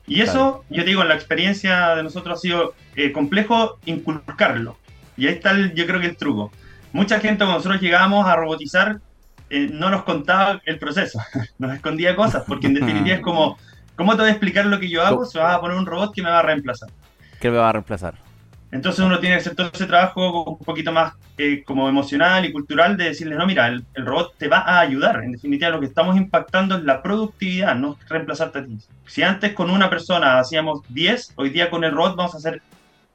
Y 0.06 0.20
eso, 0.20 0.64
yo 0.68 0.84
digo, 0.84 1.02
en 1.02 1.08
la 1.08 1.14
experiencia 1.14 1.94
de 1.94 2.02
nosotros 2.02 2.38
ha 2.38 2.40
sido 2.40 2.74
eh, 2.94 3.12
complejo 3.12 3.78
inculcarlo. 3.86 4.76
Y 5.16 5.26
ahí 5.26 5.34
está, 5.34 5.52
el, 5.52 5.74
yo 5.74 5.86
creo 5.86 6.00
que 6.00 6.06
el 6.08 6.16
truco. 6.16 6.52
Mucha 6.92 7.20
gente 7.20 7.38
cuando 7.38 7.56
nosotros 7.56 7.80
llegábamos 7.80 8.26
a 8.26 8.36
robotizar 8.36 9.00
eh, 9.50 9.68
no 9.72 9.90
nos 9.90 10.04
contaba 10.04 10.60
el 10.64 10.78
proceso, 10.78 11.20
nos 11.58 11.74
escondía 11.74 12.16
cosas, 12.16 12.44
porque 12.46 12.66
en 12.66 12.74
definitiva 12.74 13.16
es 13.16 13.22
como, 13.22 13.58
¿cómo 13.97 14.12
te 14.12 14.22
voy 14.22 14.28
a 14.28 14.32
explicar 14.32 14.66
lo 14.66 14.78
que 14.78 14.88
yo 14.88 15.05
hago 15.05 15.24
si 15.24 15.38
vas 15.38 15.55
a 15.55 15.61
poner 15.61 15.76
un 15.76 15.86
robot 15.86 16.14
que 16.14 16.22
me 16.22 16.30
va 16.30 16.40
a 16.40 16.42
reemplazar? 16.42 16.88
Que 17.40 17.51
me 17.51 17.59
va 17.59 17.68
a 17.68 17.72
reemplazar. 17.72 18.14
Entonces 18.74 19.05
uno 19.05 19.20
tiene 19.20 19.36
que 19.36 19.40
hacer 19.40 19.55
todo 19.55 19.70
ese 19.72 19.86
trabajo 19.86 20.42
un 20.59 20.59
poquito 20.59 20.90
más 20.90 21.14
eh, 21.38 21.62
como 21.64 21.88
emocional 21.88 22.45
y 22.45 22.51
cultural 22.51 22.97
de 22.97 23.05
decirle, 23.05 23.36
no, 23.36 23.47
mira, 23.47 23.68
el, 23.68 23.84
robot 23.95 24.34
te 24.36 24.49
va 24.49 24.59
a 24.59 24.80
ayudar. 24.80 25.22
En 25.22 25.30
definitiva, 25.30 25.70
lo 25.70 25.78
que 25.78 25.86
estamos 25.86 26.16
impactando 26.16 26.76
es 26.76 26.82
la 26.82 27.01
productividad, 27.01 27.76
no 27.76 27.97
reemplazarte 28.09 28.59
a 28.59 28.64
ti. 28.64 28.78
Si 29.07 29.22
antes 29.22 29.53
con 29.53 29.70
una 29.70 29.88
persona 29.88 30.40
hacíamos 30.40 30.80
10, 30.88 31.34
hoy 31.36 31.51
día 31.51 31.70
con 31.70 31.84
el 31.84 31.92
robot 31.92 32.16
vamos 32.16 32.34
a 32.34 32.38
hacer 32.38 32.62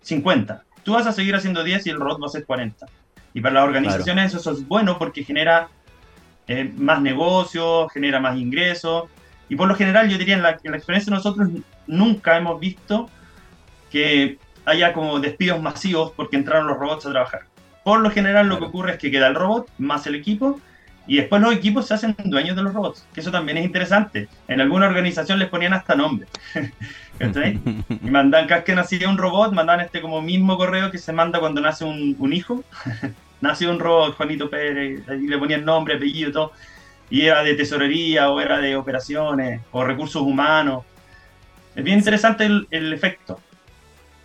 50. 0.02 0.64
Tú 0.84 0.94
vas 0.94 1.08
a 1.08 1.12
seguir 1.12 1.36
haciendo 1.36 1.62
10 1.62 1.88
y 1.88 1.90
el 1.90 2.00
robot 2.00 2.22
va 2.22 2.26
a 2.26 2.30
hacer 2.30 2.46
40. 2.46 2.86
Y 3.34 3.42
para 3.42 3.56
las 3.56 3.64
organizaciones 3.66 4.34
eso, 4.34 4.52
es 4.52 4.66
bueno 4.66 4.98
porque 4.98 5.26
genera 5.26 5.68
eh, 6.48 6.72
más 6.78 7.02
negocios, 7.02 7.92
genera 7.92 8.22
más 8.22 8.38
ingresos. 8.38 9.10
Y 9.50 9.56
por 9.56 9.68
lo 9.68 9.76
general, 9.76 10.10
yo 10.10 10.18
diría, 10.18 10.36
en 10.36 10.44
la, 10.44 10.58
en 10.64 10.72
la 10.72 10.78
experiencia 10.78 11.12
de 11.12 11.18
nosotros 11.18 11.50
nunca 11.88 12.38
hemos 12.38 12.60
visto 12.60 13.10
que 13.92 14.38
haya 14.66 14.94
como 14.94 15.20
despidos 15.20 15.62
masivos 15.62 16.14
porque 16.16 16.38
entraron 16.38 16.68
los 16.68 16.78
robots 16.78 17.06
a 17.06 17.12
trabajar. 17.12 17.42
Por 17.84 18.02
lo 18.02 18.12
general 18.12 18.48
lo 18.48 18.60
que 18.60 18.66
ocurre 18.66 18.94
es 18.94 18.98
que 19.00 19.10
queda 19.10 19.28
el 19.28 19.36
robot 19.36 19.68
más 19.80 20.06
el 20.06 20.16
equipo 20.16 20.60
y 21.08 21.18
después 21.18 21.42
los 21.42 21.54
equipos 21.54 21.88
se 21.88 21.96
hacen 21.96 22.16
dueños 22.26 22.56
de 22.56 22.62
los 22.62 22.74
robots, 22.74 23.08
que 23.14 23.22
eso 23.22 23.32
también 23.32 23.58
es 23.58 23.66
interesante. 23.66 24.28
En 24.48 24.62
alguna 24.62 24.86
organización 24.86 25.40
les 25.40 25.50
ponían 25.50 25.74
hasta 25.74 25.96
nombre. 25.96 26.28
y 27.20 28.10
mandan, 28.10 28.48
cada 28.48 28.64
que 28.64 28.76
nacía 28.76 29.10
un 29.10 29.18
robot, 29.18 29.52
mandan 29.52 29.82
este 29.82 30.02
como 30.02 30.22
mismo 30.22 30.58
correo 30.58 30.92
que 30.92 30.98
se 30.98 31.12
manda 31.12 31.40
cuando 31.40 31.62
nace 31.62 31.84
un, 31.84 32.16
un 32.20 32.34
hijo. 32.34 32.64
Nació 33.42 33.72
un 33.72 33.80
robot, 33.80 34.18
Juanito 34.18 34.50
Pérez, 34.50 35.02
y 35.08 35.28
le 35.28 35.38
ponían 35.38 35.64
nombre, 35.64 35.96
apellido, 35.96 36.30
todo. 36.30 36.52
Y 37.10 37.26
era 37.26 37.44
de 37.44 37.56
tesorería, 37.56 38.30
o 38.30 38.40
era 38.40 38.60
de 38.60 38.76
operaciones, 38.76 39.62
o 39.72 39.84
recursos 39.84 40.22
humanos. 40.22 40.84
Es 41.76 41.84
bien 41.84 41.98
interesante 41.98 42.46
el, 42.46 42.68
el 42.72 42.94
efecto 42.94 43.40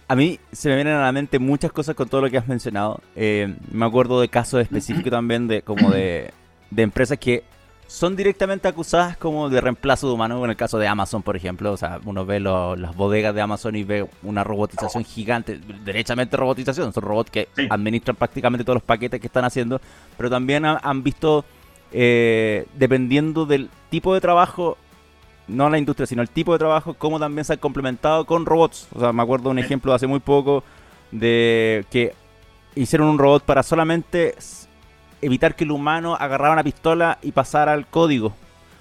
a 0.08 0.16
mí 0.16 0.38
se 0.52 0.68
me 0.68 0.76
vienen 0.76 0.94
a 0.94 1.02
la 1.02 1.12
mente 1.12 1.38
muchas 1.38 1.72
cosas 1.72 1.94
con 1.94 2.08
todo 2.08 2.22
lo 2.22 2.30
que 2.30 2.38
has 2.38 2.46
mencionado. 2.46 3.00
Eh, 3.16 3.54
me 3.70 3.86
acuerdo 3.86 4.20
de 4.20 4.28
casos 4.28 4.60
específicos 4.60 5.10
también 5.10 5.48
de 5.48 5.62
como 5.62 5.90
de, 5.90 6.32
empresas 6.76 7.18
que 7.18 7.44
son 7.86 8.16
directamente 8.16 8.66
acusadas 8.66 9.16
como 9.16 9.48
de 9.48 9.60
reemplazo 9.60 10.08
de 10.08 10.14
humanos, 10.14 10.42
en 10.42 10.50
el 10.50 10.56
caso 10.56 10.78
de 10.78 10.88
Amazon, 10.88 11.22
por 11.22 11.36
ejemplo. 11.36 11.72
O 11.72 11.76
sea, 11.76 12.00
uno 12.04 12.26
ve 12.26 12.40
las 12.40 12.94
bodegas 12.96 13.34
de 13.34 13.40
Amazon 13.40 13.76
y 13.76 13.84
ve 13.84 14.06
una 14.22 14.42
robotización 14.42 15.04
gigante, 15.04 15.60
derechamente 15.84 16.36
robotización, 16.36 16.92
son 16.92 17.02
robots 17.02 17.30
que 17.30 17.48
administran 17.70 18.16
prácticamente 18.16 18.64
todos 18.64 18.76
los 18.76 18.82
paquetes 18.82 19.20
que 19.20 19.26
están 19.26 19.44
haciendo, 19.44 19.80
pero 20.16 20.30
también 20.30 20.64
han 20.64 21.02
visto, 21.02 21.44
eh, 21.92 22.66
dependiendo 22.74 23.46
del 23.46 23.70
tipo 23.90 24.14
de 24.14 24.20
trabajo, 24.20 24.76
no 25.46 25.68
la 25.68 25.78
industria, 25.78 26.06
sino 26.06 26.22
el 26.22 26.30
tipo 26.30 26.52
de 26.52 26.58
trabajo, 26.58 26.94
cómo 26.94 27.18
también 27.18 27.44
se 27.44 27.52
ha 27.52 27.56
complementado 27.56 28.24
con 28.24 28.46
robots. 28.46 28.88
O 28.94 29.00
sea, 29.00 29.12
me 29.12 29.22
acuerdo 29.22 29.50
un 29.50 29.58
ejemplo 29.58 29.92
hace 29.92 30.06
muy 30.06 30.20
poco 30.20 30.64
de 31.10 31.84
que 31.90 32.14
hicieron 32.74 33.08
un 33.08 33.18
robot 33.18 33.44
para 33.44 33.62
solamente 33.62 34.34
evitar 35.22 35.54
que 35.54 35.64
el 35.64 35.70
humano 35.70 36.16
agarrara 36.18 36.52
una 36.52 36.64
pistola 36.64 37.18
y 37.22 37.32
pasara 37.32 37.74
el 37.74 37.86
código. 37.86 38.34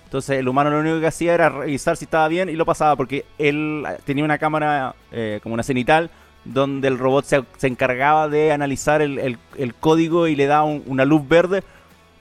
Entonces 0.06 0.38
el 0.38 0.48
humano 0.48 0.70
lo 0.70 0.80
único 0.80 1.00
que 1.00 1.08
hacía 1.08 1.34
era 1.34 1.50
revisar 1.50 1.98
si 1.98 2.06
estaba 2.06 2.28
bien 2.28 2.48
y 2.48 2.54
lo 2.54 2.66
pasaba 2.66 2.96
porque 2.96 3.26
él 3.40 3.84
tenía 4.06 4.24
una 4.24 4.38
cámara 4.38 4.94
eh, 5.12 5.40
como 5.42 5.54
una 5.54 5.64
cenital 5.64 6.12
donde 6.46 6.88
el 6.88 7.00
robot 7.00 7.26
se, 7.26 7.68
encargaba 7.68 8.28
de 8.28 8.52
analizar 8.52 9.02
el, 9.02 9.38
código 9.80 10.28
y 10.28 10.36
le 10.36 10.46
da 10.46 10.64
una 10.64 11.06
luz 11.06 11.28
verde. 11.28 11.64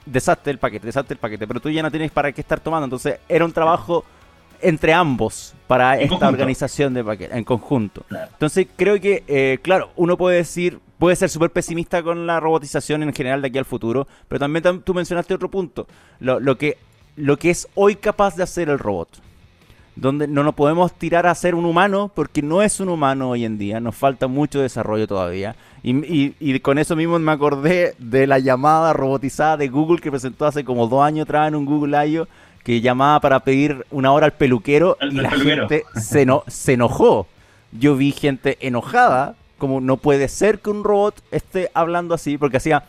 Desastre 0.05 0.51
el 0.51 0.57
paquete, 0.57 0.85
desastre 0.85 1.13
el 1.13 1.19
paquete, 1.19 1.47
pero 1.47 1.59
tú 1.59 1.69
ya 1.69 1.81
no 1.81 1.91
tienes 1.91 2.11
para 2.11 2.31
qué 2.31 2.41
estar 2.41 2.59
tomando. 2.59 2.85
Entonces 2.85 3.19
era 3.27 3.45
un 3.45 3.51
trabajo 3.51 4.03
entre 4.63 4.93
ambos 4.93 5.53
para 5.67 5.99
esta 5.99 6.27
organización 6.27 6.93
de 6.93 7.03
paquetes, 7.03 7.35
en 7.35 7.43
conjunto. 7.43 8.05
Entonces 8.09 8.67
creo 8.75 8.99
que, 8.99 9.23
eh, 9.27 9.59
claro, 9.61 9.91
uno 9.95 10.17
puede 10.17 10.37
decir, 10.37 10.79
puede 10.97 11.15
ser 11.15 11.29
súper 11.29 11.51
pesimista 11.51 12.01
con 12.01 12.25
la 12.25 12.39
robotización 12.39 13.03
en 13.03 13.13
general 13.13 13.41
de 13.41 13.49
aquí 13.49 13.57
al 13.57 13.65
futuro, 13.65 14.07
pero 14.27 14.39
también 14.39 14.81
tú 14.81 14.93
mencionaste 14.93 15.33
otro 15.33 15.51
punto, 15.51 15.87
lo, 16.19 16.57
que, 16.57 16.77
lo 17.17 17.37
que 17.37 17.49
es 17.49 17.67
hoy 17.75 17.95
capaz 17.95 18.35
de 18.35 18.43
hacer 18.43 18.69
el 18.69 18.79
robot. 18.79 19.09
Donde 19.95 20.27
no 20.27 20.43
nos 20.43 20.55
podemos 20.55 20.91
tirar 20.93 21.27
a 21.27 21.35
ser 21.35 21.53
un 21.53 21.65
humano 21.65 22.11
porque 22.13 22.41
no 22.41 22.61
es 22.63 22.79
un 22.79 22.89
humano 22.89 23.29
hoy 23.29 23.45
en 23.45 23.57
día, 23.57 23.79
nos 23.79 23.95
falta 23.95 24.27
mucho 24.27 24.59
desarrollo 24.59 25.07
todavía. 25.07 25.55
Y, 25.83 26.33
y 26.39 26.59
con 26.61 26.79
eso 26.79 26.95
mismo 26.95 27.19
me 27.19 27.31
acordé 27.31 27.95
de 27.99 28.25
la 28.25 28.39
llamada 28.39 28.93
robotizada 28.93 29.57
de 29.57 29.67
Google 29.67 30.01
que 30.01 30.09
presentó 30.09 30.45
hace 30.45 30.63
como 30.63 30.87
dos 30.87 31.03
años 31.03 31.23
atrás 31.23 31.47
en 31.47 31.55
un 31.55 31.65
Google 31.65 32.07
I.O 32.07 32.27
que 32.63 32.81
llamaba 32.81 33.19
para 33.19 33.41
pedir 33.41 33.85
una 33.91 34.11
hora 34.11 34.25
al 34.25 34.33
peluquero 34.33 34.97
y 35.01 35.15
la 35.15 35.31
gente 35.31 35.83
se, 35.95 36.25
no, 36.25 36.43
se 36.47 36.73
enojó. 36.73 37.27
Yo 37.71 37.95
vi 37.95 38.11
gente 38.11 38.57
enojada, 38.61 39.35
como 39.57 39.81
no 39.81 39.97
puede 39.97 40.27
ser 40.27 40.59
que 40.59 40.69
un 40.69 40.83
robot 40.83 41.21
esté 41.31 41.69
hablando 41.73 42.15
así, 42.15 42.37
porque 42.37 42.57
hacía, 42.57 42.85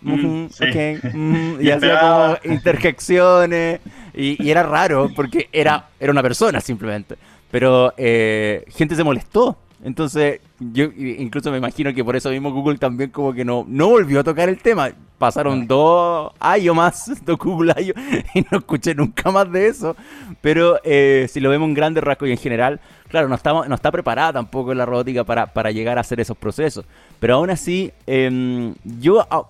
mm, 0.00 1.60
y 1.60 1.70
hacía 1.70 2.00
como 2.00 2.36
interjecciones, 2.44 3.80
y, 4.14 4.48
era 4.48 4.62
raro, 4.62 5.10
porque 5.14 5.48
era, 5.52 5.90
era 6.00 6.12
una 6.12 6.22
persona 6.22 6.60
simplemente. 6.60 7.16
Pero 7.50 7.92
eh, 7.96 8.64
gente 8.68 8.96
se 8.96 9.04
molestó. 9.04 9.56
Entonces, 9.84 10.40
yo 10.58 10.86
incluso 10.96 11.50
me 11.50 11.58
imagino 11.58 11.92
que 11.94 12.02
por 12.02 12.16
eso 12.16 12.30
mismo 12.30 12.50
Google 12.50 12.78
también 12.78 13.10
como 13.10 13.32
que 13.32 13.44
no, 13.44 13.64
no 13.68 13.88
volvió 13.88 14.20
a 14.20 14.24
tocar 14.24 14.48
el 14.48 14.58
tema. 14.58 14.90
Pasaron 15.18 15.66
dos 15.66 16.32
años 16.40 16.74
más, 16.74 17.12
dos 17.24 17.38
Google 17.38 17.72
años, 17.76 17.94
y 18.34 18.40
no 18.50 18.58
escuché 18.58 18.94
nunca 18.94 19.30
más 19.30 19.50
de 19.52 19.68
eso. 19.68 19.94
Pero 20.40 20.80
eh, 20.82 21.26
si 21.30 21.40
lo 21.40 21.50
vemos 21.50 21.68
en 21.68 21.74
grandes 21.74 22.02
rasgos 22.02 22.28
y 22.28 22.32
en 22.32 22.38
general, 22.38 22.80
claro, 23.08 23.28
no, 23.28 23.34
estamos, 23.34 23.68
no 23.68 23.74
está 23.74 23.90
preparada 23.90 24.34
tampoco 24.34 24.74
la 24.74 24.86
robótica 24.86 25.24
para, 25.24 25.46
para 25.46 25.70
llegar 25.70 25.98
a 25.98 26.00
hacer 26.00 26.20
esos 26.20 26.36
procesos. 26.36 26.84
Pero 27.20 27.36
aún 27.36 27.50
así, 27.50 27.92
em, 28.06 28.74
yo, 28.84 29.26
ah, 29.30 29.46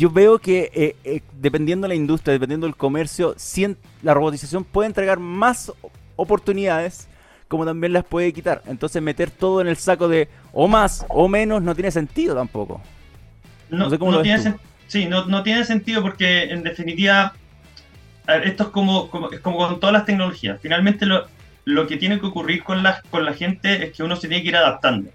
yo 0.00 0.08
veo 0.08 0.38
que 0.38 0.70
eh, 0.74 0.96
eh, 1.04 1.20
dependiendo 1.34 1.84
de 1.84 1.90
la 1.90 1.94
industria, 1.94 2.32
dependiendo 2.32 2.66
del 2.66 2.74
comercio, 2.74 3.36
la 4.02 4.14
robotización 4.14 4.64
puede 4.64 4.86
entregar 4.86 5.18
más 5.18 5.70
oportunidades 6.16 7.06
como 7.48 7.66
también 7.66 7.92
las 7.92 8.04
puede 8.04 8.32
quitar. 8.32 8.62
Entonces 8.66 9.02
meter 9.02 9.30
todo 9.30 9.60
en 9.60 9.68
el 9.68 9.76
saco 9.76 10.08
de 10.08 10.30
o 10.54 10.68
más 10.68 11.04
o 11.10 11.28
menos 11.28 11.60
no 11.60 11.74
tiene 11.74 11.90
sentido 11.90 12.34
tampoco. 12.34 12.80
No, 13.68 13.90
sé 13.90 13.98
cómo 13.98 14.12
lo 14.12 14.22
tiene 14.22 14.54
Sí, 14.86 15.04
no, 15.04 15.26
no, 15.26 15.42
tiene 15.42 15.66
sentido 15.66 16.00
porque 16.00 16.44
en 16.44 16.62
definitiva 16.62 17.34
esto 18.42 18.62
es 18.62 18.68
como, 18.70 19.10
como, 19.10 19.30
es 19.30 19.40
como 19.40 19.58
con 19.58 19.80
todas 19.80 19.92
las 19.92 20.06
tecnologías. 20.06 20.58
Finalmente 20.62 21.04
lo, 21.04 21.26
lo 21.66 21.86
que 21.86 21.98
tiene 21.98 22.18
que 22.18 22.26
ocurrir 22.26 22.64
con 22.64 22.82
la, 22.82 23.02
con 23.10 23.26
la 23.26 23.34
gente 23.34 23.84
es 23.84 23.92
que 23.92 24.02
uno 24.02 24.16
se 24.16 24.28
tiene 24.28 24.42
que 24.42 24.48
ir 24.48 24.56
adaptando. 24.56 25.10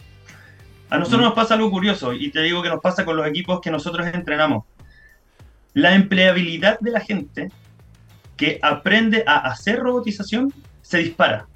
A 0.91 0.99
nosotros 0.99 1.23
nos 1.23 1.33
pasa 1.33 1.55
algo 1.55 1.71
curioso 1.71 2.13
y 2.13 2.29
te 2.29 2.43
digo 2.43 2.61
que 2.61 2.69
nos 2.69 2.81
pasa 2.81 3.03
con 3.03 3.17
los 3.17 3.25
equipos 3.25 3.61
que 3.61 3.71
nosotros 3.71 4.05
entrenamos. 4.13 4.63
La 5.75 5.93
empleabilidad 5.93 6.79
de 6.79 6.89
la 6.89 7.01
gente 7.01 7.51
que 8.37 8.59
aprende 8.61 9.25
a 9.27 9.39
hacer 9.39 9.79
robotización 9.79 10.53
se 10.81 10.99
dispara. 10.99 11.47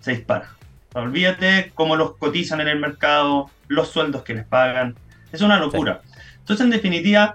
Se 0.00 0.12
dispara. 0.12 0.50
Olvídate 0.92 1.72
cómo 1.74 1.96
los 1.96 2.18
cotizan 2.18 2.60
en 2.60 2.68
el 2.68 2.78
mercado, 2.78 3.50
los 3.68 3.88
sueldos 3.88 4.22
que 4.22 4.34
les 4.34 4.44
pagan. 4.44 4.96
Es 5.32 5.40
una 5.40 5.58
locura. 5.58 6.02
Entonces, 6.40 6.62
en 6.62 6.70
definitiva, 6.70 7.34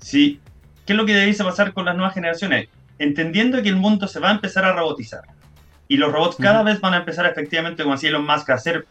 sí, 0.00 0.40
¿qué 0.84 0.92
es 0.92 0.96
lo 0.96 1.06
que 1.06 1.14
debe 1.14 1.32
pasar 1.34 1.72
con 1.72 1.84
las 1.84 1.94
nuevas 1.94 2.14
generaciones? 2.14 2.68
Entendiendo 2.98 3.62
que 3.62 3.68
el 3.68 3.76
mundo 3.76 4.08
se 4.08 4.18
va 4.18 4.30
a 4.30 4.32
empezar 4.32 4.64
a 4.64 4.72
robotizar. 4.72 5.22
Y 5.86 5.98
los 5.98 6.12
robots 6.12 6.34
cada 6.36 6.64
vez 6.64 6.80
van 6.80 6.94
a 6.94 6.98
empezar 6.98 7.26
efectivamente, 7.26 7.84
como 7.84 7.94
decía 7.94 8.08
Elon 8.08 8.26
Musk, 8.26 8.50
a 8.50 8.54
hacer 8.54 8.88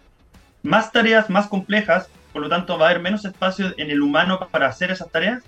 más 0.63 0.93
tareas 0.93 1.29
más 1.29 1.47
complejas, 1.47 2.07
por 2.31 2.41
lo 2.41 2.47
tanto 2.47 2.77
va 2.77 2.87
a 2.87 2.89
haber 2.91 3.01
menos 3.01 3.25
espacio 3.25 3.73
en 3.77 3.91
el 3.91 4.01
humano 4.01 4.47
para 4.49 4.67
hacer 4.67 4.91
esas 4.91 5.11
tareas 5.11 5.43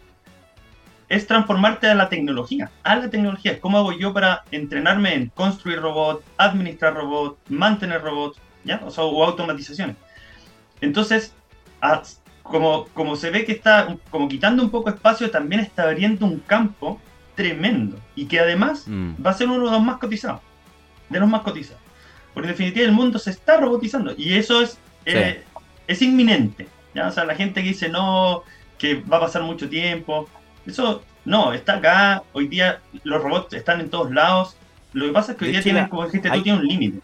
es 1.09 1.27
transformarte 1.27 1.87
a 1.87 1.95
la 1.95 2.09
tecnología, 2.09 2.71
a 2.83 2.95
la 2.95 3.09
tecnología. 3.09 3.59
¿Cómo 3.59 3.77
hago 3.77 3.91
yo 3.91 4.13
para 4.13 4.43
entrenarme 4.51 5.13
en 5.13 5.29
construir 5.29 5.79
robots, 5.79 6.25
administrar 6.37 6.95
robots, 6.95 7.37
mantener 7.49 8.01
robots, 8.01 8.39
¿ya? 8.63 8.81
O, 8.85 8.91
sea, 8.91 9.03
o 9.03 9.23
automatizaciones. 9.23 9.95
Entonces, 10.81 11.33
como, 12.41 12.87
como 12.93 13.15
se 13.15 13.29
ve 13.29 13.45
que 13.45 13.53
está 13.53 13.95
como 14.09 14.27
quitando 14.27 14.63
un 14.63 14.69
poco 14.69 14.89
espacio, 14.89 15.31
también 15.31 15.61
está 15.61 15.83
abriendo 15.83 16.25
un 16.25 16.39
campo 16.39 16.99
tremendo 17.35 17.97
y 18.15 18.25
que 18.25 18.39
además 18.39 18.85
mm. 18.87 19.13
va 19.25 19.31
a 19.31 19.33
ser 19.33 19.47
uno 19.47 19.65
de 19.65 19.71
los 19.71 19.81
más 19.81 19.97
cotizados, 19.97 20.41
de 21.09 21.19
los 21.19 21.29
más 21.29 21.41
cotizados. 21.41 21.81
Porque 22.33 22.49
en 22.49 22.55
definitiva 22.55 22.85
el 22.85 22.91
mundo 22.91 23.19
se 23.19 23.29
está 23.29 23.57
robotizando 23.57 24.13
y 24.17 24.33
eso 24.33 24.61
es, 24.61 24.77
eh, 25.05 25.43
es 25.87 26.01
inminente. 26.01 26.67
¿ya? 26.93 27.07
O 27.07 27.11
sea, 27.11 27.25
la 27.25 27.35
gente 27.35 27.61
que 27.61 27.69
dice 27.69 27.89
no, 27.89 28.43
que 28.77 28.95
va 28.95 29.17
a 29.17 29.21
pasar 29.21 29.43
mucho 29.43 29.69
tiempo, 29.69 30.27
eso 30.65 31.03
no, 31.25 31.53
está 31.53 31.75
acá. 31.75 32.23
Hoy 32.33 32.47
día 32.47 32.79
los 33.03 33.21
robots 33.21 33.53
están 33.53 33.79
en 33.79 33.89
todos 33.89 34.11
lados. 34.11 34.55
Lo 34.93 35.05
que 35.05 35.11
pasa 35.11 35.31
es 35.31 35.37
que 35.37 35.45
hoy 35.45 35.51
día 35.51 35.61
tienen, 35.61 35.87
como 35.87 36.05
dijiste 36.05 36.29
tú, 36.29 36.41
tiene 36.41 36.59
un 36.59 36.67
límite. 36.67 36.99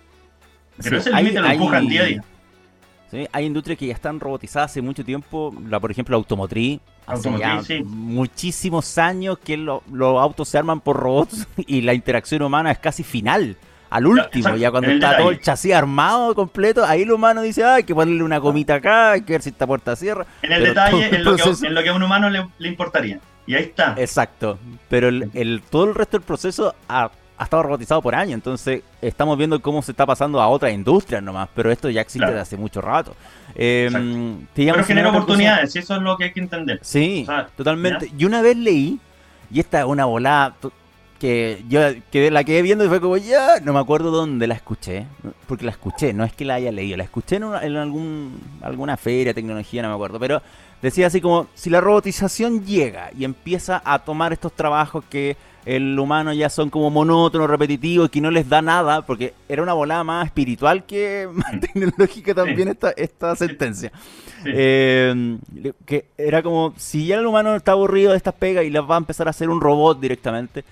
Pero 0.82 0.98
ese 0.98 1.12
límite 1.12 1.40
lo 1.40 1.48
empujan 1.48 1.88
día 1.88 2.02
a 2.02 2.06
día. 2.06 2.24
Sí, 3.12 3.28
hay 3.32 3.46
industrias 3.46 3.80
que 3.80 3.88
ya 3.88 3.94
están 3.94 4.20
robotizadas 4.20 4.72
hace 4.72 4.82
mucho 4.82 5.04
tiempo. 5.04 5.54
La, 5.68 5.80
por 5.80 5.90
ejemplo, 5.90 6.14
la 6.14 6.18
automotriz. 6.18 6.80
Hace 7.08 7.84
muchísimos 7.84 8.98
años 9.00 9.40
que 9.40 9.58
los 9.58 9.82
autos 9.92 10.48
se 10.48 10.60
arman 10.60 10.80
por 10.80 10.98
robots 10.98 11.48
y 11.66 11.82
la 11.82 11.96
interacción 11.96 12.44
humana 12.44 12.72
es 12.72 12.78
casi 12.78 13.04
final. 13.04 13.58
Al 13.90 14.06
último, 14.06 14.56
ya, 14.56 14.70
cuando 14.70 14.92
está 14.92 15.18
todo 15.18 15.32
el 15.32 15.42
chasis 15.42 15.74
armado 15.74 16.36
completo, 16.36 16.86
ahí 16.86 17.02
el 17.02 17.12
humano 17.12 17.42
dice, 17.42 17.64
ah, 17.64 17.76
hay 17.76 17.84
que 17.84 17.96
ponerle 17.96 18.22
una 18.22 18.38
gomita 18.38 18.76
acá, 18.76 19.14
hay 19.14 19.22
que 19.24 19.34
ver 19.34 19.42
si 19.42 19.50
esta 19.50 19.66
puerta 19.66 19.96
cierra. 19.96 20.28
En 20.44 20.52
el 20.52 20.64
detalle, 20.64 21.08
en, 21.08 21.24
lo 21.24 21.36
que, 21.36 21.42
en, 21.42 21.74
lo 21.74 21.82
que, 21.82 21.90
a 21.90 21.94
un 21.94 22.04
humano 22.04 22.30
le 22.30 22.68
importaría. 22.68 23.20
Y 23.50 23.56
ahí 23.56 23.64
está. 23.64 23.96
Exacto. 23.98 24.60
Pero 24.90 25.10
el, 25.10 25.64
todo 25.72 25.86
el 25.86 25.96
resto 25.96 26.20
del 26.20 26.24
proceso 26.24 26.76
ha, 26.88 27.10
estado 27.42 27.64
robotizado 27.64 28.00
por 28.00 28.14
años. 28.14 28.36
Entonces 28.36 28.84
estamos 29.02 29.40
viendo 29.40 29.60
cómo 29.60 29.82
se 29.82 29.90
está 29.90 30.06
pasando 30.06 30.40
a 30.40 30.48
otras 30.48 30.72
industrias 30.72 31.24
nomás. 31.24 31.50
Pero 31.56 31.72
esto 31.72 31.90
ya 31.90 32.02
existe 32.02 32.28
desde 32.28 32.42
hace 32.42 32.58
mucho 32.58 32.80
rato. 32.80 33.16
Eh, 33.56 33.90
pero 34.54 34.84
genera 34.84 35.10
oportunidades, 35.10 35.76
y 35.76 35.80
eso 35.80 35.96
es 35.96 36.02
lo 36.04 36.16
que 36.16 36.26
hay 36.26 36.32
que 36.32 36.42
entender. 36.42 36.80
Sí, 36.84 37.26
totalmente. 37.58 38.12
Y 38.16 38.26
una 38.26 38.44
vez 38.44 38.56
leí, 38.56 39.00
y 39.50 39.60
esta 39.60 39.80
es 39.80 39.86
una 39.86 40.06
volada 40.06 40.54
que 41.20 41.66
yo 41.68 41.82
que 42.12 42.30
la 42.30 42.44
quedé 42.44 42.62
viendo 42.62 42.86
y 42.86 42.88
fue 42.88 43.02
como, 43.02 43.18
ya, 43.18 43.60
no 43.64 43.74
me 43.74 43.80
acuerdo 43.80 44.12
dónde 44.12 44.46
la 44.46 44.54
escuché, 44.54 45.08
porque 45.48 45.66
la 45.66 45.72
escuché, 45.72 46.14
no 46.14 46.24
es 46.24 46.34
que 46.34 46.46
la 46.46 46.54
haya 46.54 46.72
leído, 46.72 46.98
la 46.98 47.04
escuché 47.04 47.38
en, 47.38 47.44
en 47.44 47.78
algún, 47.78 48.40
alguna 48.62 48.96
feria, 48.96 49.34
tecnología, 49.34 49.82
no 49.82 49.90
me 49.90 49.96
acuerdo, 49.96 50.20
pero 50.20 50.42
decía 50.82 51.08
así 51.08 51.22
como, 51.22 51.48
si 51.54 51.70
la 51.70 51.82
robotización 51.82 52.66
llega 52.66 53.12
y 53.18 53.26
empieza 53.26 53.82
a 53.84 54.00
tomar 54.00 54.34
estos 54.34 54.54
trabajos 54.54 55.04
que 55.10 55.38
el 55.66 56.00
humano 56.00 56.34
ya 56.34 56.50
son 56.50 56.70
como 56.70 56.90
monótonos, 56.90 57.50
repetitivos, 57.50 58.08
y 58.08 58.10
que 58.10 58.22
no 58.22 58.32
les 58.32 58.48
da 58.48 58.62
nada, 58.62 59.06
porque 59.06 59.34
era 59.48 59.62
una 59.62 59.74
volada 59.74 60.04
más 60.04 60.26
espiritual 60.26 60.86
que 60.86 61.28
más 61.34 61.60
tecnológica 61.60 62.34
también 62.34 62.70
esta, 62.70 62.92
esta 62.92 63.36
sentencia. 63.36 63.92
Eh, 64.46 65.38
que 65.86 66.06
era 66.18 66.42
como, 66.42 66.74
si 66.78 67.08
ya 67.08 67.18
el 67.18 67.26
humano 67.28 67.56
está 67.56 67.74
aburrido 67.74 68.12
de 68.12 68.18
estas 68.18 68.34
pegas 68.36 68.64
y 68.64 68.70
las 68.70 68.90
va 68.90 68.96
a 68.96 69.00
empezar 69.00 69.28
a 69.28 69.32
hacer 69.32 69.50
un 69.50 69.60
robot 69.60 70.00
directamente, 70.00 70.64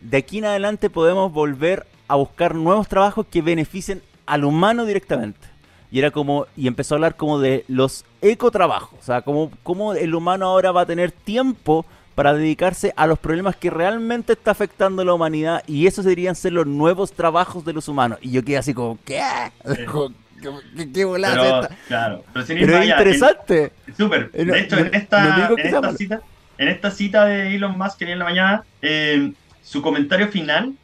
de 0.00 0.16
aquí 0.18 0.38
en 0.38 0.44
adelante 0.44 0.90
podemos 0.90 1.32
volver 1.32 1.86
a 2.06 2.16
buscar 2.16 2.54
nuevos 2.54 2.86
trabajos 2.86 3.26
que 3.30 3.40
beneficien 3.40 4.02
al 4.26 4.44
humano 4.44 4.84
directamente. 4.84 5.53
Y 5.94 6.00
era 6.00 6.10
como, 6.10 6.48
y 6.56 6.66
empezó 6.66 6.94
a 6.94 6.96
hablar 6.96 7.14
como 7.14 7.38
de 7.38 7.64
los 7.68 8.04
ecotrabajos, 8.20 8.98
o 8.98 9.04
sea, 9.04 9.22
como, 9.22 9.52
como 9.62 9.94
el 9.94 10.12
humano 10.16 10.46
ahora 10.46 10.72
va 10.72 10.80
a 10.80 10.86
tener 10.86 11.12
tiempo 11.12 11.86
para 12.16 12.34
dedicarse 12.34 12.92
a 12.96 13.06
los 13.06 13.16
problemas 13.16 13.54
que 13.54 13.70
realmente 13.70 14.32
está 14.32 14.50
afectando 14.50 15.02
a 15.02 15.04
la 15.04 15.14
humanidad 15.14 15.62
y 15.68 15.86
esos 15.86 16.04
deberían 16.04 16.34
ser 16.34 16.52
los 16.52 16.66
nuevos 16.66 17.12
trabajos 17.12 17.64
de 17.64 17.74
los 17.74 17.86
humanos. 17.86 18.18
Y 18.22 18.32
yo 18.32 18.44
quedé 18.44 18.56
así 18.56 18.74
como, 18.74 18.98
¿qué? 19.04 19.22
¿Qué, 20.42 20.90
qué 20.92 21.04
volada 21.04 21.70
Claro, 21.86 22.24
pero, 22.32 22.44
es 22.44 22.50
interesante. 22.88 23.70
Súper. 23.96 24.32
De 24.32 24.58
hecho, 24.58 24.76
en 24.76 24.92
esta, 24.96 25.48
en 25.48 25.60
esta 25.60 25.92
cita, 25.92 26.20
en 26.58 26.68
esta 26.70 26.90
cita 26.90 27.24
de 27.26 27.54
Elon 27.54 27.78
Musk 27.78 27.98
que 27.98 28.10
en 28.10 28.18
la 28.18 28.24
mañana, 28.24 28.64
eh, 28.82 29.32
su 29.62 29.80
comentario 29.80 30.26
final 30.26 30.74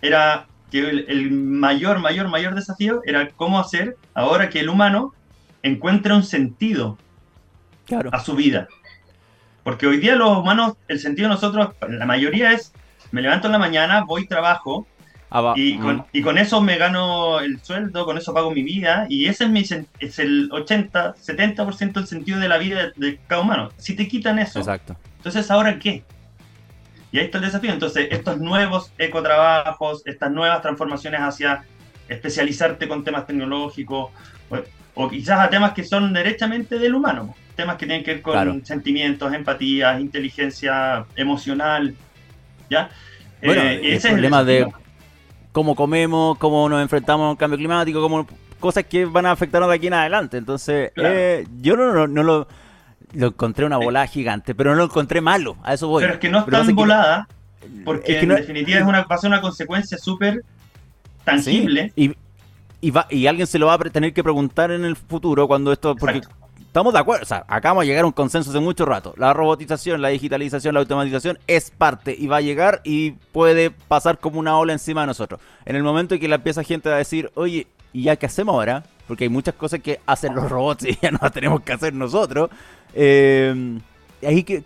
era 0.00 0.46
que 0.70 0.88
el, 0.88 1.30
mayor, 1.30 1.98
mayor, 1.98 2.28
mayor 2.28 2.54
desafío 2.54 3.02
era 3.04 3.30
cómo 3.30 3.58
hacer 3.58 3.96
ahora 4.14 4.48
que 4.48 4.60
el 4.60 4.68
humano 4.68 5.14
encuentre 5.62 6.14
un 6.14 6.22
sentido 6.22 6.98
a 8.12 8.20
su 8.20 8.34
vida. 8.34 8.68
Porque 9.62 9.86
hoy 9.86 9.98
día 9.98 10.16
los 10.16 10.38
humanos, 10.38 10.74
el 10.88 11.00
sentido 11.00 11.28
de 11.28 11.34
nosotros, 11.34 11.74
la 11.88 12.06
mayoría 12.06 12.52
es, 12.52 12.72
me 13.10 13.20
levanto 13.20 13.48
en 13.48 13.52
la 13.52 13.58
mañana, 13.58 14.04
voy, 14.04 14.26
trabajo, 14.26 14.86
ah, 15.30 15.52
y, 15.56 15.76
con, 15.78 16.06
y, 16.12 16.22
con, 16.22 16.38
eso 16.38 16.60
me 16.60 16.78
gano 16.78 17.40
el 17.40 17.60
sueldo, 17.60 18.04
con 18.06 18.16
eso 18.16 18.32
pago 18.32 18.50
mi 18.52 18.62
vida, 18.62 19.06
y 19.08 19.26
ese 19.26 19.44
es, 19.44 19.50
mi, 19.50 19.60
es 20.00 20.18
el 20.18 20.48
80, 20.50 21.16
70% 21.16 21.92
del 21.92 22.06
sentido 22.06 22.38
de 22.38 22.48
la 22.48 22.58
vida 22.58 22.92
de, 22.96 23.06
de, 23.06 23.20
cada 23.26 23.42
humano. 23.42 23.70
Si 23.76 23.94
te 23.94 24.08
quitan 24.08 24.38
eso, 24.38 24.60
Exacto. 24.60 24.96
entonces 25.18 25.50
ahora 25.50 25.78
qué? 25.78 26.04
Y 27.12 27.18
ahí 27.18 27.24
está 27.24 27.38
el 27.38 27.44
desafío. 27.44 27.72
Entonces, 27.72 28.08
estos 28.10 28.38
nuevos 28.38 28.92
ecotrabajos, 28.98 30.02
estas 30.06 30.30
nuevas 30.30 30.62
transformaciones 30.62 31.20
hacia 31.20 31.64
especializarte 32.08 32.88
con 32.88 33.04
temas 33.04 33.26
tecnológicos, 33.26 34.10
o, 34.94 35.08
quizás 35.08 35.40
a 35.40 35.50
temas 35.50 35.72
que 35.72 35.84
son 35.84 36.12
derechamente 36.12 36.78
del 36.78 36.94
humano, 36.94 37.34
temas 37.56 37.76
que 37.76 37.86
tienen 37.86 38.04
que 38.04 38.14
ver 38.14 38.22
con 38.22 38.64
sentimientos, 38.64 39.32
empatías, 39.32 40.00
inteligencia 40.00 41.06
emocional, 41.16 41.94
¿ya? 42.68 42.90
Bueno, 43.42 43.62
eh, 43.62 43.94
ese 43.94 44.08
el 44.08 44.14
problema 44.14 44.44
de 44.44 44.66
cómo 45.52 45.74
comemos, 45.74 46.36
cómo 46.38 46.68
nos 46.68 46.82
enfrentamos 46.82 47.26
a 47.26 47.30
un 47.30 47.36
cambio 47.36 47.56
climático, 47.56 48.02
cómo, 48.02 48.26
cosas 48.58 48.84
que 48.84 49.04
van 49.04 49.26
a 49.26 49.32
afectarnos 49.32 49.70
de 49.70 49.76
aquí 49.76 49.86
en 49.86 49.94
adelante. 49.94 50.36
Entonces, 50.36 50.92
eh, 50.96 51.46
yo 51.60 51.76
no, 51.76 52.06
no 52.06 52.22
lo 52.22 52.46
lo 53.12 53.28
encontré 53.28 53.64
una 53.64 53.76
volada 53.76 54.06
gigante, 54.06 54.54
pero 54.54 54.70
no 54.70 54.76
lo 54.76 54.84
encontré 54.84 55.20
malo, 55.20 55.56
a 55.62 55.74
eso 55.74 55.88
voy. 55.88 56.02
Pero 56.02 56.14
es 56.14 56.20
que 56.20 56.28
no 56.28 56.40
es 56.40 56.46
tan 56.46 56.74
volada, 56.74 57.28
porque 57.84 58.20
en 58.20 58.28
definitiva 58.28 58.78
es 58.78 58.84
una, 58.84 59.02
va 59.02 59.16
a 59.16 59.18
ser 59.18 59.28
una 59.28 59.40
consecuencia 59.40 59.98
súper 59.98 60.42
tangible. 61.24 61.92
y, 61.96 62.14
y, 62.80 62.90
va, 62.90 63.06
y 63.10 63.26
alguien 63.26 63.46
se 63.46 63.58
lo 63.58 63.66
va 63.66 63.74
a 63.74 63.78
tener 63.78 64.12
que 64.12 64.22
preguntar 64.22 64.70
en 64.70 64.84
el 64.84 64.96
futuro 64.96 65.46
cuando 65.46 65.72
esto... 65.72 65.96
Porque 65.96 66.22
estamos 66.58 66.92
de 66.92 67.00
acuerdo, 67.00 67.24
o 67.24 67.26
sea, 67.26 67.44
acabamos 67.48 67.82
de 67.82 67.88
llegar 67.88 68.04
a 68.04 68.06
un 68.06 68.12
consenso 68.12 68.50
hace 68.50 68.60
mucho 68.60 68.84
rato. 68.86 69.12
La 69.16 69.32
robotización, 69.32 70.00
la 70.00 70.08
digitalización, 70.08 70.74
la 70.74 70.80
automatización 70.80 71.38
es 71.48 71.72
parte 71.72 72.14
y 72.16 72.28
va 72.28 72.36
a 72.36 72.40
llegar 72.40 72.80
y 72.84 73.12
puede 73.32 73.70
pasar 73.70 74.18
como 74.18 74.38
una 74.38 74.56
ola 74.56 74.72
encima 74.72 75.00
de 75.00 75.08
nosotros. 75.08 75.40
En 75.64 75.74
el 75.74 75.82
momento 75.82 76.14
en 76.14 76.20
que 76.20 76.28
la 76.28 76.36
empieza 76.36 76.62
gente 76.62 76.88
a 76.88 76.94
decir, 76.96 77.32
oye, 77.34 77.66
¿y 77.92 78.04
ya 78.04 78.14
qué 78.14 78.26
hacemos 78.26 78.54
ahora? 78.54 78.84
Porque 79.10 79.24
hay 79.24 79.28
muchas 79.28 79.56
cosas 79.56 79.80
que 79.80 79.98
hacen 80.06 80.36
los 80.36 80.48
robots 80.48 80.84
y 80.84 80.96
ya 81.02 81.10
no 81.10 81.18
las 81.20 81.32
tenemos 81.32 81.62
que 81.62 81.72
hacer 81.72 81.92
nosotros. 81.92 82.48
Eh, 82.94 83.80
ahí 84.24 84.44
que, 84.44 84.62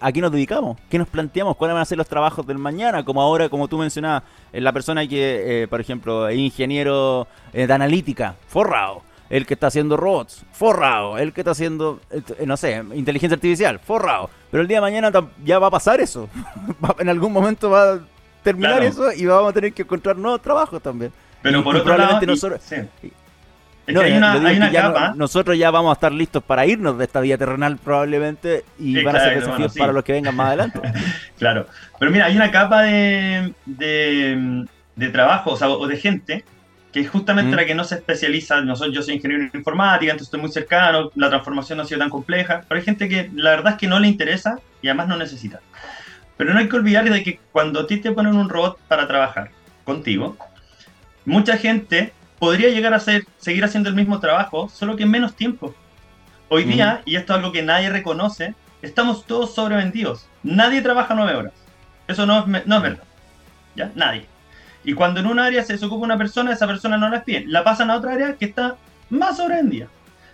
¿A 0.00 0.10
qué 0.10 0.22
nos 0.22 0.32
dedicamos? 0.32 0.78
¿Qué 0.88 0.96
nos 0.96 1.06
planteamos? 1.06 1.54
¿Cuáles 1.54 1.74
van 1.74 1.82
a 1.82 1.84
ser 1.84 1.98
los 1.98 2.08
trabajos 2.08 2.46
del 2.46 2.56
mañana? 2.56 3.04
Como 3.04 3.20
ahora, 3.20 3.50
como 3.50 3.68
tú 3.68 3.76
mencionabas, 3.76 4.22
la 4.54 4.72
persona 4.72 5.06
que, 5.06 5.64
eh, 5.64 5.68
por 5.68 5.82
ejemplo, 5.82 6.28
es 6.28 6.38
ingeniero 6.38 7.28
eh, 7.52 7.66
de 7.66 7.72
analítica, 7.74 8.36
forrado. 8.46 9.02
El 9.28 9.44
que 9.44 9.52
está 9.52 9.66
haciendo 9.66 9.98
robots, 9.98 10.46
forrado. 10.52 11.18
El 11.18 11.34
que 11.34 11.42
está 11.42 11.50
haciendo, 11.50 12.00
eh, 12.10 12.46
no 12.46 12.56
sé, 12.56 12.82
inteligencia 12.94 13.34
artificial, 13.34 13.80
forrado. 13.80 14.30
Pero 14.50 14.62
el 14.62 14.68
día 14.68 14.78
de 14.78 14.80
mañana 14.80 15.12
ya 15.44 15.58
va 15.58 15.66
a 15.66 15.70
pasar 15.70 16.00
eso. 16.00 16.26
en 16.98 17.10
algún 17.10 17.34
momento 17.34 17.68
va 17.68 17.92
a 17.92 18.00
terminar 18.42 18.82
eso 18.82 19.12
y 19.12 19.26
vamos 19.26 19.50
a 19.50 19.52
tener 19.52 19.74
que 19.74 19.82
encontrar 19.82 20.16
nuevos 20.16 20.40
trabajos 20.40 20.80
también. 20.80 21.12
Pero 21.42 21.62
por 21.62 21.76
otro 21.76 21.96
lado, 21.96 22.18
hay 23.96 24.12
una, 24.12 24.70
capa. 24.70 25.14
nosotros 25.16 25.56
ya 25.56 25.70
vamos 25.70 25.90
a 25.90 25.94
estar 25.94 26.12
listos 26.12 26.42
para 26.42 26.66
irnos 26.66 26.98
de 26.98 27.04
esta 27.04 27.20
vida 27.20 27.38
terrenal 27.38 27.78
probablemente 27.78 28.64
y 28.78 29.02
van 29.02 29.16
a 29.16 29.20
ser 29.20 29.40
desafíos 29.40 29.74
para 29.76 29.92
los 29.92 30.04
que 30.04 30.12
vengan 30.12 30.36
más 30.36 30.48
adelante. 30.48 30.80
claro. 31.38 31.66
Pero 31.98 32.10
mira, 32.10 32.26
hay 32.26 32.36
una 32.36 32.50
capa 32.50 32.82
de, 32.82 33.52
de, 33.66 35.08
trabajo 35.10 35.52
o, 35.52 35.86
de 35.86 35.96
gente 35.96 36.44
que 36.92 37.00
es 37.00 37.10
justamente 37.10 37.54
la 37.54 37.64
que 37.66 37.74
no 37.74 37.84
se 37.84 37.96
especializa. 37.96 38.60
Nosotros, 38.60 38.94
yo 38.94 39.02
soy 39.02 39.14
ingeniero 39.14 39.44
en 39.44 39.50
informática, 39.54 40.12
entonces 40.12 40.28
estoy 40.28 40.40
muy 40.40 40.50
cercano, 40.50 41.10
la 41.14 41.28
transformación 41.28 41.78
no 41.78 41.84
ha 41.84 41.86
sido 41.86 42.00
tan 42.00 42.10
compleja, 42.10 42.62
pero 42.68 42.78
hay 42.78 42.84
gente 42.84 43.08
que 43.08 43.30
la 43.34 43.50
verdad 43.50 43.74
es 43.74 43.78
que 43.78 43.88
no 43.88 43.98
le 43.98 44.08
interesa 44.08 44.58
y 44.82 44.88
además 44.88 45.08
no 45.08 45.16
necesita. 45.16 45.60
Pero 46.36 46.52
no 46.52 46.60
hay 46.60 46.68
que 46.68 46.76
olvidar 46.76 47.08
de 47.08 47.22
que 47.22 47.40
cuando 47.52 47.80
a 47.80 47.86
ti 47.86 47.98
te 47.98 48.12
ponen 48.12 48.36
un 48.36 48.48
robot 48.48 48.78
para 48.86 49.06
trabajar 49.08 49.50
contigo, 49.84 50.36
mucha 51.24 51.56
gente 51.56 52.12
podría 52.38 52.70
llegar 52.70 52.94
a 52.94 53.00
ser, 53.00 53.24
seguir 53.38 53.64
haciendo 53.64 53.88
el 53.88 53.94
mismo 53.94 54.20
trabajo, 54.20 54.68
solo 54.68 54.96
que 54.96 55.04
en 55.04 55.10
menos 55.10 55.34
tiempo. 55.34 55.74
Hoy 56.48 56.64
día, 56.64 57.02
y 57.04 57.16
esto 57.16 57.32
es 57.32 57.38
algo 57.38 57.52
que 57.52 57.62
nadie 57.62 57.90
reconoce, 57.90 58.54
estamos 58.80 59.26
todos 59.26 59.54
sobrevendidos. 59.54 60.26
Nadie 60.42 60.80
trabaja 60.80 61.14
nueve 61.14 61.34
horas. 61.34 61.52
Eso 62.06 62.24
no 62.24 62.38
es, 62.38 62.66
no 62.66 62.76
es 62.76 62.82
verdad. 62.82 63.04
¿Ya? 63.76 63.92
Nadie. 63.94 64.26
Y 64.84 64.94
cuando 64.94 65.20
en 65.20 65.26
un 65.26 65.38
área 65.38 65.62
se 65.62 65.74
desocupa 65.74 66.04
una 66.04 66.16
persona, 66.16 66.52
esa 66.52 66.66
persona 66.66 66.96
no 66.96 67.08
la 67.08 67.16
despide. 67.16 67.44
La 67.46 67.64
pasan 67.64 67.90
a 67.90 67.96
otra 67.96 68.14
área 68.14 68.34
que 68.36 68.46
está 68.46 68.76
más 69.10 69.36
sobrevendida. 69.36 69.88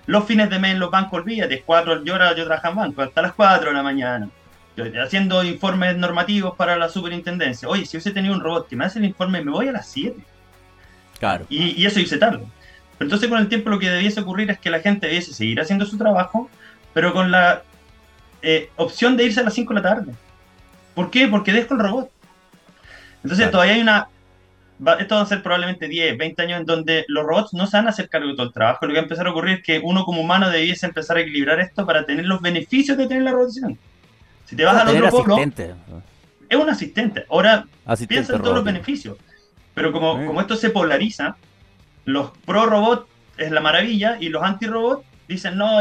Los 0.07 0.27
fines 0.27 0.51
de 0.51 0.59
mes 0.59 0.73
en 0.73 0.81
los 0.81 0.91
bancos, 0.91 1.21
olvídate, 1.21 1.63
cuatro, 1.65 2.05
yo, 2.05 2.17
yo 2.37 2.45
trabajo 2.45 2.69
en 2.69 2.77
banco 2.77 3.03
hasta 3.03 3.23
las 3.23 3.33
4 3.33 3.71
de 3.71 3.75
la 3.75 3.83
mañana. 3.83 4.29
haciendo 5.03 5.43
informes 5.43 5.97
normativos 5.97 6.55
para 6.57 6.77
la 6.77 6.89
superintendencia. 6.89 7.69
Oye, 7.69 7.87
si 7.87 7.97
hubiese 7.97 8.13
tenido 8.13 8.35
un 8.35 8.41
robot 8.41 8.69
que 8.69 8.77
me 8.77 8.85
hace 8.85 8.99
el 8.99 9.07
informe, 9.07 9.43
me 9.43 9.51
voy 9.51 9.69
a 9.69 9.73
las 9.73 9.89
7. 9.89 10.15
Claro. 11.25 11.47
Y, 11.49 11.81
y 11.81 11.87
eso 11.87 12.01
hice 12.01 12.19
tarde. 12.19 12.45
Pero 12.99 13.07
entonces 13.07 13.31
con 13.31 13.39
el 13.39 13.49
tiempo 13.49 13.71
lo 13.71 13.79
que 13.79 13.89
debiese 13.89 14.21
ocurrir 14.21 14.51
es 14.51 14.59
que 14.59 14.69
la 14.69 14.81
gente 14.81 15.07
debiese 15.07 15.33
seguir 15.33 15.59
haciendo 15.59 15.87
su 15.87 15.97
trabajo, 15.97 16.51
pero 16.93 17.15
con 17.15 17.31
la 17.31 17.63
eh, 18.43 18.69
opción 18.77 19.17
de 19.17 19.25
irse 19.25 19.41
a 19.41 19.45
las 19.45 19.55
5 19.55 19.73
de 19.73 19.81
la 19.81 19.89
tarde. 19.89 20.13
¿Por 20.95 21.11
qué? 21.11 21.27
Porque 21.27 21.55
dejo 21.55 21.73
el 21.73 21.81
robot. 21.81 22.11
Entonces 23.23 23.51
todavía 23.51 23.73
hay 23.73 23.81
una... 23.81 24.09
esto 24.99 25.15
va 25.15 25.23
a 25.23 25.27
ser 25.27 25.43
probablemente 25.43 25.89
10, 25.89 26.19
20 26.19 26.43
años 26.43 26.61
en 26.61 26.67
donde 26.67 27.07
los 27.09 27.25
robots 27.25 27.55
no 27.55 27.67
se 27.67 27.79
van 27.79 27.87
a 27.87 27.91
hacer 27.91 28.11
cargo 28.11 28.29
de 28.29 28.35
todo 28.35 28.47
el 28.49 28.53
trabajo. 28.53 28.85
Lo 28.85 28.93
que 28.93 28.97
va 28.99 29.01
a 29.01 29.05
empezar 29.05 29.27
a 29.27 29.31
ocurrir 29.31 29.61
es 29.61 29.65
que 29.65 29.81
uno 29.83 30.05
como 30.05 30.21
humano 30.21 30.51
debiese 30.51 30.85
empezar 30.85 31.17
a 31.17 31.21
equilibrar 31.21 31.59
esto 31.59 31.87
para 31.87 32.05
tener 32.05 32.27
los 32.27 32.43
beneficios 32.43 32.99
de 32.99 33.07
tener 33.07 33.23
la 33.23 33.33
rotación. 33.33 33.79
Si 34.45 34.57
te 34.57 34.65
vas 34.67 34.77
al 34.77 34.89
otro 34.89 35.09
polo, 35.09 35.39
es 35.39 36.59
un 36.59 36.69
asistente. 36.69 37.25
Ahora 37.31 37.65
piensa 38.07 38.37
en 38.37 38.43
todos 38.43 38.57
los 38.57 38.65
beneficios. 38.65 39.17
Pero 39.75 39.93
como, 39.93 40.25
como 40.27 40.41
esto 40.41 40.57
se 40.57 40.71
polariza, 40.71 41.37
los 42.05 42.31
pro 42.45 42.67
robot 42.67 43.09
es 43.37 43.51
la 43.51 43.61
maravilla 43.61 44.17
y 44.21 44.29
los 44.29 44.43
anti 44.43 44.67
robot 44.67 45.05
dicen 45.29 45.57
no, 45.57 45.79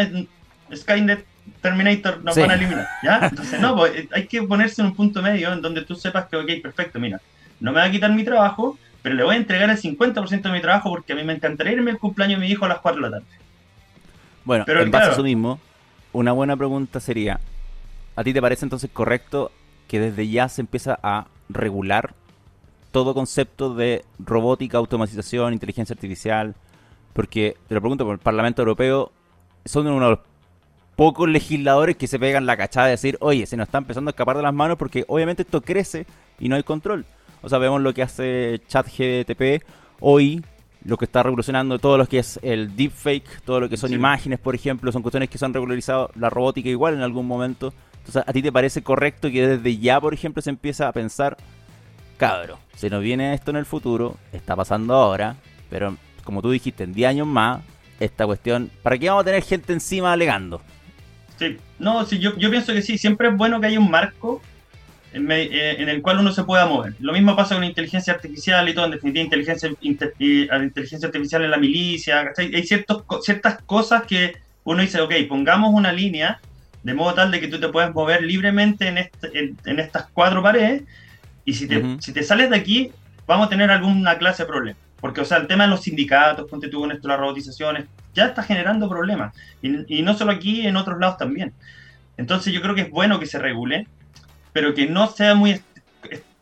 Skynet 0.73 1.25
Terminator 1.61 2.23
nos 2.23 2.37
van 2.37 2.51
a 2.51 2.55
eliminar, 2.55 2.87
¿ya? 3.03 3.19
Entonces, 3.29 3.59
no, 3.59 3.75
pues, 3.75 3.95
eh, 3.95 4.09
hay 4.13 4.27
que 4.27 4.43
ponerse 4.43 4.81
en 4.81 4.87
un 4.87 4.95
punto 4.95 5.21
medio 5.21 5.51
en 5.51 5.61
donde 5.61 5.83
tú 5.83 5.95
sepas 5.95 6.27
que, 6.27 6.37
ok, 6.37 6.49
perfecto, 6.61 6.99
mira, 6.99 7.19
no 7.59 7.71
me 7.71 7.79
va 7.79 7.85
a 7.85 7.91
quitar 7.91 8.11
mi 8.11 8.23
trabajo, 8.23 8.77
pero 9.01 9.15
le 9.15 9.23
voy 9.23 9.35
a 9.35 9.37
entregar 9.37 9.69
el 9.69 9.77
50% 9.77 10.41
de 10.41 10.51
mi 10.51 10.61
trabajo 10.61 10.89
porque 10.89 11.13
a 11.13 11.15
mí 11.15 11.23
me 11.23 11.33
encantaría 11.33 11.73
irme 11.73 11.91
el 11.91 11.99
cumpleaños 11.99 12.39
de 12.39 12.45
mi 12.45 12.51
hijo 12.51 12.65
a 12.65 12.69
las 12.69 12.79
4 12.79 13.01
de 13.01 13.09
la 13.09 13.17
tarde. 13.17 13.33
Bueno, 14.45 14.63
pero, 14.65 14.81
en 14.81 14.91
base 14.91 15.09
a 15.09 15.13
eso 15.13 15.23
mismo, 15.23 15.59
una 16.11 16.31
buena 16.31 16.55
pregunta 16.55 16.99
sería, 16.99 17.39
¿a 18.15 18.23
ti 18.23 18.33
te 18.33 18.41
parece 18.41 18.65
entonces 18.65 18.89
correcto 18.91 19.51
que 19.87 19.99
desde 19.99 20.27
ya 20.27 20.49
se 20.49 20.61
empieza 20.61 20.99
a 21.03 21.27
regular 21.49 22.13
todo 22.93 23.13
concepto 23.13 23.73
de 23.73 24.05
robótica, 24.19 24.77
automatización, 24.77 25.51
inteligencia 25.51 25.93
artificial? 25.93 26.55
Porque, 27.11 27.57
te 27.67 27.75
lo 27.75 27.81
pregunto, 27.81 28.05
por 28.05 28.13
el 28.13 28.19
Parlamento 28.19 28.61
Europeo 28.61 29.11
son 29.65 29.87
uno 29.87 30.05
de 30.05 30.11
los 30.11 30.19
pocos 30.95 31.27
legisladores 31.27 31.97
que 31.97 32.07
se 32.07 32.19
pegan 32.19 32.45
la 32.45 32.55
cachada 32.55 32.85
de 32.85 32.91
decir, 32.91 33.17
oye, 33.19 33.45
se 33.47 33.57
nos 33.57 33.67
está 33.67 33.79
empezando 33.79 34.09
a 34.09 34.11
escapar 34.11 34.37
de 34.37 34.43
las 34.43 34.53
manos 34.53 34.77
porque 34.77 35.03
obviamente 35.07 35.41
esto 35.41 35.61
crece 35.61 36.05
y 36.39 36.47
no 36.47 36.55
hay 36.55 36.63
control. 36.63 37.05
O 37.41 37.49
sea, 37.49 37.57
vemos 37.57 37.81
lo 37.81 37.93
que 37.93 38.03
hace 38.03 38.61
ChatGTP 38.67 39.65
hoy, 39.99 40.45
lo 40.85 40.97
que 40.97 41.05
está 41.05 41.23
revolucionando 41.23 41.79
todo 41.79 41.97
lo 41.97 42.05
que 42.05 42.19
es 42.19 42.39
el 42.43 42.75
deepfake, 42.75 43.41
todo 43.43 43.59
lo 43.59 43.69
que 43.69 43.77
son 43.77 43.91
imágenes, 43.91 44.39
por 44.39 44.53
ejemplo, 44.53 44.91
son 44.91 45.01
cuestiones 45.01 45.29
que 45.29 45.39
se 45.39 45.45
han 45.45 45.53
regularizado 45.53 46.11
la 46.15 46.29
robótica 46.29 46.69
igual 46.69 46.93
en 46.93 47.01
algún 47.01 47.25
momento. 47.25 47.73
Entonces, 47.97 48.23
¿a 48.27 48.31
ti 48.31 48.43
te 48.43 48.51
parece 48.51 48.83
correcto 48.83 49.31
que 49.31 49.47
desde 49.47 49.77
ya, 49.77 49.99
por 49.99 50.13
ejemplo, 50.13 50.41
se 50.43 50.51
empieza 50.51 50.87
a 50.87 50.91
pensar, 50.91 51.37
cabro, 52.17 52.59
se 52.75 52.89
nos 52.89 53.01
viene 53.01 53.33
esto 53.33 53.51
en 53.51 53.57
el 53.57 53.65
futuro, 53.65 54.17
está 54.31 54.55
pasando 54.55 54.93
ahora, 54.93 55.35
pero 55.69 55.97
como 56.23 56.41
tú 56.41 56.51
dijiste, 56.51 56.83
en 56.83 56.93
10 56.93 57.09
años 57.09 57.27
más, 57.27 57.61
esta 57.99 58.25
cuestión, 58.25 58.71
¿para 58.81 58.97
qué 58.97 59.09
vamos 59.09 59.23
a 59.23 59.25
tener 59.25 59.43
gente 59.43 59.73
encima 59.73 60.13
alegando? 60.13 60.61
Sí, 61.37 61.57
no, 61.79 62.05
sí, 62.05 62.19
yo, 62.19 62.35
pienso 62.35 62.73
que 62.73 62.81
sí, 62.81 62.97
siempre 62.97 63.27
es 63.29 63.35
bueno 63.35 63.59
que 63.59 63.67
haya 63.67 63.79
un 63.79 63.89
marco 63.89 64.41
en, 65.13 65.31
eh, 65.31 65.75
el 65.79 66.01
cual 66.01 66.19
uno 66.19 66.31
se 66.31 66.43
pueda 66.43 66.65
mover. 66.65 66.95
Lo 66.99 67.13
mismo 67.13 67.35
pasa 67.35 67.55
con 67.55 67.63
inteligencia 67.63 68.13
artificial 68.13 68.67
y 68.69 68.73
todo, 68.73 68.85
en 68.85 68.91
definitiva, 68.91 69.23
inteligencia, 69.23 69.69
inteligencia 69.79 71.07
artificial 71.07 71.43
en 71.43 71.51
la 71.51 71.57
milicia. 71.57 72.31
Hay 72.37 72.63
ciertos, 72.63 73.03
ciertas 73.21 73.61
cosas 73.63 74.03
que 74.03 74.33
uno 74.63 74.81
dice, 74.81 75.01
ok, 75.01 75.13
pongamos 75.27 75.73
una 75.73 75.91
línea 75.91 76.39
de 76.83 76.93
modo 76.93 77.13
tal 77.13 77.31
de 77.31 77.39
que 77.39 77.47
tú 77.47 77.59
te 77.59 77.69
puedas 77.69 77.93
mover 77.93 78.21
libremente 78.23 78.87
en, 78.87 78.97
este, 78.97 79.55
en, 79.65 79.79
estas 79.79 80.07
cuatro 80.13 80.43
paredes 80.43 80.83
y 81.45 81.53
si 81.53 81.67
te, 81.67 81.97
si 81.99 82.13
te 82.13 82.23
sales 82.23 82.49
de 82.49 82.55
aquí, 82.55 82.91
vamos 83.27 83.47
a 83.47 83.49
tener 83.49 83.69
alguna 83.71 84.17
clase 84.17 84.43
de 84.43 84.47
problema. 84.47 84.79
Porque, 84.99 85.21
o 85.21 85.25
sea, 85.25 85.37
el 85.37 85.47
tema 85.47 85.65
de 85.65 85.69
los 85.69 85.81
sindicatos, 85.81 86.49
ponte 86.49 86.69
tú 86.69 86.79
con 86.79 86.91
esto, 86.91 87.07
las 87.07 87.19
robotizaciones, 87.19 87.85
ya 88.13 88.27
está 88.27 88.41
generando 88.43 88.87
problemas. 88.87 89.35
Y, 89.61 90.01
no 90.01 90.13
solo 90.13 90.31
aquí, 90.31 90.65
en 90.65 90.77
otros 90.77 90.99
lados 90.99 91.17
también. 91.17 91.53
Entonces 92.15 92.53
yo 92.53 92.61
creo 92.61 92.75
que 92.75 92.83
es 92.83 92.89
bueno 92.89 93.19
que 93.19 93.25
se 93.25 93.39
regule, 93.39 93.87
pero 94.53 94.73
que 94.73 94.87
no 94.87 95.07
sea 95.07 95.35
muy 95.35 95.59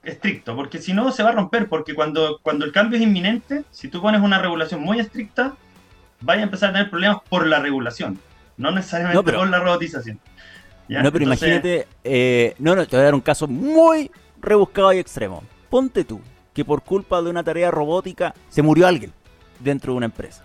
estricto, 0.04 0.56
porque 0.56 0.80
si 0.80 0.94
no 0.94 1.12
se 1.12 1.24
va 1.24 1.30
a 1.30 1.34
romper, 1.34 1.70
porque 1.70 1.94
cuando, 1.94 2.40
cuando 2.42 2.66
el 2.66 2.72
cambio 2.72 2.98
es 2.98 3.04
inminente, 3.04 3.64
si 3.72 3.88
tú 3.88 4.02
pones 4.02 4.22
una 4.22 4.40
regulación 4.40 4.82
muy 4.82 5.00
estricta, 5.00 5.54
vaya 6.20 6.42
a 6.42 6.44
empezar 6.44 6.70
a 6.70 6.74
tener 6.74 6.90
problemas 6.90 7.18
por 7.30 7.48
la 7.48 7.60
regulación, 7.60 8.20
no 8.58 8.72
necesariamente 8.72 9.32
por 9.32 9.50
la 9.50 9.60
robotización. 9.60 10.20
No, 10.88 11.12
pero 11.12 11.24
imagínate, 11.24 11.88
eh, 12.04 12.54
no, 12.60 12.76
no, 12.76 12.86
te 12.86 12.96
voy 12.96 13.02
a 13.02 13.06
dar 13.06 13.16
un 13.16 13.22
caso 13.22 13.48
muy 13.48 14.12
rebuscado 14.42 14.94
y 14.94 15.00
extremo. 15.00 15.44
Ponte 15.70 16.04
tú, 16.04 16.22
que 16.54 16.66
por 16.66 16.84
culpa 16.84 17.22
de 17.22 17.30
una 17.30 17.44
tarea 17.44 17.72
robótica 17.72 18.34
se 18.50 18.62
murió 18.62 18.88
alguien 18.88 19.14
dentro 19.60 19.94
de 19.94 19.98
una 19.98 20.06
empresa. 20.08 20.44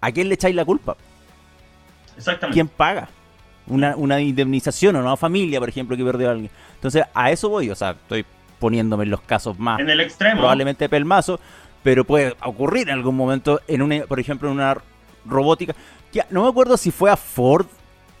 ¿A 0.00 0.12
quién 0.12 0.28
le 0.28 0.34
echáis 0.34 0.54
la 0.54 0.64
culpa? 0.64 0.96
Exactamente. 2.16 2.54
¿Quién 2.54 2.68
paga? 2.68 3.08
Una, 3.66 3.96
una 3.96 4.20
indemnización 4.20 4.96
o 4.96 5.00
una 5.00 5.16
familia, 5.16 5.58
por 5.58 5.68
ejemplo, 5.68 5.96
que 5.96 6.04
perdió 6.04 6.28
a 6.28 6.32
alguien. 6.32 6.50
Entonces, 6.74 7.04
a 7.14 7.30
eso 7.30 7.48
voy, 7.48 7.70
o 7.70 7.74
sea, 7.74 7.92
estoy 7.92 8.26
poniéndome 8.58 9.04
en 9.04 9.10
los 9.10 9.22
casos 9.22 9.58
más. 9.58 9.80
En 9.80 9.88
el 9.88 10.00
extremo. 10.00 10.40
Probablemente 10.40 10.88
pelmazo, 10.88 11.40
pero 11.82 12.04
puede 12.04 12.36
ocurrir 12.42 12.88
en 12.88 12.94
algún 12.94 13.16
momento, 13.16 13.60
en 13.66 13.80
una, 13.80 14.02
por 14.02 14.20
ejemplo, 14.20 14.48
en 14.48 14.56
una 14.56 14.76
robótica. 15.24 15.74
no 16.30 16.42
me 16.42 16.48
acuerdo 16.48 16.76
si 16.76 16.90
fue 16.90 17.10
a 17.10 17.16
Ford 17.16 17.66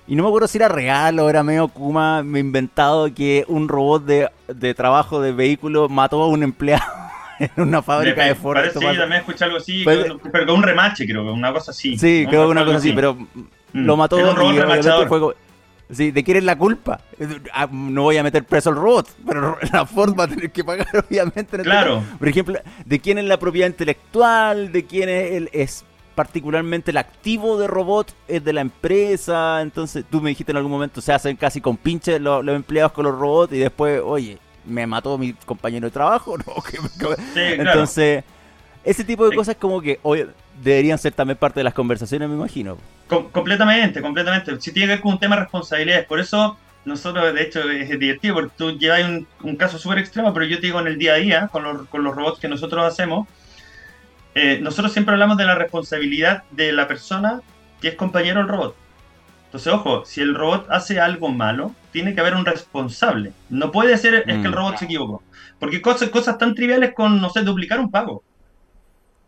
y 0.06 0.16
no 0.16 0.22
me 0.22 0.28
acuerdo 0.28 0.48
si 0.48 0.58
era 0.58 0.68
real 0.68 1.18
o 1.18 1.30
era 1.30 1.42
medio 1.42 1.68
Kuma 1.68 2.22
me 2.22 2.40
inventado 2.40 3.12
que 3.14 3.44
un 3.48 3.68
robot 3.68 4.04
de, 4.04 4.28
de 4.48 4.74
trabajo 4.74 5.20
de 5.20 5.32
vehículo 5.32 5.88
mató 5.88 6.22
a 6.22 6.28
un 6.28 6.42
empleado 6.42 6.84
en 7.38 7.50
una 7.56 7.82
fábrica 7.82 8.24
de, 8.24 8.34
Ford. 8.34 8.58
sí, 8.72 8.80
también 8.80 9.12
escuché 9.20 9.44
algo 9.44 9.56
así, 9.56 9.82
pues, 9.84 10.12
pero 10.30 10.46
con 10.46 10.56
un 10.56 10.62
remache 10.62 11.06
creo, 11.06 11.32
una 11.32 11.52
cosa 11.52 11.70
así. 11.70 11.98
Sí, 11.98 12.26
creo 12.28 12.44
que 12.44 12.50
una 12.50 12.64
cosa 12.64 12.78
así, 12.78 12.92
pero 12.92 13.14
mm. 13.14 13.44
lo 13.72 13.96
mató 13.96 14.16
un 14.16 14.36
robot 14.36 15.04
y 15.04 15.08
fue, 15.08 15.34
Sí, 15.90 16.10
¿de 16.10 16.24
quién 16.24 16.38
es 16.38 16.44
la 16.44 16.56
culpa? 16.56 17.00
Ah, 17.52 17.68
no 17.70 18.02
voy 18.02 18.16
a 18.16 18.22
meter 18.22 18.44
preso 18.44 18.70
al 18.70 18.76
robot, 18.76 19.08
pero 19.26 19.58
la 19.72 19.84
Ford 19.84 20.18
va 20.18 20.24
a 20.24 20.28
tener 20.28 20.50
que 20.50 20.64
pagar, 20.64 20.88
obviamente. 21.08 21.56
Este 21.56 21.62
claro. 21.62 22.02
Por 22.18 22.28
ejemplo, 22.28 22.58
¿de 22.84 22.98
quién 23.00 23.18
es 23.18 23.24
la 23.24 23.38
propiedad 23.38 23.68
intelectual? 23.68 24.72
¿De 24.72 24.84
quién 24.86 25.08
es 25.08 25.32
el, 25.32 25.50
es 25.52 25.84
particularmente 26.14 26.90
el 26.90 26.96
activo 26.96 27.58
de 27.58 27.66
robot 27.66 28.14
es 28.28 28.44
de 28.44 28.52
la 28.52 28.60
empresa, 28.60 29.60
entonces 29.62 30.04
tú 30.10 30.20
me 30.20 30.30
dijiste 30.30 30.52
en 30.52 30.56
algún 30.56 30.72
momento 30.72 31.00
se 31.00 31.12
hacen 31.12 31.36
casi 31.36 31.60
con 31.60 31.76
pinches 31.76 32.20
los, 32.20 32.46
empleados 32.46 32.92
con 32.92 33.04
los 33.04 33.18
robots 33.18 33.52
y 33.52 33.58
después, 33.58 34.00
oye, 34.04 34.38
me 34.64 34.86
mató 34.86 35.18
mi 35.18 35.32
compañero 35.32 35.86
de 35.86 35.90
trabajo, 35.90 36.36
entonces 37.36 38.24
ese 38.84 39.04
tipo 39.04 39.28
de 39.28 39.34
cosas 39.34 39.56
como 39.56 39.80
que 39.80 39.98
hoy 40.02 40.26
deberían 40.62 40.98
ser 40.98 41.12
también 41.12 41.38
parte 41.38 41.60
de 41.60 41.64
las 41.64 41.74
conversaciones, 41.74 42.28
me 42.28 42.34
imagino. 42.34 42.76
completamente, 43.08 44.00
completamente. 44.02 44.60
Si 44.60 44.72
tiene 44.72 44.86
que 44.86 44.94
ver 44.94 45.00
con 45.00 45.12
un 45.12 45.18
tema 45.18 45.36
de 45.36 45.42
responsabilidades, 45.42 46.06
por 46.06 46.20
eso 46.20 46.58
nosotros, 46.84 47.32
de 47.34 47.42
hecho, 47.42 47.70
es 47.70 47.98
divertido, 47.98 48.34
porque 48.34 48.52
tú 48.56 48.78
llevas 48.78 49.04
un, 49.04 49.26
un 49.42 49.56
caso 49.56 49.78
súper 49.78 49.98
extremo, 49.98 50.34
pero 50.34 50.44
yo 50.44 50.60
te 50.60 50.66
digo 50.66 50.80
en 50.80 50.86
el 50.86 50.98
día 50.98 51.14
a 51.14 51.16
día, 51.16 51.48
con 51.48 51.64
los, 51.64 51.88
con 51.88 52.04
los 52.04 52.14
robots 52.14 52.38
que 52.38 52.48
nosotros 52.48 52.84
hacemos, 52.84 53.26
eh, 54.34 54.58
nosotros 54.60 54.92
siempre 54.92 55.14
hablamos 55.14 55.36
de 55.36 55.44
la 55.44 55.54
responsabilidad 55.54 56.44
de 56.50 56.72
la 56.72 56.88
persona 56.88 57.40
que 57.80 57.88
es 57.88 57.94
compañero 57.94 58.40
del 58.40 58.48
robot. 58.48 58.76
Entonces, 59.46 59.72
ojo, 59.72 60.04
si 60.04 60.20
el 60.20 60.34
robot 60.34 60.66
hace 60.68 60.98
algo 60.98 61.28
malo, 61.28 61.72
tiene 61.92 62.12
que 62.12 62.20
haber 62.20 62.34
un 62.34 62.44
responsable. 62.44 63.32
No 63.50 63.70
puede 63.70 63.96
ser 63.98 64.14
es 64.14 64.24
que 64.24 64.32
el 64.32 64.48
mm. 64.48 64.52
robot 64.52 64.78
se 64.78 64.86
equivocó. 64.86 65.22
Porque 65.60 65.80
cosas, 65.80 66.08
cosas 66.08 66.38
tan 66.38 66.56
triviales 66.56 66.92
con, 66.92 67.20
no 67.20 67.30
sé, 67.30 67.42
duplicar 67.42 67.78
un 67.78 67.90
pago. 67.90 68.24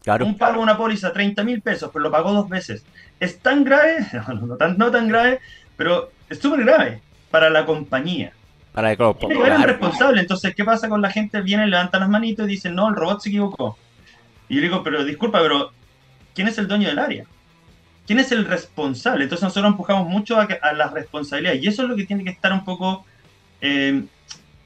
Claro. 0.02 0.26
Un 0.26 0.36
pago, 0.36 0.60
una 0.60 0.76
póliza, 0.76 1.12
30 1.12 1.44
mil 1.44 1.62
pesos, 1.62 1.90
pero 1.92 2.02
lo 2.02 2.10
pagó 2.10 2.32
dos 2.32 2.48
veces. 2.48 2.84
Es 3.20 3.38
tan 3.38 3.62
grave, 3.62 4.04
no, 4.42 4.56
tan, 4.56 4.76
no 4.76 4.90
tan 4.90 5.06
grave, 5.06 5.40
pero 5.76 6.10
es 6.28 6.40
súper 6.40 6.64
grave 6.64 7.02
para 7.30 7.48
la 7.48 7.64
compañía. 7.64 8.32
Para 8.72 8.90
el 8.90 8.96
grupo. 8.96 9.28
Tiene 9.28 9.36
que 9.36 9.40
haber 9.42 9.56
un 9.58 9.62
responsable. 9.62 10.20
Entonces, 10.20 10.54
¿qué 10.56 10.64
pasa 10.64 10.88
con 10.88 11.00
la 11.00 11.10
gente? 11.10 11.40
Viene, 11.40 11.68
levanta 11.68 12.00
las 12.00 12.08
manitos 12.08 12.46
y 12.46 12.50
dice, 12.50 12.70
no, 12.70 12.88
el 12.88 12.96
robot 12.96 13.20
se 13.20 13.28
equivocó. 13.28 13.78
Y 14.48 14.56
yo 14.56 14.62
digo, 14.62 14.82
pero 14.82 15.04
disculpa, 15.04 15.40
pero 15.40 15.72
¿quién 16.34 16.48
es 16.48 16.58
el 16.58 16.68
dueño 16.68 16.88
del 16.88 16.98
área? 16.98 17.24
¿Quién 18.06 18.20
es 18.20 18.30
el 18.30 18.44
responsable? 18.44 19.24
Entonces 19.24 19.42
nosotros 19.42 19.72
empujamos 19.72 20.08
mucho 20.08 20.38
a, 20.38 20.72
las 20.72 20.92
responsabilidades 20.92 21.62
y 21.62 21.68
eso 21.68 21.82
es 21.82 21.88
lo 21.88 21.96
que 21.96 22.06
tiene 22.06 22.24
que 22.24 22.30
estar 22.30 22.52
un 22.52 22.64
poco, 22.64 23.04
eh, 23.60 24.04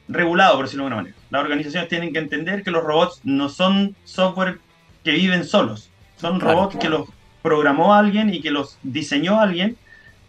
regulado, 0.07 0.55
por 0.55 0.65
decirlo 0.65 0.83
de 0.83 0.87
alguna 0.87 1.03
manera. 1.03 1.15
Las 1.31 1.41
organizaciones 1.41 1.89
tienen 1.89 2.13
que 2.13 2.19
entender 2.19 2.63
que 2.63 2.71
los 2.71 2.83
robots 2.83 3.21
no 3.23 3.49
son 3.49 3.95
software 4.03 4.59
que 5.03 5.11
viven 5.11 5.43
solos, 5.43 5.89
son 6.17 6.39
robots 6.39 6.75
que 6.75 6.89
los 6.89 7.09
programó 7.41 7.93
alguien 7.93 8.31
y 8.31 8.41
que 8.41 8.51
los 8.51 8.77
diseñó 8.83 9.39
alguien 9.39 9.77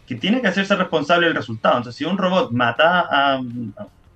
que 0.07 0.15
tiene 0.15 0.41
que 0.41 0.47
hacerse 0.47 0.75
responsable 0.75 1.27
del 1.27 1.35
resultado. 1.35 1.77
Entonces, 1.77 1.97
si 1.97 2.05
un 2.05 2.17
robot 2.17 2.51
mata 2.51 3.07
a 3.11 3.39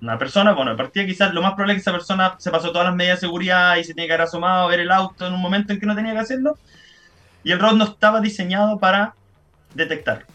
una 0.00 0.18
persona, 0.18 0.52
bueno, 0.52 0.76
de 0.76 1.06
quizás 1.06 1.34
lo 1.34 1.42
más 1.42 1.52
probable 1.52 1.74
es 1.74 1.76
que 1.78 1.80
esa 1.82 1.92
persona 1.92 2.34
se 2.38 2.50
pasó 2.50 2.70
todas 2.70 2.86
las 2.86 2.96
medidas 2.96 3.20
de 3.20 3.26
seguridad 3.26 3.76
y 3.76 3.84
se 3.84 3.94
tiene 3.94 4.06
que 4.06 4.14
haber 4.14 4.26
asomado 4.26 4.66
a 4.66 4.68
ver 4.68 4.80
el 4.80 4.90
auto 4.90 5.26
en 5.26 5.34
un 5.34 5.40
momento 5.40 5.72
en 5.72 5.80
que 5.80 5.86
no 5.86 5.96
tenía 5.96 6.12
que 6.12 6.20
hacerlo, 6.20 6.56
y 7.42 7.52
el 7.52 7.58
robot 7.58 7.76
no 7.76 7.84
estaba 7.84 8.20
diseñado 8.20 8.78
para 8.78 9.14
detectarlo. 9.74 10.26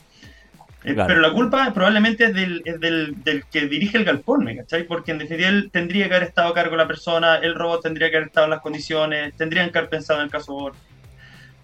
Eh, 0.86 0.96
pero 0.96 1.22
la 1.22 1.32
culpa 1.32 1.74
probablemente 1.74 2.26
es, 2.26 2.34
del, 2.34 2.62
del, 2.62 3.46
que 3.50 3.68
dirige 3.68 3.98
el 3.98 4.04
galpón, 4.04 4.44
¿me 4.44 4.58
cachai? 4.58 4.84
Porque 4.84 5.12
en 5.12 5.20
definitiva 5.20 5.50
él 5.50 5.70
tendría 5.72 6.10
que 6.10 6.16
haber 6.16 6.28
estado 6.28 6.50
a 6.50 6.54
cargo 6.54 6.72
de 6.72 6.78
la 6.78 6.88
persona, 6.88 7.38
el 7.38 7.56
robot 7.56 7.84
tendría 7.84 8.10
que 8.10 8.18
haber 8.18 8.28
estado 8.28 8.46
en 8.46 8.52
las 8.52 8.62
condiciones, 8.62 9.34
tendrían 9.38 9.70
que 9.72 9.78
haber 9.78 9.90
pensado 9.90 10.20
en 10.20 10.26
el 10.26 10.32
caso. 10.32 10.72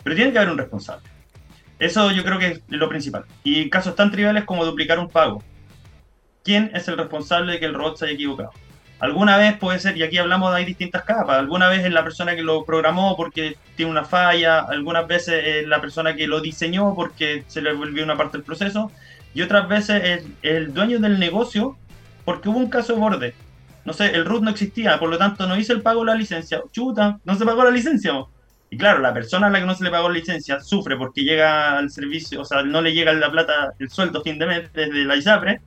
Pero 0.04 0.16
tiene 0.16 0.32
que 0.32 0.38
haber 0.38 0.52
un 0.52 0.58
responsable. 0.58 1.06
Eso 1.80 2.12
yo 2.12 2.24
creo 2.24 2.39
que 2.39 2.47
es 2.47 2.62
lo 2.70 2.88
principal. 2.88 3.26
Y 3.43 3.70
casos 3.70 3.95
tan 3.95 4.10
triviales 4.10 4.45
como 4.45 4.64
duplicar 4.64 5.00
un 5.00 5.10
pago. 5.10 5.43
¿Quién 6.50 6.72
es 6.74 6.88
el 6.88 6.97
responsable 6.97 7.52
de 7.52 7.60
que 7.60 7.68
el 7.68 7.76
robot 7.76 7.97
se 7.97 8.06
haya 8.06 8.16
equivocado? 8.16 8.50
Alguna 9.00 9.38
vez 9.38 9.56
puede 9.60 9.78
ser, 9.78 9.95
y 9.95 10.02
aquí 10.02 10.18
hablamos 10.18 10.50
de 10.50 10.58
hay 10.58 10.66
distintas 10.66 11.04
capas, 11.04 11.38
alguna 11.38 11.70
vez 11.70 11.86
es 11.86 11.91
la 11.91 12.04
persona 12.04 12.36
que 12.36 12.41
lo 12.41 12.66
programó 12.66 13.16
porque 13.16 13.56
tiene 13.76 13.91
una 13.91 14.04
falla, 14.04 14.62
algunas 14.62 15.06
veces 15.06 15.43
es 15.45 15.68
la 15.68 15.80
persona 15.80 16.16
que 16.16 16.26
lo 16.26 16.41
diseñó 16.41 16.95
porque 16.95 17.43
se 17.45 17.62
le 17.62 17.72
volvió 17.74 18.04
una 18.04 18.18
parte 18.18 18.39
del 18.39 18.45
proceso, 18.45 18.91
y 19.36 19.43
otras 19.43 19.70
veces 19.70 20.02
es 20.04 20.26
el 20.41 20.74
dueño 20.74 20.97
del 20.97 21.20
negocio 21.20 21.78
porque 22.26 22.50
hubo 22.50 22.58
un 22.58 22.72
caso 22.72 22.93
de 22.93 23.00
borde. 23.00 23.36
No 23.86 23.93
sé, 23.93 24.08
el 24.16 24.26
root 24.26 24.41
no 24.41 24.50
existía, 24.50 24.97
por 24.97 25.10
lo 25.10 25.20
tanto 25.20 25.45
no 25.45 25.56
hizo 25.56 25.74
el 25.74 25.84
pago 25.84 26.00
de 26.00 26.08
la 26.08 26.16
licencia. 26.16 26.64
Chuta, 26.72 27.20
no 27.26 27.36
se 27.36 27.45
pagó 27.45 27.64
la 27.64 27.70
licencia. 27.70 28.14
Y 28.72 28.78
claro, 28.80 29.02
la 29.02 29.14
persona 29.14 29.45
a 29.45 29.50
la 29.52 29.60
que 29.60 29.68
no 29.68 29.76
se 29.76 29.84
le 29.84 29.91
pagó 29.91 30.10
la 30.10 30.16
licencia 30.16 30.60
sufre 30.62 30.97
porque 30.97 31.22
llega 31.22 31.78
al 31.78 31.91
servicio, 31.91 32.41
o 32.41 32.45
sea, 32.45 32.64
no 32.64 32.82
le 32.82 32.95
llega 32.95 33.14
la 33.14 33.30
plata, 33.30 33.74
el 33.78 33.91
sueldo 33.91 34.24
fin 34.24 34.39
de 34.39 34.47
mes 34.47 34.74
desde 34.74 35.06
la 35.06 35.16
ISAPRE, 35.16 35.62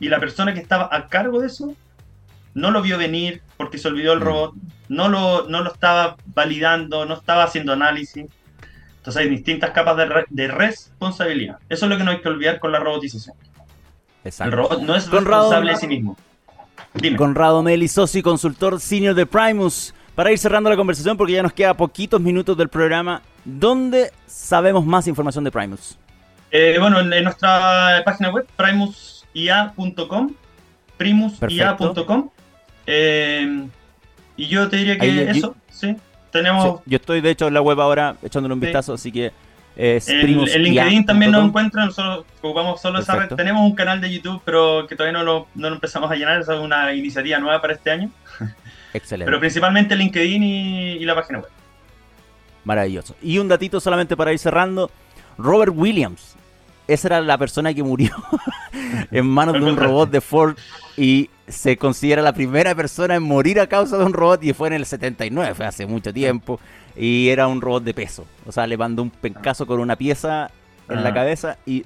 y 0.00 0.08
la 0.08 0.20
persona 0.20 0.54
que 0.54 0.60
estaba 0.60 0.88
a 0.92 1.06
cargo 1.08 1.40
de 1.40 1.48
eso 1.48 1.74
no 2.54 2.70
lo 2.70 2.82
vio 2.82 2.98
venir 2.98 3.42
porque 3.56 3.78
se 3.78 3.88
olvidó 3.88 4.12
el 4.12 4.20
mm. 4.20 4.22
robot, 4.22 4.54
no 4.88 5.08
lo, 5.08 5.48
no 5.48 5.62
lo 5.62 5.72
estaba 5.72 6.16
validando, 6.34 7.04
no 7.06 7.14
estaba 7.14 7.44
haciendo 7.44 7.72
análisis. 7.72 8.26
Entonces 8.96 9.22
hay 9.22 9.28
distintas 9.28 9.70
capas 9.70 9.96
de, 10.28 10.48
responsabilidad. 10.48 11.58
Eso 11.68 11.86
es 11.86 11.90
lo 11.90 11.96
que 11.96 12.04
no 12.04 12.10
hay 12.10 12.20
que 12.20 12.28
olvidar 12.28 12.58
con 12.58 12.72
la 12.72 12.78
robotización. 12.78 13.36
El 14.24 14.52
robot 14.52 14.82
no 14.82 14.94
es 14.94 15.08
responsable 15.10 15.70
de 15.70 15.76
sí 15.76 15.86
mismo. 15.86 16.16
Dime. 16.94 17.16
Conrado 17.16 17.62
Meli, 17.62 17.88
socio 17.88 18.20
y 18.20 18.22
consultor 18.22 18.80
senior 18.80 19.14
de 19.14 19.24
Primus. 19.24 19.94
Para 20.14 20.32
ir 20.32 20.38
cerrando 20.38 20.68
la 20.68 20.76
conversación, 20.76 21.16
porque 21.16 21.34
ya 21.34 21.44
nos 21.44 21.52
queda 21.52 21.74
poquitos 21.74 22.20
minutos 22.20 22.56
del 22.56 22.68
programa, 22.68 23.22
¿dónde 23.44 24.10
sabemos 24.26 24.84
más 24.84 25.06
información 25.06 25.44
de 25.44 25.52
Primus? 25.52 25.96
Eh, 26.50 26.76
bueno, 26.80 26.98
en, 26.98 27.22
nuestra 27.22 28.02
página 28.04 28.30
web, 28.30 28.44
primusia.com, 29.38 30.34
primusia.com. 30.96 32.30
Eh, 32.86 33.66
y 34.36 34.46
yo 34.46 34.68
te 34.68 34.76
diría 34.76 34.98
que 34.98 35.30
eso, 35.30 35.54
sí. 35.70 35.96
Tenemos... 36.30 36.80
yo 36.84 36.96
estoy 36.96 37.20
de 37.20 37.30
hecho 37.30 37.48
en 37.48 37.54
la 37.54 37.62
web 37.62 37.80
ahora 37.80 38.16
echándole 38.22 38.52
un 38.52 38.60
vistazo, 38.60 38.94
así 38.94 39.10
que 39.10 39.32
es 39.78 40.08
el, 40.08 40.48
el 40.48 40.62
LinkedIn 40.62 41.06
también 41.06 41.30
nos 41.30 41.44
encuentran, 41.44 41.86
nosotros 41.86 42.26
ocupamos 42.42 42.80
solo 42.80 42.98
esa 42.98 43.14
red. 43.14 43.28
Tenemos 43.36 43.62
un 43.62 43.76
canal 43.76 44.00
de 44.00 44.12
YouTube, 44.12 44.42
pero 44.44 44.86
que 44.88 44.96
todavía 44.96 45.16
no 45.16 45.24
lo, 45.24 45.46
no 45.54 45.68
lo 45.68 45.76
empezamos 45.76 46.10
a 46.10 46.16
llenar, 46.16 46.40
es 46.40 46.48
una 46.48 46.92
iniciativa 46.92 47.38
nueva 47.38 47.60
para 47.60 47.74
este 47.74 47.92
año. 47.92 48.10
Excelente. 48.92 49.26
Pero 49.26 49.38
principalmente 49.38 49.94
LinkedIn 49.94 50.42
y, 50.42 51.04
la 51.04 51.14
página 51.14 51.38
web. 51.38 51.48
Maravilloso. 52.64 53.14
Y 53.22 53.38
un 53.38 53.46
datito 53.46 53.78
solamente 53.80 54.16
para 54.16 54.32
ir 54.32 54.38
cerrando. 54.40 54.90
Robert 55.38 55.72
Williams. 55.74 56.34
Esa 56.88 57.08
era 57.08 57.20
la 57.20 57.38
persona 57.38 57.72
que 57.74 57.82
murió 57.82 58.10
en 59.10 59.26
manos 59.26 59.54
de 59.54 59.64
un 59.64 59.76
robot 59.76 60.10
de 60.10 60.20
Ford 60.20 60.56
y 60.96 61.30
se 61.46 61.76
considera 61.76 62.22
la 62.22 62.32
primera 62.32 62.74
persona 62.74 63.14
en 63.14 63.22
morir 63.22 63.60
a 63.60 63.66
causa 63.66 63.98
de 63.98 64.04
un 64.04 64.12
robot 64.12 64.42
y 64.42 64.52
fue 64.52 64.68
en 64.68 64.74
el 64.74 64.86
79, 64.86 65.54
fue 65.54 65.66
hace 65.66 65.86
mucho 65.86 66.12
tiempo 66.12 66.58
y 66.96 67.28
era 67.28 67.46
un 67.46 67.60
robot 67.60 67.84
de 67.84 67.94
peso. 67.94 68.26
O 68.46 68.52
sea, 68.52 68.66
le 68.66 68.76
mandó 68.76 69.02
un 69.02 69.10
pencazo 69.10 69.66
con 69.66 69.80
una 69.80 69.96
pieza 69.96 70.50
en 70.88 71.04
la 71.04 71.12
cabeza 71.12 71.58
y 71.66 71.84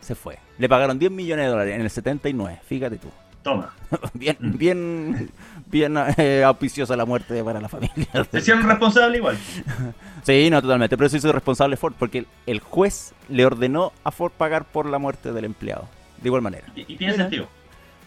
se 0.00 0.14
fue. 0.14 0.38
Le 0.58 0.68
pagaron 0.68 0.98
10 0.98 1.12
millones 1.12 1.44
de 1.44 1.50
dólares 1.50 1.74
en 1.74 1.82
el 1.82 1.90
79, 1.90 2.60
fíjate 2.66 2.96
tú. 2.96 3.08
Toma. 3.42 3.74
bien, 4.14 4.36
bien, 4.40 5.30
bien 5.72 5.96
eh, 6.18 6.44
auspiciosa 6.44 6.94
la 6.94 7.04
muerte 7.04 7.42
para 7.42 7.60
la 7.60 7.68
familia. 7.68 8.06
¿Se 8.30 8.38
hicieron 8.38 8.62
responsable 8.62 9.16
igual? 9.16 9.36
sí, 10.22 10.48
no, 10.50 10.62
totalmente. 10.62 10.96
Pero 10.96 11.06
eso 11.08 11.16
hizo 11.16 11.32
responsable 11.32 11.76
Ford 11.76 11.94
porque 11.98 12.26
el, 12.46 12.60
juez 12.60 13.12
le 13.28 13.44
ordenó 13.44 13.92
a 14.04 14.12
Ford 14.12 14.30
pagar 14.36 14.64
por 14.66 14.86
la 14.86 14.98
muerte 14.98 15.32
del 15.32 15.46
empleado. 15.46 15.88
De 16.20 16.28
igual 16.28 16.42
manera. 16.42 16.68
Y, 16.76 16.96
tiene 16.96 17.14
sentido. 17.14 17.48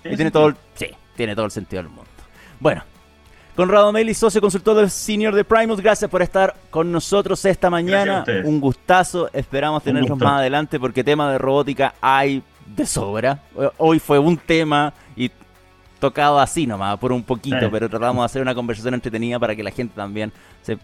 y 0.06 0.16
tiene 0.16 0.32
todo 0.32 0.48
el, 0.48 0.56
sí, 0.76 0.88
tiene 1.18 1.36
todo 1.36 1.46
el 1.46 1.52
sentido 1.52 1.84
del 1.84 1.92
mundo. 1.92 2.10
Bueno, 2.62 2.84
Conrado 3.58 3.92
Meli, 3.92 4.14
socio 4.14 4.40
consultor 4.40 4.78
del 4.78 4.90
Senior 4.90 5.34
de 5.34 5.44
Primus, 5.44 5.82
gracias 5.82 6.10
por 6.10 6.22
estar 6.22 6.56
con 6.70 6.92
nosotros 6.92 7.44
esta 7.44 7.70
mañana. 7.70 8.24
Un 8.46 8.62
gustazo, 8.62 9.30
esperamos 9.34 9.84
tenerlos 9.84 10.18
más 10.18 10.40
adelante 10.40 10.80
porque 10.80 11.04
tema 11.04 11.30
de 11.32 11.38
robótica 11.38 11.96
hay 12.00 12.42
de 12.66 12.86
sobra. 12.86 13.40
Hoy 13.78 14.00
fue 14.00 14.20
un 14.20 14.38
tema 14.38 14.94
y 15.16 15.32
tocado 16.10 16.40
así 16.40 16.68
nomás, 16.68 16.98
por 17.00 17.12
un 17.12 17.24
poquito, 17.24 17.72
pero 17.72 17.90
tratamos 17.90 18.22
de 18.22 18.26
hacer 18.26 18.42
una 18.42 18.54
conversación 18.54 18.94
entretenida 18.94 19.40
para 19.40 19.56
que 19.56 19.64
la 19.64 19.72
gente 19.72 19.94
también 19.96 20.32
se 20.62 20.78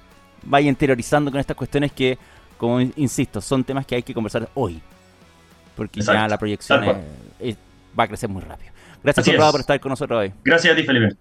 vaya 0.44 0.68
interiorizando 0.68 1.30
con 1.30 1.40
estas 1.40 1.56
cuestiones 1.56 1.92
que, 1.92 2.18
como 2.58 2.82
insisto, 2.82 3.40
son 3.42 3.64
temas 3.64 3.86
que 3.86 3.96
hay 3.96 4.04
que 4.04 4.14
conversar 4.14 4.50
hoy. 4.56 4.82
Porque 5.76 6.02
ya 6.02 6.28
la 6.28 6.38
proyección 6.38 6.84
va 7.98 8.04
a 8.04 8.08
crecer 8.08 8.30
muy 8.30 8.42
rápido. 8.42 8.72
Gracias 9.04 9.52
por 9.52 9.60
estar 9.60 9.80
con 9.80 9.90
nosotros 9.92 10.20
hoy. 10.20 10.34
Gracias 10.44 10.74
a 10.74 10.76
ti, 10.76 10.84
Felipe. 10.84 11.16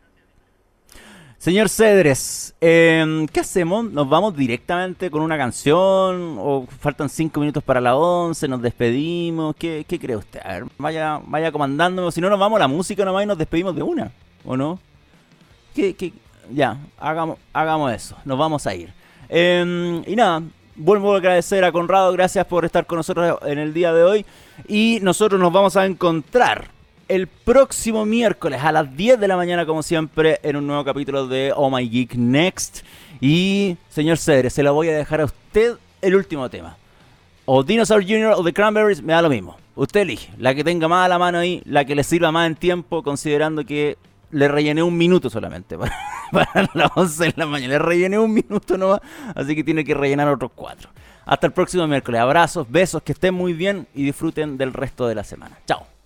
Señor 1.41 1.71
Cedres, 1.71 2.55
em, 2.61 3.27
¿qué 3.27 3.41
hacemos? 3.41 3.87
¿Nos 3.87 4.07
vamos 4.11 4.37
directamente 4.37 5.11
con 5.11 5.23
una 5.23 5.39
canción? 5.39 6.37
¿O 6.39 6.67
faltan 6.81 7.09
cinco 7.09 7.41
minutos 7.41 7.65
para 7.65 7.81
la 7.81 7.97
once? 7.97 8.47
¿Nos 8.47 8.61
despedimos? 8.61 9.57
¿Qué, 9.57 9.87
cree 9.89 10.17
usted? 10.17 10.39
A 10.45 10.49
ver, 10.53 10.65
vaya, 10.77 11.19
vaya 11.25 11.51
comandándome. 11.51 12.13
Si 12.13 12.21
no, 12.21 12.29
nos 12.29 12.39
vamos 12.39 12.59
a 12.59 12.61
la 12.61 12.69
música 12.69 13.07
nomás 13.07 13.23
y 13.23 13.27
nos 13.27 13.39
despedimos 13.39 13.75
de 13.75 13.83
una. 13.83 14.13
¿O 14.45 14.55
no? 14.55 14.79
¿Qué, 15.75 16.13
Ya, 16.51 16.77
hagamos, 16.99 17.39
hagamos 17.55 17.91
eso. 17.95 18.17
Nos 18.27 18.39
vamos 18.39 18.67
a 18.67 18.75
ir. 18.75 18.93
Em, 19.31 20.03
y 20.07 20.17
nada, 20.17 20.43
vuelvo 20.77 21.15
a 21.15 21.17
agradecer 21.17 21.65
a 21.65 21.73
Conrado. 21.73 22.13
Gracias 22.13 22.45
por 22.45 22.67
estar 22.67 22.85
con 22.85 22.99
nosotros 22.99 23.39
en 23.47 23.59
el 23.59 23.73
día 23.73 23.95
de 23.95 24.03
hoy. 24.03 24.27
Y 24.69 24.99
nosotros 25.01 25.41
nos 25.41 25.51
vamos 25.51 25.75
a 25.79 25.87
encontrar 25.87 26.69
el 27.11 27.27
próximo 27.27 28.07
miércoles 28.07 28.61
a 28.63 28.71
las 28.71 28.97
10 28.97 29.19
de 29.19 29.27
la 29.27 29.37
mañana, 29.37 29.67
como 29.67 29.83
siempre, 29.83 30.39
en 30.45 30.55
un 30.55 30.69
nuevo 30.69 30.85
capítulo 30.85 31.27
de 31.27 31.53
Oh 31.57 31.69
My 31.69 31.89
Geek 31.89 32.15
Next. 32.15 32.85
Y, 33.21 33.77
señor 33.89 34.17
Cedre, 34.17 34.49
se 34.49 34.63
lo 34.63 34.75
voy 34.75 34.91
a 34.91 34.97
dejar 34.97 35.21
a 35.21 35.25
usted 35.25 35.75
el 36.01 36.15
último 36.15 36.49
tema. 36.49 36.77
O 37.47 37.65
Dinosaur 37.65 38.05
Jr. 38.05 38.35
o 38.37 38.45
The 38.45 38.53
Cranberries, 38.53 39.03
me 39.03 39.13
da 39.13 39.23
lo 39.23 39.29
mismo. 39.29 39.57
Usted 39.75 40.03
elige. 40.03 40.33
La 40.39 40.55
que 40.55 40.63
tenga 40.63 40.87
más 40.87 41.05
a 41.05 41.09
la 41.09 41.19
mano 41.19 41.39
ahí, 41.39 41.63
la 41.65 41.85
que 41.85 41.97
le 41.97 42.05
sirva 42.05 42.31
más 42.31 42.47
en 42.47 42.55
tiempo, 42.55 43.03
considerando 43.03 43.67
que 43.67 43.99
le 44.31 44.47
rellené 44.47 44.85
un 44.85 44.97
minuto 44.97 45.29
solamente 45.31 45.77
para, 45.77 46.71
las 46.75 46.93
11 46.95 47.25
de 47.25 47.35
la 47.35 47.47
mañana. 47.47 47.73
Le 47.73 47.79
rellené 47.81 48.21
un 48.21 48.33
minuto 48.33 48.79
nomás, 48.79 49.01
así 49.35 49.57
que 49.57 49.65
tiene 49.65 49.85
que 49.85 49.95
rellenar 49.95 50.29
otros 50.29 50.53
cuatro. 50.55 50.91
Hasta 51.27 51.49
el 51.49 51.53
próximo 51.53 51.89
miércoles. 51.89 52.21
Abrazos, 52.21 52.71
besos, 52.71 53.03
que 53.03 53.11
estén 53.11 53.35
muy 53.35 53.53
bien 53.53 53.89
y 53.97 54.05
disfruten 54.05 54.57
del 54.57 54.73
resto 54.73 55.09
de 55.09 55.17
la 55.17 55.25
semana. 55.25 55.59
Chao. 55.67 56.00